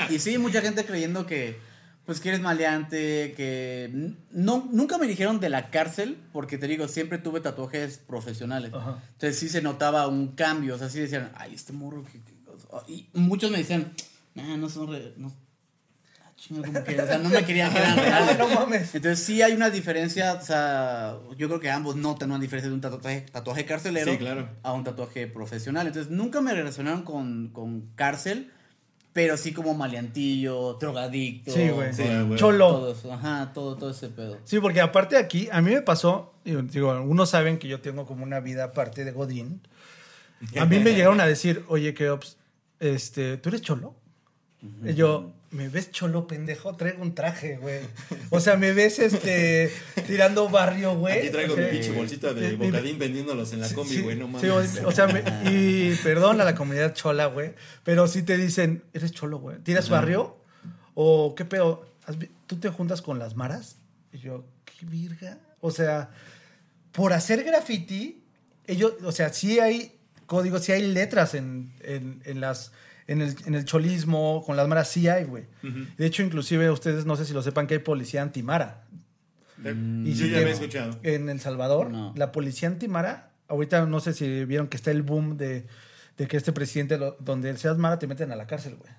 y, 0.10 0.15
y 0.15 0.20
sí, 0.20 0.38
mucha 0.38 0.62
gente 0.62 0.86
creyendo 0.86 1.26
que, 1.26 1.58
pues 2.06 2.20
que 2.20 2.30
eres 2.30 2.41
maleante, 2.41 3.34
que 3.36 4.13
no, 4.32 4.70
nunca 4.72 4.98
me 4.98 5.08
dijeron 5.08 5.39
de 5.39 5.50
la 5.50 5.70
cárcel, 5.72 6.18
porque 6.32 6.58
te 6.58 6.68
digo, 6.68 6.88
siempre 6.88 7.18
tuve 7.18 7.39
tatuajes 7.41 7.98
profesionales. 7.98 8.72
Ajá. 8.74 9.02
Entonces 9.13 9.39
sí 9.39 9.50
se 9.50 9.62
notaba 9.62 10.08
un 10.08 10.30
cambio, 10.36 10.76
o 10.76 10.78
sea, 10.78 10.89
sí 10.89 11.00
decían, 11.00 11.32
ay, 11.36 11.56
este 11.56 11.74
morro, 11.74 12.04
que, 12.04 12.20
que- 12.22 12.36
y 12.88 13.08
muchos 13.13 13.50
me 13.52 13.58
decían, 13.60 13.94
nah, 14.36 14.58
no 14.58 14.70
son 14.70 14.91
re- 14.91 15.13
no, 15.18 15.32
chinga, 16.47 16.67
como 16.67 16.84
que, 16.84 17.01
o 17.01 17.05
sea, 17.08 17.17
no 17.17 17.29
me 17.29 17.43
querían 17.43 17.71
que 17.71 17.79
eran 17.79 17.97
reales. 17.97 18.38
No 18.38 18.47
mames. 18.49 18.93
Entonces 18.95 19.25
sí 19.25 19.41
hay 19.41 19.53
una 19.53 19.69
diferencia, 19.69 20.34
o 20.34 20.41
sea, 20.41 21.17
yo 21.38 21.47
creo 21.47 21.60
que 21.60 21.69
ambos 21.69 21.95
notan 21.95 22.29
una 22.31 22.39
diferencia 22.39 22.69
de 22.69 22.75
un 22.75 22.81
tatuaje, 22.81 23.25
tatuaje 23.31 23.65
carcelero 23.65 24.12
Sí, 24.12 24.17
claro. 24.17 24.47
a 24.63 24.73
un 24.73 24.84
tatuaje 24.84 25.27
profesional. 25.27 25.88
Entonces 25.88 26.12
nunca 26.12 26.41
me 26.41 26.53
relacionaron 26.53 27.03
con, 27.03 27.49
con 27.49 27.81
cárcel, 27.95 28.51
pero 29.13 29.38
sí 29.38 29.53
como 29.53 29.73
maleantillo, 29.73 30.73
drogadicto. 30.73 31.51
Sí, 31.51 31.69
güey. 31.69 31.93
Sí, 31.93 32.03
güey. 32.03 32.38
Cholo. 32.38 32.67
Todo 32.67 32.91
eso, 32.91 33.13
ajá, 33.13 33.51
todo, 33.53 33.75
todo 33.77 33.91
ese 33.91 34.10
pedo. 34.10 34.38
Sí, 34.43 34.60
porque 34.60 34.81
aparte 34.81 35.17
aquí, 35.17 35.47
a 35.51 35.62
mí 35.62 35.71
me 35.71 35.81
pasó, 35.81 36.34
digo, 36.43 36.62
digo, 36.63 36.91
algunos 36.91 37.29
saben 37.29 37.58
que 37.58 37.67
yo 37.67 37.79
tengo 37.81 38.05
como 38.05 38.23
una 38.23 38.39
vida 38.39 38.65
aparte 38.65 39.05
de 39.05 39.12
Godín. 39.12 39.62
A 40.60 40.65
mí 40.65 40.79
me 40.79 40.91
llegaron 40.95 41.21
a 41.21 41.25
decir, 41.25 41.63
oye, 41.69 41.93
Keops, 41.93 42.38
este, 42.79 43.38
¿tú 43.38 43.49
eres 43.49 43.62
cholo? 43.62 43.95
Y 44.84 44.95
yo, 44.95 45.31
¿me 45.56 45.70
ves 45.70 45.91
cholo, 45.91 46.28
pendejo? 46.28 46.76
Traigo 46.76 47.02
un 47.02 47.15
traje, 47.15 47.58
güey. 47.58 47.80
O 48.30 48.39
sea, 48.39 48.58
¿me 48.58 48.74
ves, 48.74 49.00
este, 49.00 49.72
tirando 50.06 50.50
barrio, 50.50 50.96
güey? 50.96 51.20
Aquí 51.20 51.30
traigo 51.30 51.54
O 51.54 51.56
sea, 51.56 51.65
mi 51.65 51.72
pinche 51.72 51.91
bolsita 51.91 52.34
de 52.34 52.56
bocadín 52.56 53.00
vendiéndolos 53.00 53.54
en 53.54 53.62
la 53.62 53.68
Sí, 53.70 53.76
combi, 53.76 53.96
sí, 53.96 54.02
güey, 54.02 54.15
no 54.18 54.26
sí, 54.39 54.48
mames. 54.48 54.80
o, 54.84 54.88
o 54.88 54.91
sea, 54.91 55.08
me- 55.08 55.24
y 55.50 55.96
perdón 56.04 56.41
a 56.41 56.44
la 56.44 56.56
comunidad 56.56 56.94
chola, 56.94 57.28
güey, 57.28 57.54
pero 57.84 58.08
sí 58.08 58.24
te 58.24 58.38
dicen, 58.38 58.84
eres 58.94 59.12
cholo, 59.12 59.39
güey. 59.39 59.58
¿Tiras 59.60 59.89
barrio? 59.89 60.38
¿O 60.94 61.34
qué 61.36 61.46
pedo? 61.46 61.86
¿Has 62.06 62.18
vi- 62.18 62.30
¿Tú 62.48 62.58
te 62.60 62.70
juntas 62.70 63.02
con 63.02 63.18
las 63.20 63.36
maras? 63.36 63.78
Y 64.13 64.20
yo, 64.20 64.46
¿qué 64.65 64.86
virga? 64.86 65.39
O 65.62 65.72
sea, 65.72 66.12
por 66.91 67.13
hacer 67.13 67.44
graffiti, 67.44 68.24
ellos, 68.68 68.94
o 69.04 69.12
sea, 69.12 69.32
sí 69.34 69.60
hay 69.60 69.98
códigos, 70.26 70.63
sí 70.63 70.72
hay 70.72 70.82
letras 70.88 71.34
en, 71.34 71.74
en, 71.82 72.22
en 72.26 72.41
las... 72.41 72.72
En 73.08 73.22
el, 73.22 73.36
en 73.46 73.54
el 73.56 73.65
cholismo, 73.65 74.44
con 74.46 74.58
las 74.58 74.68
maras 74.68 74.89
sí 74.89 75.08
hay, 75.08 75.26
güey. 75.26 75.44
De 75.98 76.06
hecho, 76.06 76.24
inclusive 76.24 76.72
ustedes 76.72 77.06
no 77.06 77.15
sé 77.15 77.26
si 77.26 77.34
lo 77.34 77.41
sepan 77.44 77.68
que 77.68 77.76
hay 77.76 77.80
policía 77.80 78.22
antimara. 78.22 78.84
Mm, 79.58 80.08
Y 80.08 80.13
Yo 80.13 80.26
ya 80.26 80.39
te- 80.39 80.44
me 80.44 80.50
he 80.50 80.54
escuchado. 80.54 81.00
En 81.04 81.30
El 81.30 81.39
Salvador, 81.39 81.89
No. 81.91 82.13
la 82.15 82.32
policía 82.32 82.68
antimara, 82.68 83.32
ahorita 83.48 83.86
no 83.86 84.00
sé 84.00 84.13
si 84.13 84.46
vieron 84.46 84.68
que 84.68 84.78
está 84.78 84.91
el 84.91 85.02
boom 85.04 85.38
de, 85.38 85.65
de 86.18 86.28
que 86.28 86.36
este 86.38 86.52
presidente, 86.52 86.98
lo- 86.98 87.15
donde 87.20 87.56
seas 87.58 87.78
mara, 87.78 88.00
te 88.00 88.08
meten 88.08 88.32
a 88.32 88.36
la 88.36 88.48
cárcel, 88.48 88.76
güey. 88.76 88.91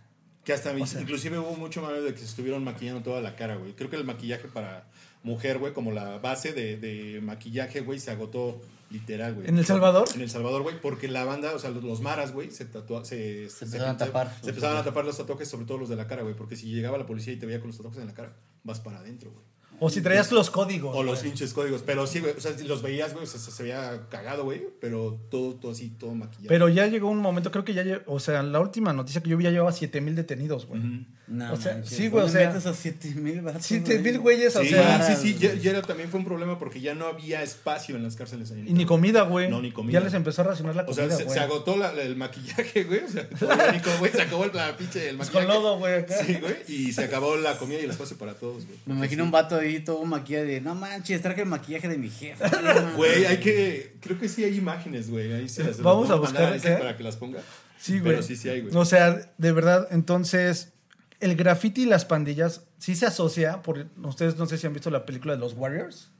Que 0.44 0.52
hasta 0.52 0.72
inclusive 0.78 1.38
hubo 1.40 1.56
mucho 1.56 1.82
más 1.82 1.92
de 2.00 2.12
que 2.12 2.18
se 2.20 2.26
estuvieron 2.26 2.62
maquillando 2.62 3.02
toda 3.02 3.20
la 3.20 3.34
cara, 3.34 3.56
güey. 3.56 3.72
Creo 3.72 3.90
que 3.90 3.96
el 3.96 4.04
maquillaje 4.04 4.46
para 4.46 4.84
mujer, 5.26 5.58
güey, 5.58 5.72
como 5.72 5.90
la 5.90 6.18
base 6.18 6.52
de, 6.52 6.76
de 6.78 7.20
maquillaje, 7.20 7.80
güey, 7.80 7.98
se 7.98 8.10
agotó 8.12 8.60
literal, 8.90 9.34
güey. 9.34 9.48
¿En 9.48 9.58
El 9.58 9.66
Salvador? 9.66 10.06
En 10.14 10.20
El 10.22 10.30
Salvador, 10.30 10.62
güey, 10.62 10.80
porque 10.80 11.08
la 11.08 11.24
banda, 11.24 11.52
o 11.54 11.58
sea, 11.58 11.70
los, 11.70 11.82
los 11.82 12.00
maras, 12.00 12.32
güey, 12.32 12.50
se 12.52 12.70
tatua- 12.70 13.04
se, 13.04 13.50
Se 13.50 13.64
empezaron 13.64 13.94
a 13.94 13.98
tapar. 13.98 14.32
Se 14.42 14.50
empezaban 14.50 14.76
a 14.76 14.84
tapar 14.84 15.04
los 15.04 15.16
tatuajes, 15.16 15.48
sobre 15.48 15.66
todo 15.66 15.78
los 15.78 15.88
de 15.88 15.96
la 15.96 16.06
cara, 16.06 16.22
güey, 16.22 16.36
porque 16.36 16.54
si 16.56 16.66
llegaba 16.72 16.96
la 16.96 17.04
policía 17.06 17.32
y 17.32 17.36
te 17.36 17.44
veía 17.46 17.58
con 17.58 17.66
los 17.68 17.76
tatuajes 17.76 18.00
en 18.00 18.06
la 18.06 18.14
cara, 18.14 18.32
vas 18.62 18.78
para 18.80 18.98
adentro, 19.00 19.32
güey. 19.32 19.44
O 19.78 19.90
si 19.90 20.00
traías 20.00 20.32
los 20.32 20.48
códigos. 20.48 20.96
O 20.96 21.02
los 21.02 21.18
güey. 21.18 21.30
pinches 21.30 21.52
códigos. 21.52 21.82
Pero 21.84 22.06
sí, 22.06 22.20
güey. 22.20 22.32
O 22.34 22.40
sea, 22.40 22.56
si 22.56 22.64
los 22.64 22.80
veías, 22.80 23.12
güey. 23.12 23.24
O 23.24 23.26
sea, 23.26 23.38
se, 23.38 23.50
se 23.50 23.62
veía 23.62 24.06
cagado, 24.08 24.44
güey. 24.44 24.62
Pero 24.80 25.20
todo, 25.30 25.56
todo 25.56 25.72
así, 25.72 25.90
todo 25.90 26.14
maquillado. 26.14 26.48
Pero 26.48 26.70
ya 26.70 26.86
llegó 26.86 27.10
un 27.10 27.18
momento, 27.18 27.50
creo 27.50 27.62
que 27.62 27.74
ya, 27.74 27.84
o 28.06 28.18
sea, 28.18 28.42
la 28.42 28.58
última 28.60 28.94
noticia 28.94 29.20
que 29.22 29.28
yo 29.28 29.36
vi 29.36 29.44
ya 29.44 29.50
llevaba 29.50 29.72
7 29.72 30.00
mil 30.00 30.14
detenidos, 30.16 30.64
güey. 30.66 30.80
No, 31.28 31.52
O 31.52 31.56
sea, 31.56 31.74
manches, 31.74 31.96
sí, 31.96 32.06
güey, 32.08 32.22
o 32.22 32.26
¿dónde 32.26 32.38
sea, 32.40 32.48
metes 32.50 32.66
a 32.66 32.72
7 32.74 33.08
mil 33.16 33.40
vatos, 33.40 33.66
7 33.66 33.98
mil 33.98 34.20
güeyes, 34.20 34.54
o 34.54 34.62
sí, 34.62 34.68
sea, 34.68 35.02
sí, 35.02 35.16
sí. 35.20 35.36
Ya, 35.40 35.54
ya 35.54 35.70
era, 35.72 35.82
también 35.82 36.08
fue 36.08 36.20
un 36.20 36.24
problema 36.24 36.56
porque 36.56 36.80
ya 36.80 36.94
no 36.94 37.06
había 37.06 37.42
espacio 37.42 37.96
en 37.96 38.04
las 38.04 38.14
cárceles. 38.14 38.52
ahí. 38.52 38.64
y 38.68 38.72
ni 38.72 38.86
comida, 38.86 39.22
güey. 39.22 39.50
No, 39.50 39.60
ni 39.60 39.72
comida. 39.72 39.98
Ya 39.98 40.04
les 40.04 40.14
empezó 40.14 40.42
a 40.42 40.44
racionar 40.44 40.76
la 40.76 40.82
O 40.82 40.86
comida, 40.86 41.08
sea, 41.08 41.16
se, 41.16 41.24
güey. 41.24 41.36
se 41.36 41.42
agotó 41.42 41.76
la- 41.76 41.90
el 42.00 42.14
maquillaje, 42.14 42.84
güey. 42.84 43.00
O 43.04 43.08
sea, 43.08 43.28
todavía 43.40 43.72
ni 43.72 43.80
como, 43.80 43.98
güey, 43.98 44.12
se 44.12 44.22
acabó 44.22 44.44
el, 44.44 44.52
la 44.54 44.76
pinche 44.76 45.08
el 45.10 45.16
Pues 45.16 45.28
maquillaje. 45.34 45.46
con 45.48 45.62
lodo, 45.64 45.78
güey, 45.78 45.94
acá. 45.94 46.14
Sí, 46.24 46.34
güey. 46.40 46.54
Y 46.68 46.92
se 46.92 47.02
acabó 47.04 47.36
la 47.36 47.58
comida 47.58 47.80
y 47.80 47.84
el 47.84 47.90
espacio 47.90 48.16
para 48.16 48.34
todos, 48.34 48.64
güey. 48.64 48.78
Me 48.86 48.94
imagino 48.94 49.24
un 49.24 49.32
vato 49.32 49.56
ahí 49.56 49.80
todo 49.80 50.04
maquillado 50.04 50.46
de, 50.46 50.60
no 50.60 50.76
manches, 50.76 51.20
traje 51.22 51.40
el 51.42 51.48
maquillaje 51.48 51.88
de 51.88 51.98
mi 51.98 52.08
jefe. 52.10 52.44
Güey, 52.96 53.26
hay 53.26 53.38
que. 53.38 53.96
Creo 54.00 54.16
que 54.18 54.28
sí 54.28 54.44
hay 54.44 54.56
imágenes, 54.56 55.10
güey. 55.10 55.32
Ahí 55.32 55.48
se 55.48 55.64
las 55.64 55.80
Vamos 55.82 56.08
a 56.10 56.14
buscar 56.14 56.56
para 56.60 56.96
que 56.96 57.02
las 57.02 57.16
ponga. 57.16 57.40
Sí, 57.80 57.98
güey. 57.98 58.12
Pero 58.12 58.22
sí, 58.22 58.36
sí 58.36 58.48
hay, 58.48 58.60
güey. 58.60 58.74
O 58.76 58.84
sea, 58.84 59.32
de 59.36 59.52
verdad, 59.52 59.88
entonces, 59.90 60.72
el 61.20 61.36
graffiti 61.36 61.82
y 61.82 61.86
las 61.86 62.04
pandillas 62.04 62.62
sí 62.78 62.94
se 62.94 63.06
asocia, 63.06 63.62
por, 63.62 63.86
ustedes 64.02 64.36
no 64.36 64.46
sé 64.46 64.58
si 64.58 64.66
han 64.66 64.72
visto 64.72 64.90
la 64.90 65.06
película 65.06 65.34
de 65.34 65.40
los 65.40 65.54
Warriors. 65.54 66.10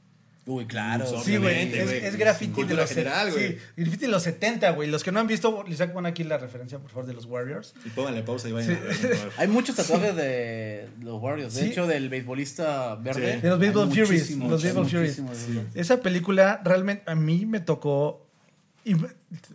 Uy, 0.47 0.65
claro. 0.65 1.05
Sí, 1.25 1.35
güey, 1.35 1.73
es, 1.77 2.15
graffiti 2.15 2.63
de 2.63 2.73
los 2.73 2.89
general, 2.89 3.31
güey. 3.33 3.49
Sí, 3.49 3.57
graffiti 3.75 4.05
de 4.05 4.11
los 4.11 4.23
70, 4.23 4.69
güey. 4.71 4.89
Los 4.89 5.03
que 5.03 5.11
no 5.11 5.19
han 5.19 5.27
visto, 5.27 5.61
les 5.67 5.81
pon 5.89 6.05
aquí 6.05 6.23
la 6.23 6.37
referencia, 6.37 6.79
por 6.79 6.89
favor, 6.89 7.05
de 7.05 7.13
los 7.13 7.25
Warriors. 7.25 7.73
Y 7.83 7.89
pónganle 7.89 8.23
pausa 8.23 8.47
y 8.47 8.53
vayan 8.53 8.77
a 8.77 8.79
ver, 8.79 8.87
por 8.87 9.15
favor. 9.15 9.33
Hay 9.35 9.47
muchos 9.49 9.75
tatuajes 9.75 10.15
de 10.15 10.87
los 11.01 11.21
Warriors. 11.21 11.53
De 11.53 11.63
Sí. 11.63 11.67
hecho, 11.71 11.85
del 11.85 12.07
beisbolista 12.07 12.95
verde. 12.95 13.35
Sí. 13.35 13.41
De 13.41 13.49
los 13.49 13.59
Baseball 13.59 13.89
Furies, 13.89 14.37
los 14.37 14.63
Baseball 14.63 14.85
Furies. 14.87 15.21
Esa 15.73 15.99
película 15.99 16.61
realmente 16.63 17.03
a 17.11 17.15
mí 17.15 17.45
me 17.45 17.59
tocó. 17.59 18.25
Y, 18.85 18.95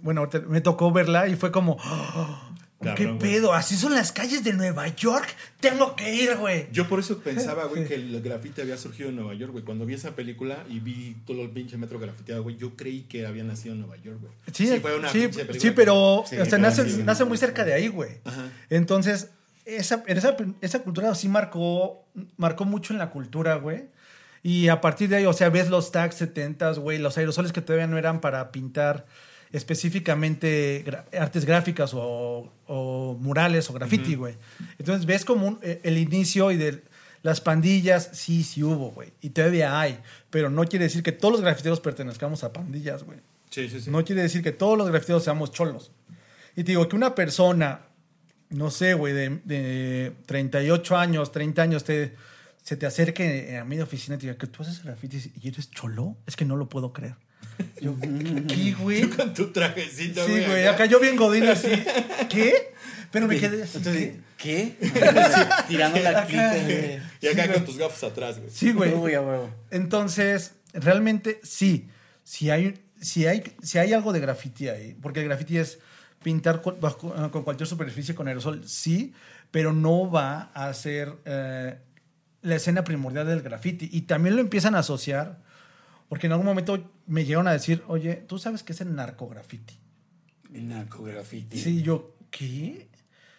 bueno, 0.03 0.21
ahorita 0.21 0.41
me 0.47 0.61
tocó 0.61 0.93
verla 0.93 1.27
y 1.27 1.37
fue 1.37 1.51
como. 1.51 1.79
"Oh, 1.83 2.52
¿Qué 2.97 3.07
güey. 3.07 3.19
pedo? 3.19 3.53
¿Así 3.55 3.77
son 3.77 3.95
las 3.95 4.13
calles 4.13 4.45
de 4.45 4.53
Nueva 4.53 4.89
York? 4.89 5.27
Tengo 5.61 5.95
que 5.97 6.15
ir, 6.15 6.37
güey. 6.37 6.67
Yo 6.73 6.89
por 6.89 7.01
eso 7.01 7.19
pensaba, 7.21 7.65
güey, 7.67 7.87
que 7.87 7.95
el 7.95 8.21
grafiti 8.21 8.61
había 8.61 8.77
surgido 8.77 9.09
en 9.09 9.17
Nueva 9.17 9.35
York, 9.35 9.53
güey. 9.53 9.65
Cuando 9.65 9.87
vi 9.87 9.95
esa 9.95 10.17
película 10.17 10.65
y 10.69 10.81
vi 10.81 11.17
todo 11.27 11.43
el 11.43 11.51
pinche 11.51 11.77
metro 11.77 11.99
grafiteado, 11.99 12.43
güey, 12.43 12.57
yo 12.57 12.77
creí 12.77 13.03
que 13.03 13.27
había 13.27 13.45
nacido 13.45 13.75
en 13.75 13.81
Nueva 13.81 13.97
York, 13.97 14.19
güey. 14.21 14.33
Sí, 14.53 14.67
fue 14.81 14.97
una 14.99 15.09
sí, 15.11 15.19
pinche 15.21 15.45
película 15.45 15.61
sí, 15.61 15.69
que- 15.69 15.73
pero 15.73 16.25
Sí, 16.29 16.37
o 16.39 16.45
sea, 16.47 16.59
nace, 16.59 16.89
sí, 16.91 17.03
nace 17.05 17.25
muy 17.25 17.39
cerca 17.39 17.65
de 17.65 17.75
ahí, 17.75 17.89
güey. 17.89 18.11
Ajá. 18.25 18.51
Entonces, 18.71 19.31
esa, 19.65 20.03
esa, 20.07 20.37
esa 20.61 20.79
cultura 20.81 21.15
sí 21.15 21.29
marcó, 21.29 22.05
marcó 22.37 22.65
mucho 22.65 22.93
en 22.93 22.99
la 22.99 23.11
cultura, 23.11 23.55
güey. 23.57 23.85
Y 24.43 24.67
a 24.69 24.81
partir 24.81 25.09
de 25.09 25.17
ahí, 25.17 25.27
o 25.27 25.33
sea, 25.33 25.51
ves 25.51 25.71
los 25.71 25.93
tags 25.93 26.17
70, 26.17 26.73
güey, 26.73 26.99
los 26.99 27.17
aerosoles 27.17 27.53
que 27.53 27.61
todavía 27.61 27.87
no 27.87 27.97
eran 27.97 28.21
para 28.21 28.51
pintar 28.51 29.07
específicamente 29.53 30.85
artes 31.19 31.45
gráficas 31.45 31.93
o, 31.95 32.53
o 32.67 33.17
murales 33.21 33.69
o 33.71 33.73
graffiti, 33.73 34.15
güey. 34.15 34.35
Entonces 34.79 35.07
ves 35.07 35.25
como 35.25 35.47
un- 35.47 35.59
eh, 35.63 35.81
el 35.85 35.99
inicio 35.99 36.51
y 36.51 36.57
de 36.57 36.83
las 37.23 37.41
pandillas, 37.41 38.11
sí, 38.13 38.43
sí 38.43 38.63
hubo, 38.63 38.91
güey. 38.91 39.13
Y 39.21 39.31
todavía 39.31 39.79
hay, 39.81 39.99
pero 40.31 40.51
no 40.51 40.65
quiere 40.65 40.87
decir 40.87 41.03
que 41.03 41.13
todos 41.13 41.33
los 41.33 41.41
grafiteros 41.41 41.81
pertenezcamos 41.81 42.43
a 42.45 42.53
pandillas, 42.53 43.05
güey. 43.05 43.19
Sí, 43.51 43.69
sí, 43.69 43.81
sí. 43.81 43.91
No 43.91 44.05
quiere 44.05 44.23
decir 44.23 44.43
que 44.43 44.53
todos 44.53 44.77
los 44.79 44.89
grafiteros 44.89 45.23
seamos 45.25 45.53
cholos. 45.53 45.91
Y 46.57 46.65
te 46.65 46.73
digo 46.73 46.89
que 46.89 46.97
una 46.97 47.15
persona, 47.15 47.83
no 48.51 48.71
sé, 48.71 48.95
güey, 48.95 49.13
de, 49.13 49.41
de 49.45 50.13
38 50.27 50.97
años, 50.97 51.33
30 51.33 51.63
años, 51.63 51.85
te, 51.85 52.15
se 52.63 52.77
te 52.77 52.87
acerque 52.87 53.57
a 53.59 53.65
mi 53.65 53.79
oficina 53.81 54.17
y 54.17 54.19
te 54.19 54.27
diga 54.27 54.39
que 54.39 54.47
tú 54.47 54.63
haces 54.63 54.83
grafitis 54.83 55.31
y 55.41 55.49
eres 55.49 55.71
cholo, 55.71 56.17
es 56.27 56.35
que 56.37 56.45
no 56.45 56.57
lo 56.57 56.69
puedo 56.69 56.93
creer. 56.93 57.15
Yo, 57.81 57.97
¿qué, 58.49 58.75
güey? 58.79 59.09
Con 59.11 59.35
tu 59.35 59.53
trajecito, 59.53 60.25
Sí, 60.27 60.33
güey. 60.47 60.67
acá 60.67 60.87
yo 60.87 61.01
bien 61.01 61.17
godín 61.17 61.47
así. 61.49 61.69
¿Qué? 62.29 62.73
Pero 63.11 63.27
me 63.27 63.39
quedé 63.39 63.63
así. 63.65 63.79
Entonces, 63.79 64.15
¿qué? 64.39 64.77
Tirando 65.69 65.99
la 66.01 66.25
güey. 66.25 66.99
Y 67.21 67.27
acá 67.29 67.43
Sí, 67.45 67.49
con 67.49 67.53
güey. 67.53 67.65
tus 67.65 67.79
gafas 67.79 68.05
atrás, 68.05 68.39
güey. 68.39 68.51
Sí, 68.51 68.73
güey. 68.73 68.93
Uy, 68.95 69.15
a 69.15 69.21
huevo. 69.21 69.51
Entonces, 69.71 70.55
realmente 70.73 71.41
sí. 71.43 71.89
Si 72.25 72.51
hay, 72.51 72.81
si 73.01 73.27
hay, 73.27 73.43
si 73.63 73.79
hay 73.79 73.93
algo 73.93 74.13
de 74.13 74.21
graffiti 74.21 74.69
ahí, 74.69 74.97
porque 75.01 75.21
el 75.21 75.27
graffiti 75.27 75.59
es 75.59 75.79
pintar 76.23 76.63
con 76.63 77.43
cualquier 77.43 77.67
superficie 77.67 78.15
con 78.15 78.29
aerosol, 78.29 78.63
sí, 78.69 79.13
pero 79.51 79.73
no 79.73 80.09
va 80.09 80.53
a 80.55 80.73
ser 80.73 81.13
eh, 81.25 81.77
la 82.43 82.55
escena 82.55 82.85
primordial 82.85 83.27
del 83.27 83.43
graffiti. 83.43 83.89
Y 83.93 84.03
también 84.03 84.37
lo 84.37 84.41
empiezan 84.41 84.77
a 84.77 84.79
asociar, 84.79 85.41
porque 86.13 86.27
en 86.27 86.33
algún 86.33 86.45
momento 86.45 86.93
me 87.07 87.25
llegaron 87.25 87.49
a 87.49 87.53
decir, 87.53 87.83
oye, 87.89 88.17
¿tú 88.17 88.39
sabes 88.39 88.63
qué 88.63 88.75
es 88.75 88.83
el 88.83 88.95
narcograffiti? 88.95 89.79
Narcografiti. 90.51 91.59
Sí, 91.59 91.81
yo, 91.81 92.19
¿qué? 92.31 92.91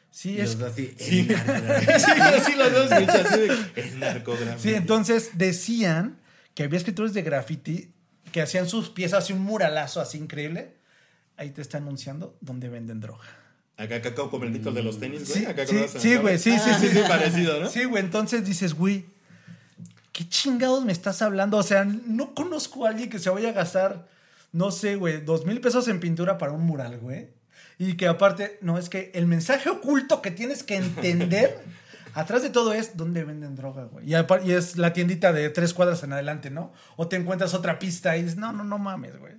Sí, 0.10 0.32
Y 0.32 0.40
es... 0.42 0.56
los 0.58 0.60
dos 0.60 0.72
así, 0.72 0.96
Sí. 0.98 1.20
el 1.20 1.28
narcografiti. 1.28 1.94
sí, 2.00 2.52
sí, 2.52 2.58
los 2.58 2.74
dos, 2.74 2.92
así 2.92 3.40
de. 3.40 3.72
El 3.76 4.00
narcografía. 4.00 4.58
Sí, 4.58 4.74
entonces 4.74 5.30
decían 5.36 6.20
que 6.56 6.64
había 6.64 6.78
escritores 6.80 7.14
de 7.14 7.22
graffiti 7.22 7.94
que 8.32 8.42
hacían 8.42 8.68
sus 8.68 8.90
piezas 8.90 9.24
así 9.26 9.34
un 9.34 9.44
muralazo 9.44 10.02
así 10.02 10.18
increíble. 10.18 10.74
Ahí 11.38 11.52
te 11.52 11.62
está 11.62 11.78
anunciando 11.78 12.40
dónde 12.42 12.70
venden 12.70 13.02
droga. 13.02 13.28
Acá, 13.78 13.98
acá, 13.98 14.16
como 14.16 14.46
el 14.46 14.64
de 14.64 14.82
los 14.82 15.00
tenis, 15.00 15.30
güey. 15.30 15.42
Sí, 15.42 15.46
acá 15.46 15.68
sí, 15.68 15.78
sí, 15.96 16.16
güey, 16.16 16.40
sí, 16.40 16.58
sí, 16.58 16.72
Ah, 16.72 16.80
sí, 16.82 16.88
sí, 16.88 17.00
parecido, 17.08 17.60
¿no? 17.60 17.70
Sí, 17.70 17.84
güey, 17.84 18.04
entonces 18.04 18.44
dices, 18.44 18.74
güey, 18.74 19.12
¿qué 20.13 20.30
chingados 20.30 20.86
me 20.86 20.93
estás 20.93 21.21
hablando? 21.21 21.58
O 21.58 21.63
sea, 21.63 21.84
no 21.84 22.34
conozco 22.34 22.86
a 22.86 22.89
alguien 22.89 23.10
que 23.10 23.19
se 23.19 23.30
vaya 23.30 23.49
a 23.49 23.54
gastar, 23.54 24.08
no 24.54 24.71
sé, 24.71 24.95
güey, 24.95 25.19
dos 25.19 25.45
mil 25.45 25.60
pesos 25.60 25.88
en 25.89 25.99
pintura 25.99 26.38
para 26.38 26.54
un 26.54 26.62
mural, 26.62 26.99
güey. 26.99 27.32
Y 27.80 27.97
que 27.97 28.08
aparte, 28.08 28.60
no, 28.62 28.78
es 28.78 28.88
que 28.88 29.12
el 29.15 29.26
mensaje 29.26 29.69
oculto 29.69 30.21
que 30.21 30.30
tienes 30.32 30.63
que 30.63 30.76
entender 30.76 31.60
atrás 32.13 32.43
de 32.43 32.52
todo 32.52 32.73
es 32.73 32.95
dónde 32.95 33.23
venden 33.23 33.56
droga, 33.56 33.86
güey. 33.86 34.06
Y, 34.08 34.52
es 34.52 34.78
la 34.78 34.93
tiendita 34.93 35.34
de 35.34 35.49
tres 35.49 35.73
cuadras 35.73 36.04
en 36.04 36.13
adelante, 36.13 36.52
¿no? 36.52 36.71
O 36.95 37.08
te 37.08 37.15
encuentras 37.15 37.56
otra 37.56 37.80
pista 37.80 38.15
y 38.15 38.21
dices, 38.21 38.38
no, 38.38 38.54
no, 38.54 38.63
no 38.63 38.78
mames, 38.78 39.19
güey. 39.19 39.34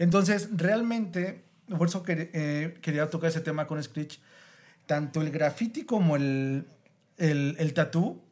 Entonces, 0.00 0.48
realmente, 0.52 1.44
por 1.78 1.86
eso 1.86 2.02
eh, 2.08 2.76
quería 2.82 3.08
tocar 3.08 3.30
ese 3.30 3.40
tema 3.40 3.68
con 3.68 3.80
Screech. 3.80 4.20
Tanto 4.86 5.22
el 5.22 5.30
graffiti 5.30 5.84
como 5.84 6.16
el, 6.16 6.66
el, 7.16 7.56
el 7.58 7.74
tatú 7.74 8.25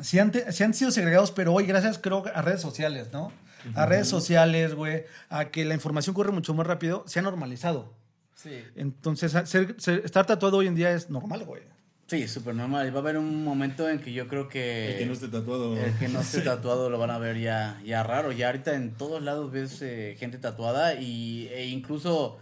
sí 0.00 0.18
han, 0.18 0.30
te- 0.32 0.50
sí 0.52 0.62
han 0.64 0.74
sido 0.74 0.90
segregados, 0.90 1.30
pero 1.32 1.52
hoy 1.52 1.66
gracias 1.66 1.98
creo 1.98 2.24
a 2.34 2.42
redes 2.42 2.60
sociales, 2.60 3.08
¿no? 3.12 3.32
A 3.74 3.84
redes 3.86 4.06
sociales, 4.08 4.74
güey, 4.74 5.04
a 5.28 5.46
que 5.46 5.64
la 5.64 5.74
información 5.74 6.14
corre 6.14 6.30
mucho 6.32 6.54
más 6.54 6.66
rápido, 6.66 7.02
se 7.06 7.18
ha 7.18 7.22
normalizado. 7.22 7.92
Sí. 8.34 8.62
Entonces, 8.76 9.32
ser- 9.46 9.74
ser- 9.80 10.02
estar 10.04 10.24
tatuado 10.26 10.58
hoy 10.58 10.68
en 10.68 10.74
día 10.76 10.92
es 10.92 11.10
normal, 11.10 11.44
güey. 11.44 11.62
Sí, 12.06 12.28
súper 12.28 12.54
normal. 12.54 12.92
Va 12.94 12.98
a 12.98 13.00
haber 13.02 13.18
un 13.18 13.42
momento 13.42 13.88
en 13.88 13.98
que 13.98 14.12
yo 14.12 14.28
creo 14.28 14.48
que... 14.48 14.92
El 14.92 14.98
que 14.98 15.06
no 15.06 15.12
esté 15.14 15.26
tatuado. 15.26 15.76
El 15.76 15.92
que 15.94 16.06
no 16.08 16.20
esté 16.20 16.42
tatuado 16.42 16.88
lo 16.88 16.98
van 16.98 17.10
a 17.10 17.18
ver 17.18 17.40
ya, 17.40 17.80
ya 17.84 18.04
raro. 18.04 18.30
Ya 18.30 18.46
ahorita 18.46 18.74
en 18.76 18.92
todos 18.92 19.20
lados 19.22 19.50
ves 19.50 19.82
eh, 19.82 20.14
gente 20.16 20.38
tatuada 20.38 20.94
y, 20.94 21.48
e 21.48 21.66
incluso 21.66 22.38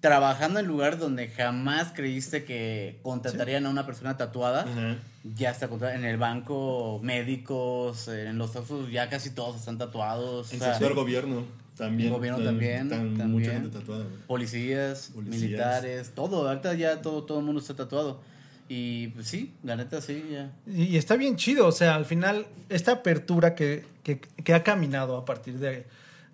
trabajando 0.00 0.58
en 0.58 0.66
lugares 0.66 0.98
donde 0.98 1.28
jamás 1.28 1.92
creíste 1.94 2.44
que 2.44 2.98
contratarían 3.04 3.66
a 3.66 3.68
una 3.70 3.86
persona 3.86 4.16
tatuada. 4.16 4.62
Ajá. 4.62 4.96
Ya 5.24 5.50
está. 5.50 5.68
En 5.94 6.04
el 6.04 6.18
banco, 6.18 7.00
médicos, 7.02 8.08
eh, 8.08 8.28
en 8.28 8.38
los 8.38 8.52
tatuajes 8.52 8.92
ya 8.92 9.08
casi 9.08 9.30
todos 9.30 9.56
están 9.56 9.78
tatuados. 9.78 10.52
En 10.52 10.60
o 10.60 10.64
sea, 10.64 10.74
sector 10.74 10.94
gobierno 10.94 11.44
también. 11.76 12.08
En 12.08 12.14
gobierno 12.14 12.44
también, 12.44 12.88
mucha 13.30 13.52
gente 13.52 13.70
tatuada, 13.70 14.04
Policías. 14.26 15.10
militares, 15.14 16.12
todo. 16.14 16.46
Ahorita 16.48 16.74
ya 16.74 17.00
todo, 17.00 17.24
todo 17.24 17.38
el 17.38 17.44
mundo 17.46 17.60
está 17.60 17.74
tatuado. 17.74 18.20
Y 18.68 19.08
pues 19.08 19.26
sí, 19.28 19.52
la 19.62 19.76
neta 19.76 20.00
sí, 20.00 20.24
ya. 20.30 20.52
Y, 20.66 20.84
y 20.84 20.96
está 20.96 21.16
bien 21.16 21.36
chido, 21.36 21.66
o 21.66 21.72
sea, 21.72 21.94
al 21.94 22.04
final, 22.06 22.46
esta 22.68 22.92
apertura 22.92 23.54
que, 23.54 23.84
que- 24.02 24.20
que 24.20 24.54
ha 24.54 24.62
caminado 24.62 25.16
a 25.18 25.24
partir 25.24 25.58
de 25.58 25.84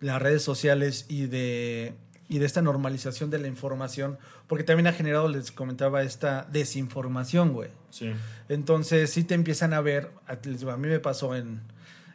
las 0.01 0.21
redes 0.23 0.43
sociales 0.43 1.07
y 1.09 1.27
de, 1.27 1.93
y 2.29 2.39
de 2.39 2.47
esta 2.47 2.63
normalización 2.63 3.31
de 3.31 3.39
la 3.41 3.49
información, 3.49 4.17
porque 4.47 4.63
también 4.65 4.87
ha 4.87 4.93
generado, 4.93 5.29
les 5.29 5.51
comentaba, 5.53 6.03
esta 6.03 6.47
desinformación, 6.53 7.53
güey. 7.53 7.71
Sí. 7.91 8.13
Entonces, 8.49 9.11
sí 9.11 9.25
te 9.25 9.35
empiezan 9.35 9.73
a 9.75 9.81
ver, 9.81 10.11
a, 10.27 10.37
mí 10.77 10.89
me 10.89 11.01
pasó 11.01 11.35
en, 11.35 11.61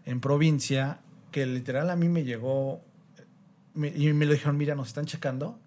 en 0.05 0.19
provincia, 0.21 0.99
que 1.31 1.45
literal 1.45 1.89
a 1.89 1.95
mí 1.95 2.09
me 2.09 2.23
llegó, 2.23 2.83
me- 3.73 3.89
y 3.89 4.11
me 4.13 4.25
lo 4.25 4.33
dijeron, 4.33 4.57
mira, 4.57 4.75
nos 4.75 4.87
están 4.87 5.05
checando, 5.05 5.59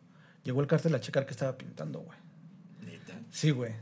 llegó 0.44 0.60
el 0.60 0.66
cártel 0.66 0.94
a 0.94 1.00
checar 1.00 1.26
que 1.26 1.32
estaba 1.32 1.56
pintando, 1.58 2.00
güey. 2.00 2.18
Neta. 2.84 3.20
Sí, 3.30 3.50
güey. 3.50 3.72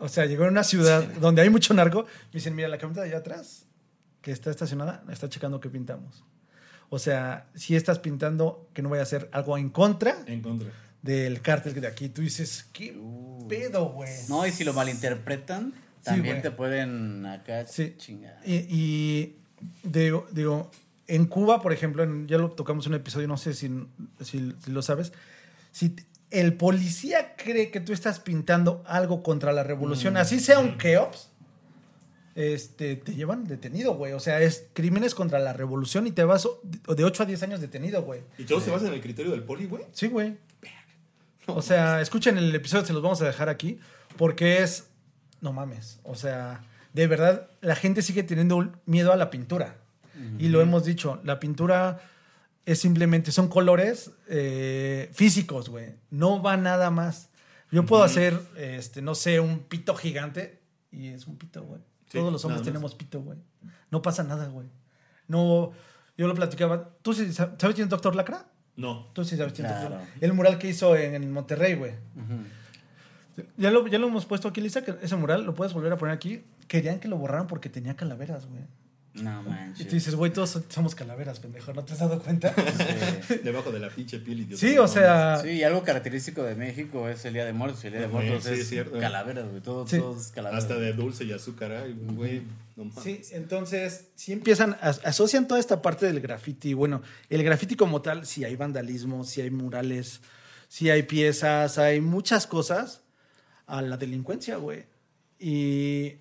O 0.00 0.08
sea, 0.08 0.26
llegó 0.26 0.44
a 0.44 0.48
una 0.48 0.62
ciudad 0.62 1.02
donde 1.20 1.42
hay 1.42 1.50
mucho 1.50 1.74
narco. 1.74 2.02
Me 2.04 2.34
dicen, 2.34 2.54
mira, 2.54 2.68
la 2.68 2.78
camioneta 2.78 3.02
de 3.02 3.08
allá 3.08 3.18
atrás, 3.18 3.66
que 4.22 4.30
está 4.30 4.50
estacionada, 4.50 5.02
está 5.10 5.28
checando 5.28 5.60
qué 5.60 5.68
pintamos. 5.70 6.24
O 6.88 6.98
sea, 6.98 7.48
si 7.54 7.74
estás 7.76 7.98
pintando, 7.98 8.68
que 8.74 8.80
no 8.82 8.88
vaya 8.90 9.02
a 9.02 9.04
hacer 9.04 9.28
algo 9.32 9.58
en 9.58 9.70
contra 9.70 10.16
En 10.26 10.40
contra. 10.40 10.68
Del 11.02 11.40
cártel 11.42 11.74
que 11.74 11.80
de 11.80 11.86
aquí. 11.86 12.08
Tú 12.08 12.22
dices, 12.22 12.66
¿qué 12.72 12.96
pedo, 13.48 13.90
güey? 13.92 14.10
No, 14.28 14.46
y 14.46 14.52
si 14.52 14.64
lo 14.64 14.72
malinterpretan, 14.72 15.72
también 16.02 16.42
te 16.42 16.50
pueden 16.50 17.24
acá 17.26 17.66
Sí. 17.66 17.94
chingar. 17.98 18.40
Y, 18.44 18.54
y 18.68 19.36
digo, 19.82 20.26
digo, 20.32 20.70
en 21.06 21.26
Cuba, 21.26 21.60
por 21.62 21.72
ejemplo, 21.72 22.02
en- 22.02 22.26
ya 22.28 22.38
lo 22.38 22.50
tocamos 22.50 22.86
en 22.86 22.92
un 22.92 23.00
episodio, 23.00 23.28
no 23.28 23.36
sé 23.36 23.54
si, 23.54 23.70
si- 24.20 24.54
si 24.64 24.70
lo 24.70 24.82
sabes, 24.82 25.12
si 25.72 25.94
el 26.30 26.54
policía 26.54 27.34
cree 27.36 27.70
que 27.70 27.80
tú 27.80 27.92
estás 27.92 28.20
pintando 28.20 28.82
algo 28.86 29.22
contra 29.22 29.52
la 29.52 29.62
revolución, 29.62 30.16
así 30.16 30.40
sea 30.40 30.58
un 30.58 30.76
Keops, 30.78 31.30
este, 32.34 32.96
te 32.96 33.14
llevan 33.14 33.44
detenido, 33.46 33.94
güey. 33.94 34.12
O 34.12 34.20
sea, 34.20 34.40
es 34.40 34.66
crímenes 34.72 35.14
contra 35.14 35.38
la 35.40 35.52
revolución 35.52 36.06
y 36.06 36.12
te 36.12 36.22
vas 36.24 36.46
de 36.96 37.04
8 37.04 37.22
a 37.24 37.26
10 37.26 37.42
años 37.42 37.60
detenido, 37.60 38.02
güey. 38.02 38.20
¿Y 38.38 38.44
todo 38.44 38.60
se 38.60 38.70
basa 38.70 38.86
en 38.86 38.94
el 38.94 39.00
criterio 39.00 39.32
del 39.32 39.42
poli, 39.42 39.66
güey? 39.66 39.84
Sí, 39.92 40.06
güey. 40.08 40.36
O 41.48 41.62
sea, 41.62 42.00
escuchen 42.00 42.36
el 42.36 42.54
episodio, 42.54 42.84
se 42.84 42.92
los 42.92 43.02
vamos 43.02 43.22
a 43.22 43.26
dejar 43.26 43.48
aquí, 43.48 43.78
porque 44.16 44.62
es, 44.62 44.88
no 45.40 45.52
mames, 45.52 45.98
o 46.04 46.14
sea, 46.14 46.62
de 46.92 47.06
verdad, 47.06 47.48
la 47.60 47.74
gente 47.74 48.02
sigue 48.02 48.22
teniendo 48.22 48.72
miedo 48.86 49.12
a 49.12 49.16
la 49.16 49.30
pintura. 49.30 49.76
Y 50.40 50.48
lo 50.48 50.60
hemos 50.60 50.84
dicho, 50.84 51.20
la 51.22 51.38
pintura 51.38 52.00
es 52.66 52.80
simplemente, 52.80 53.30
son 53.30 53.46
colores 53.46 54.10
eh, 54.28 55.10
físicos, 55.14 55.68
güey. 55.68 55.94
No 56.10 56.42
va 56.42 56.56
nada 56.56 56.90
más. 56.90 57.30
Yo 57.70 57.86
puedo 57.86 58.02
hacer, 58.02 58.38
este, 58.56 59.00
no 59.00 59.14
sé, 59.14 59.38
un 59.38 59.60
pito 59.60 59.94
gigante 59.94 60.60
y 60.90 61.08
es 61.08 61.28
un 61.28 61.36
pito, 61.36 61.62
güey. 61.62 61.80
Sí, 62.08 62.18
Todos 62.18 62.32
los 62.32 62.44
hombres 62.44 62.62
tenemos 62.64 62.96
pito, 62.96 63.20
güey. 63.20 63.38
No 63.92 64.02
pasa 64.02 64.24
nada, 64.24 64.48
güey. 64.48 64.66
No, 65.28 65.70
yo 66.16 66.26
lo 66.26 66.34
platicaba. 66.34 66.90
¿Tú 67.02 67.14
sabes 67.14 67.74
quién 67.74 67.84
es 67.84 67.88
Doctor 67.88 68.16
Lacra? 68.16 68.46
No. 68.78 69.08
Tú 69.12 69.24
sí 69.24 69.36
sabes 69.36 69.52
quién 69.52 69.66
es 69.66 69.72
Claro. 69.72 69.98
El 70.20 70.32
mural 70.32 70.56
que 70.56 70.68
hizo 70.68 70.96
en, 70.96 71.14
en 71.16 71.32
Monterrey, 71.32 71.74
güey. 71.74 71.92
Ya 73.56 73.70
lo, 73.72 73.86
ya 73.88 73.98
lo 73.98 74.06
hemos 74.06 74.24
puesto 74.24 74.46
aquí, 74.48 74.60
Lisa, 74.60 74.84
que 74.84 74.94
ese 75.02 75.16
mural 75.16 75.44
lo 75.44 75.54
puedes 75.54 75.74
volver 75.74 75.92
a 75.92 75.98
poner 75.98 76.14
aquí. 76.14 76.44
Querían 76.68 77.00
que 77.00 77.08
lo 77.08 77.16
borraran 77.18 77.48
porque 77.48 77.68
tenía 77.68 77.96
calaveras, 77.96 78.46
güey. 78.46 78.62
No 79.22 79.42
Y 79.46 79.48
manches. 79.48 79.88
tú 79.88 79.94
dices, 79.94 80.14
güey, 80.14 80.32
todos 80.32 80.58
somos 80.68 80.94
calaveras, 80.94 81.40
pendejo. 81.40 81.72
¿No 81.72 81.84
te 81.84 81.92
has 81.92 81.98
dado 81.98 82.20
cuenta? 82.22 82.54
Sí. 83.26 83.36
Debajo 83.44 83.70
de 83.72 83.80
la 83.80 83.90
pinche 83.90 84.18
piel, 84.18 84.40
idiota. 84.40 84.60
Sí, 84.60 84.78
o 84.78 84.88
sea... 84.88 85.38
Sí, 85.42 85.48
y 85.50 85.62
algo 85.62 85.82
característico 85.82 86.42
de 86.42 86.54
México 86.54 87.08
es 87.08 87.24
el 87.24 87.34
Día 87.34 87.44
de 87.44 87.52
Muertos. 87.52 87.82
y 87.84 87.88
El 87.88 87.92
Día 87.94 88.02
de 88.02 88.08
Muertos 88.08 88.44
sí, 88.44 88.50
es 88.52 88.68
cierto. 88.68 88.98
calaveras, 88.98 89.48
güey. 89.48 89.60
Todo, 89.62 89.86
Sí. 89.86 89.98
todo 89.98 90.16
es 90.18 90.28
calaveras. 90.28 90.64
Hasta 90.64 90.76
de 90.78 90.92
dulce 90.92 91.24
y 91.24 91.32
azúcar, 91.32 91.86
güey. 92.14 92.42
No 92.76 92.84
mames. 92.84 93.02
Sí, 93.02 93.20
entonces, 93.34 94.06
si 94.14 94.32
empiezan, 94.32 94.76
asocian 94.80 95.48
toda 95.48 95.58
esta 95.58 95.82
parte 95.82 96.06
del 96.06 96.20
graffiti. 96.20 96.74
Bueno, 96.74 97.02
el 97.28 97.42
graffiti 97.42 97.74
como 97.76 98.02
tal, 98.02 98.24
si 98.26 98.44
hay 98.44 98.54
vandalismo, 98.56 99.24
si 99.24 99.40
hay 99.40 99.50
murales, 99.50 100.20
si 100.68 100.88
hay 100.90 101.02
piezas, 101.02 101.78
hay 101.78 102.00
muchas 102.00 102.46
cosas 102.46 103.02
a 103.66 103.82
la 103.82 103.96
delincuencia, 103.96 104.56
güey. 104.58 104.84
Y 105.40 106.14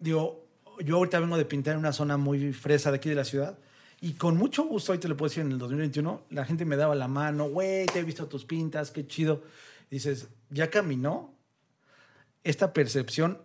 digo, 0.00 0.43
yo 0.80 0.96
ahorita 0.96 1.20
vengo 1.20 1.36
de 1.36 1.44
pintar 1.44 1.74
en 1.74 1.80
una 1.80 1.92
zona 1.92 2.16
muy 2.16 2.52
fresa 2.52 2.90
de 2.90 2.96
aquí 2.96 3.08
de 3.08 3.14
la 3.14 3.24
ciudad. 3.24 3.58
Y 4.00 4.14
con 4.14 4.36
mucho 4.36 4.64
gusto, 4.64 4.92
hoy 4.92 4.98
te 4.98 5.08
lo 5.08 5.16
puedo 5.16 5.28
decir, 5.28 5.44
en 5.44 5.52
el 5.52 5.58
2021, 5.58 6.24
la 6.30 6.44
gente 6.44 6.64
me 6.64 6.76
daba 6.76 6.94
la 6.94 7.08
mano, 7.08 7.48
güey, 7.48 7.86
te 7.86 8.00
he 8.00 8.02
visto 8.02 8.26
tus 8.26 8.44
pintas, 8.44 8.90
qué 8.90 9.06
chido. 9.06 9.42
dices, 9.90 10.28
ya 10.50 10.70
caminó 10.70 11.34
esta 12.42 12.72
percepción 12.72 13.38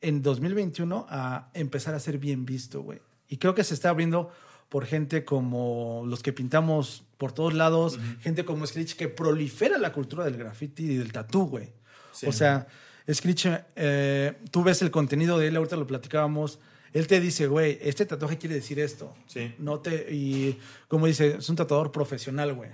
en 0.00 0.22
2021 0.22 1.06
a 1.08 1.50
empezar 1.54 1.94
a 1.94 2.00
ser 2.00 2.18
bien 2.18 2.44
visto, 2.44 2.82
güey. 2.82 3.00
Y 3.28 3.36
creo 3.36 3.54
que 3.54 3.64
se 3.64 3.74
está 3.74 3.90
abriendo 3.90 4.32
por 4.68 4.86
gente 4.86 5.24
como 5.24 6.02
los 6.06 6.22
que 6.22 6.32
pintamos 6.32 7.04
por 7.18 7.32
todos 7.32 7.54
lados, 7.54 7.98
gente 8.20 8.44
como 8.44 8.66
Screech 8.66 8.96
que 8.96 9.08
prolifera 9.08 9.78
la 9.78 9.92
cultura 9.92 10.24
del 10.24 10.36
graffiti 10.36 10.84
y 10.84 10.96
del 10.96 11.12
tatú, 11.12 11.46
güey. 11.46 11.72
Sí. 12.12 12.26
O 12.26 12.32
sea, 12.32 12.66
Screech, 13.10 13.46
eh, 13.76 14.34
tú 14.50 14.62
ves 14.62 14.82
el 14.82 14.90
contenido 14.90 15.38
de 15.38 15.48
él, 15.48 15.56
ahorita 15.56 15.76
lo 15.76 15.86
platicábamos, 15.86 16.58
él 16.92 17.06
te 17.06 17.20
dice, 17.20 17.46
güey, 17.46 17.78
este 17.82 18.04
tatuaje 18.06 18.36
quiere 18.38 18.54
decir 18.56 18.78
esto. 18.78 19.14
Sí. 19.26 19.54
No 19.58 19.80
te, 19.80 20.12
y 20.14 20.58
como 20.88 21.06
dice, 21.06 21.36
es 21.38 21.48
un 21.48 21.56
tatuador 21.56 21.90
profesional, 21.90 22.52
güey. 22.54 22.70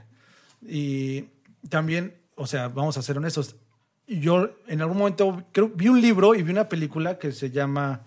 Y 0.67 1.27
también, 1.69 2.14
o 2.35 2.47
sea, 2.47 2.69
vamos 2.69 2.99
a 2.99 3.03
ser 3.03 3.17
honestos. 3.17 3.55
Yo 4.09 4.51
en 4.67 4.81
algún 4.81 4.97
momento 4.99 5.45
creo, 5.53 5.69
vi 5.69 5.88
un 5.88 6.01
libro 6.01 6.35
y 6.35 6.43
vi 6.43 6.51
una 6.51 6.69
película 6.69 7.19
que 7.19 7.31
se 7.33 7.51
llama 7.51 8.03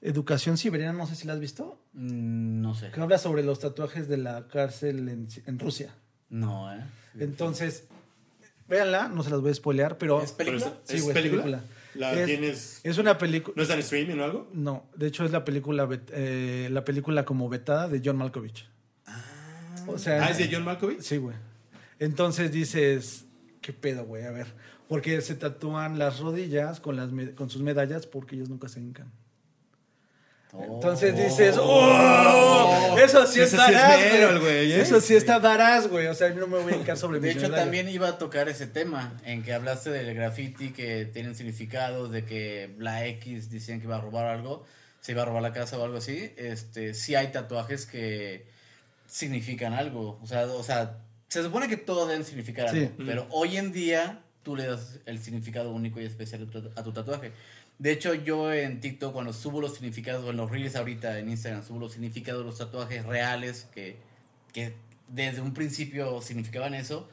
Educación 0.00 0.56
Siberiana, 0.58 0.92
no 0.96 1.06
sé 1.06 1.14
si 1.16 1.26
la 1.26 1.32
has 1.32 1.40
visto, 1.40 1.80
Mm, 1.96 2.60
No 2.60 2.74
sé. 2.74 2.90
que 2.90 3.00
habla 3.00 3.18
sobre 3.18 3.44
los 3.44 3.60
tatuajes 3.60 4.08
de 4.08 4.16
la 4.16 4.48
cárcel 4.48 5.08
en, 5.08 5.28
en 5.46 5.58
Rusia. 5.60 5.94
No, 6.28 6.72
¿eh? 6.74 6.84
Entonces, 7.20 7.84
véanla, 8.68 9.08
no 9.08 9.22
se 9.22 9.30
las 9.30 9.40
voy 9.40 9.50
a 9.50 9.54
spoilear, 9.54 9.98
pero... 9.98 10.22
¿Es 10.22 10.32
película? 10.32 10.66
Es- 10.66 10.72
Sí, 10.84 10.96
¿Es 10.96 11.02
güey, 11.02 11.14
película? 11.14 11.42
película. 11.44 11.64
¿La 11.94 12.12
Es- 12.12 12.26
tienes...? 12.26 12.80
Es 12.82 12.98
una 12.98 13.18
película... 13.18 13.54
¿No 13.56 13.62
está 13.62 13.74
en 13.74 13.80
streaming 13.80 14.18
o 14.18 14.24
algo? 14.24 14.50
No, 14.52 14.86
de 14.96 15.06
hecho 15.06 15.24
es 15.24 15.30
la 15.30 15.44
película, 15.44 15.88
eh, 16.12 16.68
la 16.70 16.84
película 16.84 17.24
como 17.24 17.48
vetada 17.48 17.88
de 17.88 18.00
John 18.04 18.16
Malkovich. 18.16 18.66
O 19.86 19.98
sea, 19.98 20.24
Ah, 20.24 20.30
¿es 20.30 20.38
de 20.38 20.48
John 20.50 20.64
Malkovich? 20.64 21.00
Sí, 21.00 21.18
güey. 21.18 21.36
Entonces 21.98 22.50
dices, 22.52 23.26
¿qué 23.60 23.72
pedo, 23.72 24.04
güey? 24.04 24.24
A 24.24 24.30
ver. 24.30 24.46
Porque 24.88 25.20
se 25.20 25.34
tatúan 25.34 25.98
las 25.98 26.20
rodillas 26.20 26.80
con, 26.80 26.96
las 26.96 27.10
con 27.34 27.50
sus 27.50 27.62
medallas 27.62 28.06
porque 28.06 28.34
ellos 28.36 28.48
nunca 28.48 28.68
se 28.68 28.80
hincan. 28.80 29.10
Entonces 30.62 31.16
dices, 31.16 31.56
¡Oh! 31.58 32.96
Eso 32.98 33.26
sí 33.26 33.40
está 33.40 33.68
Meryl, 33.68 34.38
güey. 34.38 34.72
¿eh? 34.72 34.80
Eso 34.80 35.00
sí 35.00 35.14
está 35.14 35.40
darás, 35.40 35.88
güey. 35.88 36.06
O 36.06 36.14
sea, 36.14 36.28
yo 36.28 36.36
no 36.40 36.46
me 36.46 36.58
voy 36.58 36.72
a 36.72 36.76
hincar 36.76 36.96
sobre 36.96 37.18
De 37.20 37.32
hecho, 37.32 37.50
también 37.50 37.88
iba 37.88 38.08
a 38.08 38.18
tocar 38.18 38.48
ese 38.48 38.66
tema, 38.66 39.14
en 39.24 39.42
que 39.42 39.52
hablaste 39.52 39.90
del 39.90 40.14
graffiti, 40.14 40.70
que 40.70 41.06
tienen 41.06 41.34
significados, 41.34 42.12
de 42.12 42.24
que 42.24 42.74
la 42.78 43.04
X 43.06 43.50
decían 43.50 43.80
que 43.80 43.86
iba 43.86 43.96
a 43.96 44.00
robar 44.00 44.26
algo, 44.26 44.64
se 45.00 45.12
iba 45.12 45.22
a 45.22 45.24
robar 45.24 45.42
la 45.42 45.52
casa 45.52 45.76
o 45.78 45.84
algo 45.84 45.98
así. 45.98 46.32
Este, 46.36 46.94
sí 46.94 47.14
hay 47.14 47.28
tatuajes 47.28 47.86
que 47.86 48.46
significan 49.08 49.72
algo. 49.72 50.18
O 50.22 50.26
sea, 50.26 50.46
o 50.46 50.62
sea 50.62 50.98
se 51.28 51.42
supone 51.42 51.66
que 51.68 51.76
todos 51.76 52.08
deben 52.08 52.24
significar 52.24 52.70
Sí. 52.70 52.78
algo, 52.78 52.92
pero 53.04 53.26
hoy 53.30 53.56
en 53.56 53.72
día 53.72 54.20
tú 54.44 54.54
le 54.54 54.66
das 54.66 55.00
el 55.06 55.18
significado 55.18 55.72
único 55.72 56.00
y 56.00 56.04
especial 56.04 56.46
a 56.48 56.50
tu, 56.50 56.70
a 56.76 56.82
tu 56.84 56.92
tatuaje. 56.92 57.32
De 57.78 57.92
hecho, 57.92 58.14
yo 58.14 58.52
en 58.52 58.80
TikTok, 58.80 59.12
cuando 59.12 59.32
subo 59.32 59.60
los 59.60 59.74
significados, 59.74 60.28
en 60.30 60.36
los 60.36 60.50
reels 60.50 60.76
ahorita 60.76 61.18
en 61.18 61.28
Instagram, 61.28 61.64
subo 61.64 61.80
los 61.80 61.92
significados 61.92 62.42
de 62.42 62.46
los 62.46 62.58
tatuajes 62.58 63.04
reales 63.04 63.66
que, 63.74 63.96
que 64.52 64.74
desde 65.08 65.40
un 65.40 65.52
principio 65.54 66.22
significaban 66.22 66.74
eso, 66.74 67.08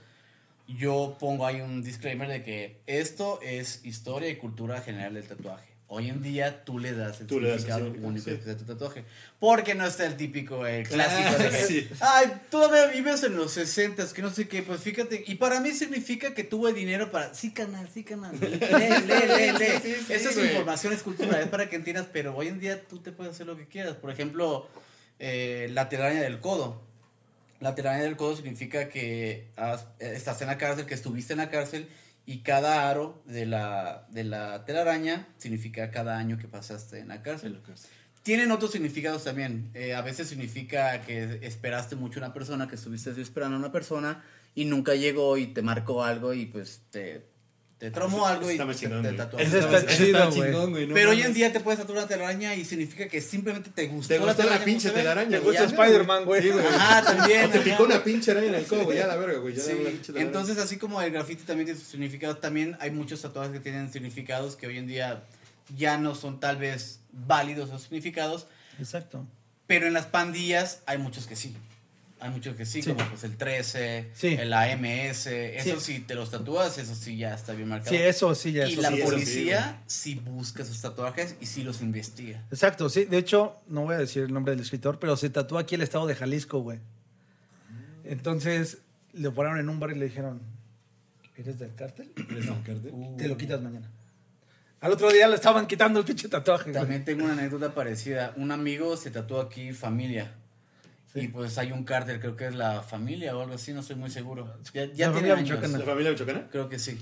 yo 0.68 1.18
pongo 1.20 1.46
ahí 1.46 1.62
un 1.62 1.84
disclaimer 1.84 2.28
de 2.28 2.44
que 2.44 2.78
esto 2.88 3.40
es 3.42 3.84
historia 3.86 4.30
y 4.30 4.38
cultura 4.38 4.82
general 4.82 5.16
del 5.16 5.28
tatuaje. 5.28 5.71
Hoy 5.94 6.08
en 6.10 6.22
día 6.24 6.64
tú 6.64 6.80
le 6.80 6.94
das 6.94 7.20
el 7.20 7.28
Tú 7.28 7.42
le 7.42 7.50
das 7.50 7.58
el 7.58 7.62
significado 7.66 7.94
significado, 7.94 8.08
único 8.34 8.44
sí. 8.46 8.50
a 8.50 8.58
tu 8.58 8.64
tatuaje. 8.64 9.04
Porque 9.40 9.76
no 9.76 9.86
está 9.86 10.06
el 10.06 10.16
típico, 10.16 10.66
el 10.66 10.88
clásico 10.88 11.38
de 11.44 11.50
que, 11.50 11.66
Sí. 11.66 11.90
ay, 12.00 12.32
todavía 12.50 12.88
vives 12.88 13.22
en 13.24 13.36
los 13.36 13.52
60 13.52 14.08
que 14.14 14.22
no 14.22 14.30
sé 14.30 14.48
qué, 14.48 14.64
pues 14.64 14.80
fíjate, 14.80 15.22
y 15.28 15.36
para 15.36 15.60
mí 15.60 15.72
significa 15.72 16.34
que 16.34 16.46
tuve 16.46 16.72
dinero 16.72 17.12
para, 17.12 17.34
sí, 17.34 17.52
canal, 17.52 17.90
sí, 17.94 18.06
canal, 18.06 18.32
lee, 18.40 18.48
lee, 18.48 18.58
lee, 18.58 19.52
lee. 19.60 19.80
Sí, 19.84 20.14
Esa 20.14 20.30
es 20.30 20.38
información, 20.38 20.94
es 20.94 21.04
cultura, 21.04 21.42
es 21.42 21.50
para 21.50 21.70
que 21.70 21.76
entiendas, 21.76 22.08
pero 22.14 22.38
hoy 22.38 22.48
en 22.48 22.62
día 22.62 22.82
tú 22.88 23.00
te 23.00 23.12
puedes 23.12 23.34
hacer 23.34 23.46
lo 23.48 23.58
que 23.58 23.66
quieras. 23.68 23.96
Por 23.96 24.12
ejemplo, 24.12 24.70
eh, 25.20 25.68
la 25.74 25.90
telaraña 25.90 26.22
del 26.22 26.40
codo. 26.40 26.82
La 27.60 27.76
telaraña 27.76 28.04
del 28.04 28.16
codo 28.16 28.38
significa 28.38 28.88
que 28.88 29.50
has- 29.58 29.88
eh, 30.00 30.14
estás 30.16 30.42
en 30.42 30.48
la 30.48 30.58
cárcel, 30.58 30.86
que 30.86 30.94
estuviste 30.94 31.34
en 31.34 31.40
la 31.40 31.50
cárcel 31.50 31.88
y 32.26 32.40
cada 32.40 32.90
aro 32.90 33.24
de 33.26 33.46
la, 33.46 34.08
de 34.10 34.24
la 34.24 34.64
telaraña 34.66 35.28
significa 35.38 35.92
cada 35.92 36.18
año 36.18 36.38
que 36.38 36.48
pasaste 36.48 37.00
en 37.00 37.10
la 37.10 37.22
cárcel. 37.22 37.60
Tienen 38.24 38.52
otros 38.52 38.72
significados 38.72 39.24
también. 39.24 39.72
Eh, 39.74 39.96
a 39.96 40.02
veces 40.02 40.30
significa 40.30 41.02
que 41.02 41.40
esperaste 41.42 41.96
mucho 41.96 42.20
a 42.20 42.26
una 42.26 42.34
persona, 42.34 42.68
que 42.68 42.76
estuviste 42.76 43.20
esperando 43.20 43.56
a 43.56 43.60
una 43.60 43.72
persona 43.72 44.24
y 44.54 44.66
nunca 44.66 44.96
llegó 44.96 45.38
y 45.38 45.48
te 45.48 45.62
marcó 45.62 46.04
algo 46.04 46.34
y 46.34 46.46
pues 46.46 46.82
te, 46.92 47.31
te 47.82 47.90
traumó 47.90 48.28
algo 48.28 48.48
y 48.48 48.54
Está 48.54 48.68
te, 48.68 48.76
chingón, 48.76 49.02
te 49.02 49.10
está 49.10 49.88
chido, 49.88 50.30
güey. 50.30 50.52
chingón, 50.52 50.70
güey. 50.70 50.86
no 50.86 50.94
Pero 50.94 51.10
hoy 51.10 51.24
en 51.24 51.34
día 51.34 51.52
te 51.52 51.62
puedes 51.62 51.80
tatuar 51.80 51.98
una 51.98 52.08
telaraña 52.08 52.54
y 52.54 52.64
significa 52.64 53.08
que 53.08 53.22
simplemente 53.22 53.72
te 53.72 53.88
gustó, 53.88 54.10
Te 54.10 54.20
gustó 54.20 54.34
la 54.34 54.36
telaraña, 54.38 54.66
pinche 54.66 54.92
telaraña, 54.92 55.30
Te 55.32 55.40
gusta 55.40 55.64
Spider-Man, 55.64 56.26
güey. 56.26 56.44
Sí. 56.44 56.52
Ajá, 56.52 57.02
también. 57.02 57.46
O 57.46 57.50
te 57.50 57.60
picó 57.62 57.84
una 57.86 58.04
pinche 58.04 58.30
araña 58.30 58.50
en 58.50 58.54
el 58.54 58.66
codo, 58.68 58.84
güey. 58.84 59.00
Ya 59.00 59.08
la 59.08 59.16
verga, 59.16 59.40
güey. 59.40 59.56
Ya 59.56 59.64
Sí. 59.64 59.74
Entonces, 60.14 60.60
así 60.60 60.78
como 60.78 61.02
el 61.02 61.12
graffiti 61.12 61.42
también 61.42 61.66
tiene 61.66 61.80
sus 61.80 61.90
significados, 61.90 62.40
también 62.40 62.78
hay 62.80 62.92
muchos 62.92 63.20
tatuajes 63.20 63.52
que 63.52 63.60
tienen 63.60 63.92
significados 63.92 64.56
que 64.56 64.68
hoy 64.68 64.78
en 64.78 64.86
día 64.86 65.24
ya 65.76 65.98
no 65.98 66.14
son 66.14 66.40
tal 66.40 66.58
vez 66.58 67.00
válidos 67.12 67.70
esos 67.70 67.82
significados, 67.82 68.46
Exacto. 68.78 69.26
pero 69.66 69.88
en 69.88 69.94
las 69.94 70.06
pandillas 70.06 70.84
hay 70.86 71.00
muchos 71.00 71.26
que 71.26 71.36
sí. 71.36 71.56
Hay 72.22 72.30
muchos 72.30 72.56
que 72.56 72.66
sí, 72.68 72.84
Sí. 72.84 72.94
como 72.94 73.04
pues 73.10 73.24
el 73.24 73.36
13, 73.36 74.12
Sí. 74.14 74.36
el 74.40 74.54
AMS. 74.54 75.26
Eso 75.58 75.80
Sí. 75.80 75.94
si 75.96 76.00
te 76.02 76.14
los 76.14 76.30
tatúas, 76.30 76.78
eso 76.78 76.94
sí 76.94 77.18
ya 77.18 77.34
está 77.34 77.54
bien 77.54 77.68
marcado. 77.68 77.90
Sí, 77.90 77.98
eso 78.02 78.36
sí, 78.36 78.52
ya 78.52 78.68
y 78.68 78.74
eso 78.74 78.82
la 78.84 78.90
sí. 78.90 78.94
eso 79.00 79.06
sí, 79.08 79.12
policía 79.12 79.82
sí, 79.88 80.16
busca 80.24 80.62
esos 80.62 80.80
tatuajes 80.80 81.36
y 81.42 81.48
sí 81.48 81.64
los 81.64 81.82
investiga. 81.82 82.44
Exacto, 82.52 82.90
sí. 82.90 83.06
De 83.06 83.18
hecho, 83.18 83.58
no 83.68 83.82
voy 83.86 83.96
a 83.96 83.98
decir 83.98 84.22
el 84.24 84.32
nombre 84.34 84.52
del 84.54 84.62
escritor, 84.62 85.00
pero 85.00 85.18
se 85.18 85.30
tatuó 85.32 85.58
aquí 85.58 85.74
el 85.76 85.82
estado 85.82 86.06
de 86.06 86.14
Jalisco, 86.16 86.60
güey. 86.60 86.78
Entonces, 88.04 88.80
le 89.14 89.32
pararon 89.32 89.60
en 89.60 89.70
un 89.70 89.80
bar 89.80 89.92
y 89.92 89.96
le 89.96 90.06
dijeron, 90.06 90.42
¿eres 91.38 91.60
del 91.60 91.74
cártel? 91.76 92.12
No, 92.46 93.16
te 93.18 93.28
lo 93.28 93.38
quitas 93.38 93.62
mañana. 93.62 93.90
Al 94.80 94.92
otro 94.94 95.12
día 95.12 95.28
le 95.28 95.36
estaban 95.36 95.68
quitando 95.68 96.00
el 96.00 96.06
pinche 96.06 96.28
tatuaje. 96.28 96.66
güey. 96.72 96.74
También 96.74 97.06
tengo 97.06 97.24
una 97.24 97.34
anécdota 97.34 97.74
parecida. 97.76 98.34
Un 98.36 98.52
amigo 98.52 98.98
se 98.98 99.12
tatuó 99.12 99.40
aquí 99.42 99.74
familia. 99.74 100.34
Y 101.14 101.28
pues 101.28 101.58
hay 101.58 101.72
un 101.72 101.84
cártel, 101.84 102.20
creo 102.20 102.36
que 102.36 102.48
es 102.48 102.56
la 102.56 102.82
familia 102.84 103.36
o 103.36 103.42
algo 103.42 103.56
así, 103.56 103.74
no 103.74 103.82
estoy 103.82 103.98
muy 103.98 104.10
seguro. 104.10 104.54
Ya, 104.74 104.86
ya 104.86 105.08
La 105.08 105.14
tiene 105.14 105.30
familia 105.30 105.34
años. 105.56 105.72
¿La 105.80 105.86
familia 105.86 106.12
michoacana? 106.12 106.48
Creo 106.50 106.70
que 106.70 106.80
sí. 106.80 106.98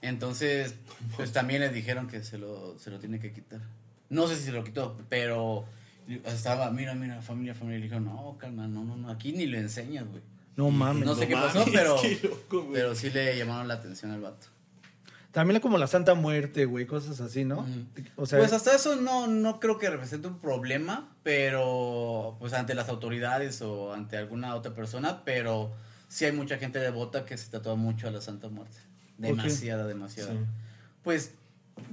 Entonces, 0.00 0.76
pues 1.16 1.32
también 1.32 1.60
le 1.60 1.70
dijeron 1.70 2.06
que 2.06 2.22
se 2.22 2.38
lo, 2.38 2.78
se 2.78 2.90
lo 2.90 2.98
tiene 3.00 3.18
que 3.18 3.32
quitar. 3.32 3.60
No 4.10 4.28
sé 4.28 4.36
si 4.36 4.44
se 4.44 4.52
lo 4.52 4.62
quitó, 4.62 4.96
pero 5.08 5.64
estaba, 6.24 6.70
mira, 6.70 6.94
mira, 6.94 7.20
familia, 7.20 7.54
familia. 7.54 7.78
Y 7.78 7.80
le 7.80 7.86
dijeron, 7.86 8.04
no, 8.04 8.36
calma, 8.38 8.68
no, 8.68 8.84
no, 8.84 8.96
no, 8.96 9.10
aquí 9.10 9.32
ni 9.32 9.46
le 9.46 9.58
enseñas, 9.58 10.06
güey. 10.08 10.22
No 10.56 10.70
mames. 10.70 11.04
No 11.04 11.14
sé 11.14 11.22
No 11.22 11.28
qué 11.28 11.34
pasó, 11.34 11.64
pero, 11.72 11.96
qué 12.00 12.18
loco, 12.22 12.62
güey. 12.62 12.74
pero 12.74 12.94
sí 12.94 13.10
le 13.10 13.36
llamaron 13.36 13.66
la 13.68 13.74
atención 13.74 14.12
al 14.12 14.20
vato. 14.20 14.46
También 15.32 15.60
como 15.60 15.76
la 15.78 15.86
Santa 15.86 16.14
Muerte, 16.14 16.64
güey, 16.64 16.86
cosas 16.86 17.20
así, 17.20 17.44
¿no? 17.44 17.66
O 18.16 18.24
sea, 18.26 18.38
pues 18.38 18.52
hasta 18.52 18.74
eso 18.74 18.96
no, 18.96 19.26
no 19.26 19.60
creo 19.60 19.78
que 19.78 19.90
represente 19.90 20.26
un 20.26 20.38
problema, 20.38 21.14
pero 21.22 22.36
pues 22.40 22.54
ante 22.54 22.74
las 22.74 22.88
autoridades 22.88 23.60
o 23.60 23.92
ante 23.92 24.16
alguna 24.16 24.54
otra 24.54 24.74
persona, 24.74 25.22
pero 25.24 25.70
sí 26.08 26.24
hay 26.24 26.32
mucha 26.32 26.56
gente 26.56 26.78
devota 26.78 27.26
que 27.26 27.36
se 27.36 27.50
tatúa 27.50 27.74
mucho 27.74 28.08
a 28.08 28.10
la 28.10 28.20
Santa 28.22 28.48
Muerte. 28.48 28.78
Demasiada, 29.18 29.86
demasiada. 29.86 30.32
Sí. 30.32 30.38
Pues 31.02 31.32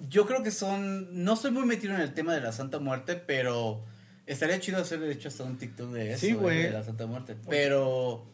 yo 0.09 0.25
creo 0.25 0.41
que 0.41 0.51
son, 0.51 1.23
no 1.25 1.33
estoy 1.33 1.51
muy 1.51 1.65
metido 1.65 1.93
en 1.93 2.01
el 2.01 2.13
tema 2.13 2.33
de 2.33 2.41
la 2.41 2.51
Santa 2.53 2.79
Muerte, 2.79 3.15
pero 3.15 3.83
estaría 4.25 4.59
chido 4.59 4.77
hacer 4.79 4.99
de 5.01 5.11
hecho 5.11 5.27
hasta 5.27 5.43
un 5.43 5.57
TikTok 5.57 5.91
de 5.91 6.11
eso, 6.13 6.21
Sí, 6.25 6.33
güey. 6.33 6.63
de 6.63 6.71
la 6.71 6.83
Santa 6.83 7.05
Muerte. 7.05 7.35
Pero 7.49 8.25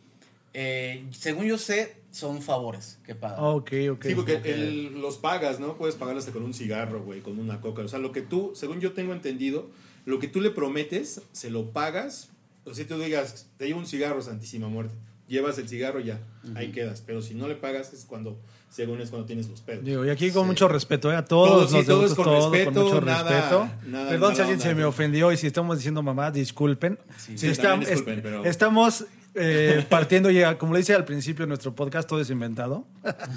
eh, 0.54 1.08
según 1.12 1.46
yo 1.46 1.58
sé, 1.58 2.01
son 2.12 2.42
favores 2.42 3.00
que 3.06 3.16
pagan. 3.16 3.40
ok, 3.40 3.72
ok. 3.94 4.04
Sí, 4.06 4.16
porque 4.16 4.36
Ok. 4.38 4.46
el- 4.46 5.02
los 5.02 5.18
pagas, 5.18 5.60
¿no? 5.60 5.78
Puedes 5.78 5.96
pagar 5.96 6.18
hasta 6.18 6.32
con 6.32 6.44
un 6.44 6.54
cigarro, 6.54 7.02
güey, 7.04 7.22
con 7.22 7.40
una 7.40 7.62
coca. 7.62 7.82
O 7.84 7.88
sea, 7.88 8.00
lo 8.00 8.12
que 8.12 8.22
tú, 8.22 8.52
según 8.56 8.80
yo 8.82 8.92
tengo 8.94 9.14
entendido, 9.14 9.70
lo 10.06 10.20
que 10.20 10.28
tú 10.28 10.42
le 10.42 10.50
prometes, 10.52 11.22
se 11.32 11.50
lo 11.50 11.72
pagas. 11.72 12.30
O 12.66 12.74
si 12.74 12.86
tú 12.86 13.00
digas, 13.00 13.48
te 13.58 13.68
llevo 13.68 13.80
un 13.80 13.88
cigarro, 13.88 14.22
Santísima 14.22 14.68
Muerte. 14.68 14.94
Llevas 15.28 15.58
el 15.58 15.70
cigarro 15.70 16.00
ya, 16.02 16.20
ahí 16.56 16.72
quedas. 16.74 17.02
Pero 17.06 17.22
si 17.22 17.34
no 17.34 17.48
le 17.48 17.56
pagas, 17.56 17.94
es 17.94 18.04
cuando, 18.04 18.38
según 18.70 19.00
es 19.00 19.10
cuando 19.10 19.26
tienes 19.26 19.48
los 19.48 19.62
pedos. 19.62 19.86
Digo, 19.86 20.06
y 20.06 20.10
aquí 20.10 20.30
con 20.32 20.44
Sí. 20.44 20.48
mucho 20.48 20.68
respeto, 20.68 21.10
¿eh? 21.12 21.16
A 21.16 21.24
todos 21.24 21.50
Todo, 21.50 21.68
sí, 21.70 21.76
los 21.78 21.86
todo 21.86 21.96
devotos, 22.02 22.12
es 22.12 22.16
con 22.18 22.26
todo 22.26 22.52
respeto, 22.52 22.74
con 22.74 22.84
mucho 22.84 23.02
nada- 23.06 23.24
respeto. 23.32 23.70
nada 23.88 24.10
Perdón 24.10 24.36
si 24.36 24.42
alguien 24.42 24.58
onda, 24.60 24.70
se 24.70 24.76
me 24.76 24.84
ofendió 24.84 25.32
y 25.32 25.38
si 25.38 25.48
estamos 25.48 25.78
diciendo 25.78 26.04
mamá, 26.04 26.32
disculpen. 26.32 27.00
Sí, 27.18 27.38
sí, 27.38 27.48
Estam- 27.48 27.62
también 27.62 27.90
disculpen, 27.92 28.14
est- 28.16 28.24
pero- 28.24 28.44
Estamos 28.46 29.06
eh, 29.34 29.86
partiendo 29.90 30.30
ya, 30.30 30.58
como 30.58 30.74
le 30.74 30.80
dice 30.80 30.94
al 30.94 31.06
principio 31.06 31.46
de 31.46 31.48
nuestro 31.48 31.74
podcast, 31.74 32.08
todo 32.08 32.20
es 32.20 32.30
inventado. 32.30 32.86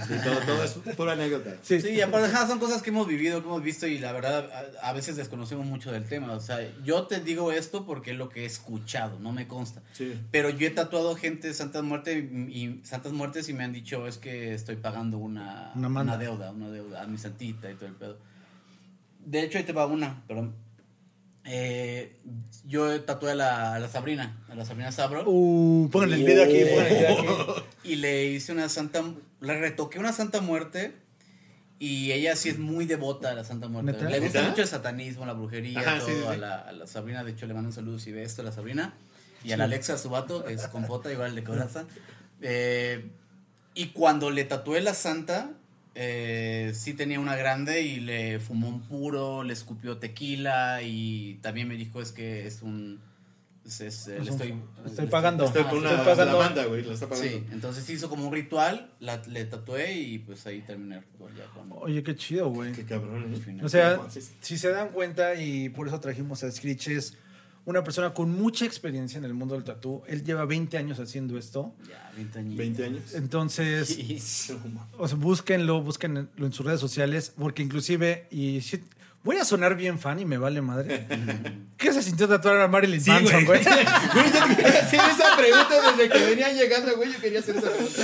Sí, 0.08 0.14
todo, 0.24 0.40
todo 0.40 0.64
es 0.64 0.72
pura 0.96 1.12
anécdota. 1.12 1.56
Sí. 1.62 1.80
Sí, 1.80 1.90
y 1.90 2.00
aparte 2.00 2.30
son 2.48 2.58
cosas 2.58 2.82
que 2.82 2.90
hemos 2.90 3.06
vivido, 3.06 3.40
que 3.40 3.46
hemos 3.46 3.62
visto 3.62 3.86
y 3.86 3.98
la 3.98 4.12
verdad 4.12 4.50
a, 4.82 4.88
a 4.88 4.92
veces 4.92 5.16
desconocemos 5.16 5.66
mucho 5.66 5.92
del 5.92 6.04
tema. 6.04 6.32
O 6.32 6.40
sea, 6.40 6.58
yo 6.82 7.06
te 7.06 7.20
digo 7.20 7.52
esto 7.52 7.86
porque 7.86 8.10
es 8.10 8.16
lo 8.16 8.28
que 8.28 8.42
he 8.42 8.46
escuchado, 8.46 9.18
no 9.20 9.32
me 9.32 9.46
consta. 9.46 9.82
Sí. 9.92 10.20
Pero 10.30 10.50
yo 10.50 10.66
he 10.66 10.70
tatuado 10.70 11.14
gente 11.14 11.48
de 11.48 11.54
Santas 11.54 11.82
Muertes 11.84 12.16
y, 12.16 12.36
y 12.52 12.80
Santas 12.84 13.12
Muertes 13.12 13.48
y 13.48 13.54
me 13.54 13.64
han 13.64 13.72
dicho 13.72 14.06
es 14.06 14.18
que 14.18 14.54
estoy 14.54 14.76
pagando 14.76 15.18
una, 15.18 15.72
una 15.74 16.16
deuda, 16.16 16.50
una 16.50 16.70
deuda 16.70 17.02
a 17.02 17.06
mi 17.06 17.18
santita 17.18 17.70
y 17.70 17.74
todo 17.74 17.86
el 17.86 17.94
pedo. 17.94 18.18
De 19.24 19.42
hecho, 19.42 19.58
ahí 19.58 19.64
te 19.64 19.72
va 19.72 19.86
una, 19.86 20.22
perdón. 20.26 20.63
Eh, 21.44 22.16
yo 22.64 23.02
tatué 23.02 23.32
a 23.32 23.34
la, 23.34 23.74
a 23.74 23.78
la 23.78 23.88
Sabrina, 23.88 24.42
a 24.48 24.54
la 24.54 24.64
Sabrina 24.64 24.90
Sabro. 24.92 25.24
Uh, 25.26 25.88
pónganle 25.90 26.16
el 26.16 26.24
video 26.24 26.44
aquí, 26.44 26.58
pónganle 26.64 26.88
el 26.88 27.22
video 27.22 27.50
aquí. 27.52 27.62
Y 27.84 27.96
le 27.96 28.24
hice 28.26 28.52
una 28.52 28.68
santa, 28.68 29.02
le 29.40 29.60
retoqué 29.60 29.98
una 29.98 30.12
santa 30.12 30.40
muerte. 30.40 30.94
Y 31.78 32.12
ella 32.12 32.34
sí 32.36 32.48
es 32.48 32.58
muy 32.58 32.86
devota 32.86 33.30
a 33.32 33.34
la 33.34 33.44
Santa 33.44 33.66
Muerte. 33.68 33.92
¿Neta? 33.92 34.08
Le 34.08 34.20
gusta 34.20 34.38
¿Neta? 34.38 34.50
mucho 34.50 34.62
el 34.62 34.68
satanismo, 34.68 35.26
la 35.26 35.32
brujería, 35.32 35.80
Ajá, 35.80 35.98
todo. 35.98 36.06
sí, 36.06 36.14
sí, 36.14 36.20
sí. 36.22 36.28
A, 36.28 36.36
la, 36.36 36.54
a 36.60 36.72
la 36.72 36.86
Sabrina, 36.86 37.24
de 37.24 37.32
hecho, 37.32 37.46
le 37.46 37.52
mando 37.52 37.68
un 37.68 37.74
saludo 37.74 37.98
si 37.98 38.12
ve 38.12 38.22
esto 38.22 38.42
a 38.42 38.44
la 38.44 38.52
Sabrina. 38.52 38.94
Y 39.42 39.52
a 39.52 39.56
la 39.58 39.64
Alexa, 39.64 39.98
su 39.98 40.08
vato, 40.08 40.44
que 40.44 40.54
es 40.54 40.66
con 40.68 40.84
J, 40.86 41.12
igual 41.12 41.34
de 41.34 41.44
coraza. 41.44 41.84
Eh, 42.40 43.10
y 43.74 43.88
cuando 43.88 44.30
le 44.30 44.44
tatué 44.44 44.80
la 44.80 44.94
santa, 44.94 45.50
eh, 45.94 46.72
sí 46.74 46.94
tenía 46.94 47.20
una 47.20 47.36
grande 47.36 47.82
y 47.82 48.00
le 48.00 48.40
fumó 48.40 48.68
un 48.68 48.80
puro, 48.82 49.44
le 49.44 49.52
escupió 49.52 49.98
tequila 49.98 50.82
y 50.82 51.34
también 51.42 51.68
me 51.68 51.76
dijo 51.76 52.00
es 52.00 52.10
que 52.12 52.46
es 52.46 52.62
un... 52.62 53.00
es- 53.64 53.80
es, 53.80 54.08
Es 54.08 54.08
le 54.08 54.18
un- 54.20 54.28
estoy, 54.28 54.54
estoy 54.86 55.04
le 55.06 55.10
pagando. 55.10 55.44
Estoy 55.44 55.62
ajá, 55.62 55.70
con 55.70 55.78
estoy 55.84 55.94
una, 55.94 56.04
pagando. 56.04 56.32
la 56.32 56.38
banda, 56.46 56.64
güey, 56.66 56.84
la 56.84 56.94
está 56.94 57.08
pagando. 57.08 57.30
Sí, 57.30 57.44
entonces 57.52 57.88
hizo 57.90 58.08
como 58.10 58.26
un 58.26 58.34
ritual, 58.34 58.90
la, 59.00 59.22
le 59.28 59.44
tatué 59.44 59.92
y 59.92 60.18
pues 60.18 60.46
ahí 60.46 60.60
terminé 60.62 60.96
el 60.96 61.02
ritual 61.02 61.32
ya 61.36 61.44
con 61.46 61.70
Oye, 61.80 62.02
qué 62.02 62.14
chido, 62.16 62.50
güey. 62.50 62.72
Qué 62.72 62.84
cabrón, 62.84 63.22
el 63.24 63.34
¿eh? 63.34 63.36
final. 63.36 63.64
O 63.64 63.68
sea, 63.68 64.00
si 64.40 64.58
se 64.58 64.68
dan 64.70 64.88
cuenta, 64.90 65.34
y 65.36 65.68
por 65.68 65.86
eso 65.88 65.98
trajimos 66.00 66.42
a 66.44 66.50
Screech, 66.50 66.88
es 66.88 67.16
una 67.66 67.82
persona 67.82 68.12
con 68.12 68.30
mucha 68.30 68.64
experiencia 68.64 69.16
en 69.18 69.24
el 69.24 69.32
mundo 69.34 69.54
del 69.54 69.64
tatú. 69.64 70.02
Él 70.06 70.22
lleva 70.22 70.44
20 70.44 70.76
años 70.76 70.98
haciendo 71.00 71.38
esto. 71.38 71.74
ya, 71.88 72.12
20 72.16 72.38
años. 72.38 72.56
20 72.56 72.84
años. 72.84 73.14
Entonces, 73.14 73.88
Sí. 74.20 74.20
o 74.98 75.08
sea, 75.08 75.16
búsquenlo, 75.16 75.80
búsquenlo 75.82 76.26
en 76.38 76.52
sus 76.52 76.64
redes 76.66 76.80
sociales, 76.80 77.32
porque 77.38 77.62
inclusive, 77.62 78.26
y 78.30 78.60
si- 78.60 78.84
voy 79.22 79.36
a 79.38 79.44
sonar 79.46 79.76
bien 79.76 79.98
fan 79.98 80.20
y 80.20 80.26
me 80.26 80.36
vale 80.36 80.60
madre. 80.60 81.06
¿Qué 81.78 81.92
se 81.92 82.02
sintió 82.02 82.28
tatuar 82.28 82.60
a 82.60 82.68
Marilyn 82.68 83.00
Sí, 83.00 83.10
Manson, 83.10 83.44
güey. 83.46 83.62
güey? 83.62 83.74
Yo 84.14 84.46
te 84.48 84.56
quería 84.56 84.80
hacer 84.80 85.00
esa 85.00 85.36
pregunta 85.36 85.92
desde 85.96 86.10
que 86.10 86.26
venían 86.26 86.54
llegando, 86.56 86.94
güey. 86.96 87.12
Yo 87.12 87.18
quería 87.20 87.38
hacer 87.40 87.56
esa 87.56 87.70
pregunta. 87.70 88.02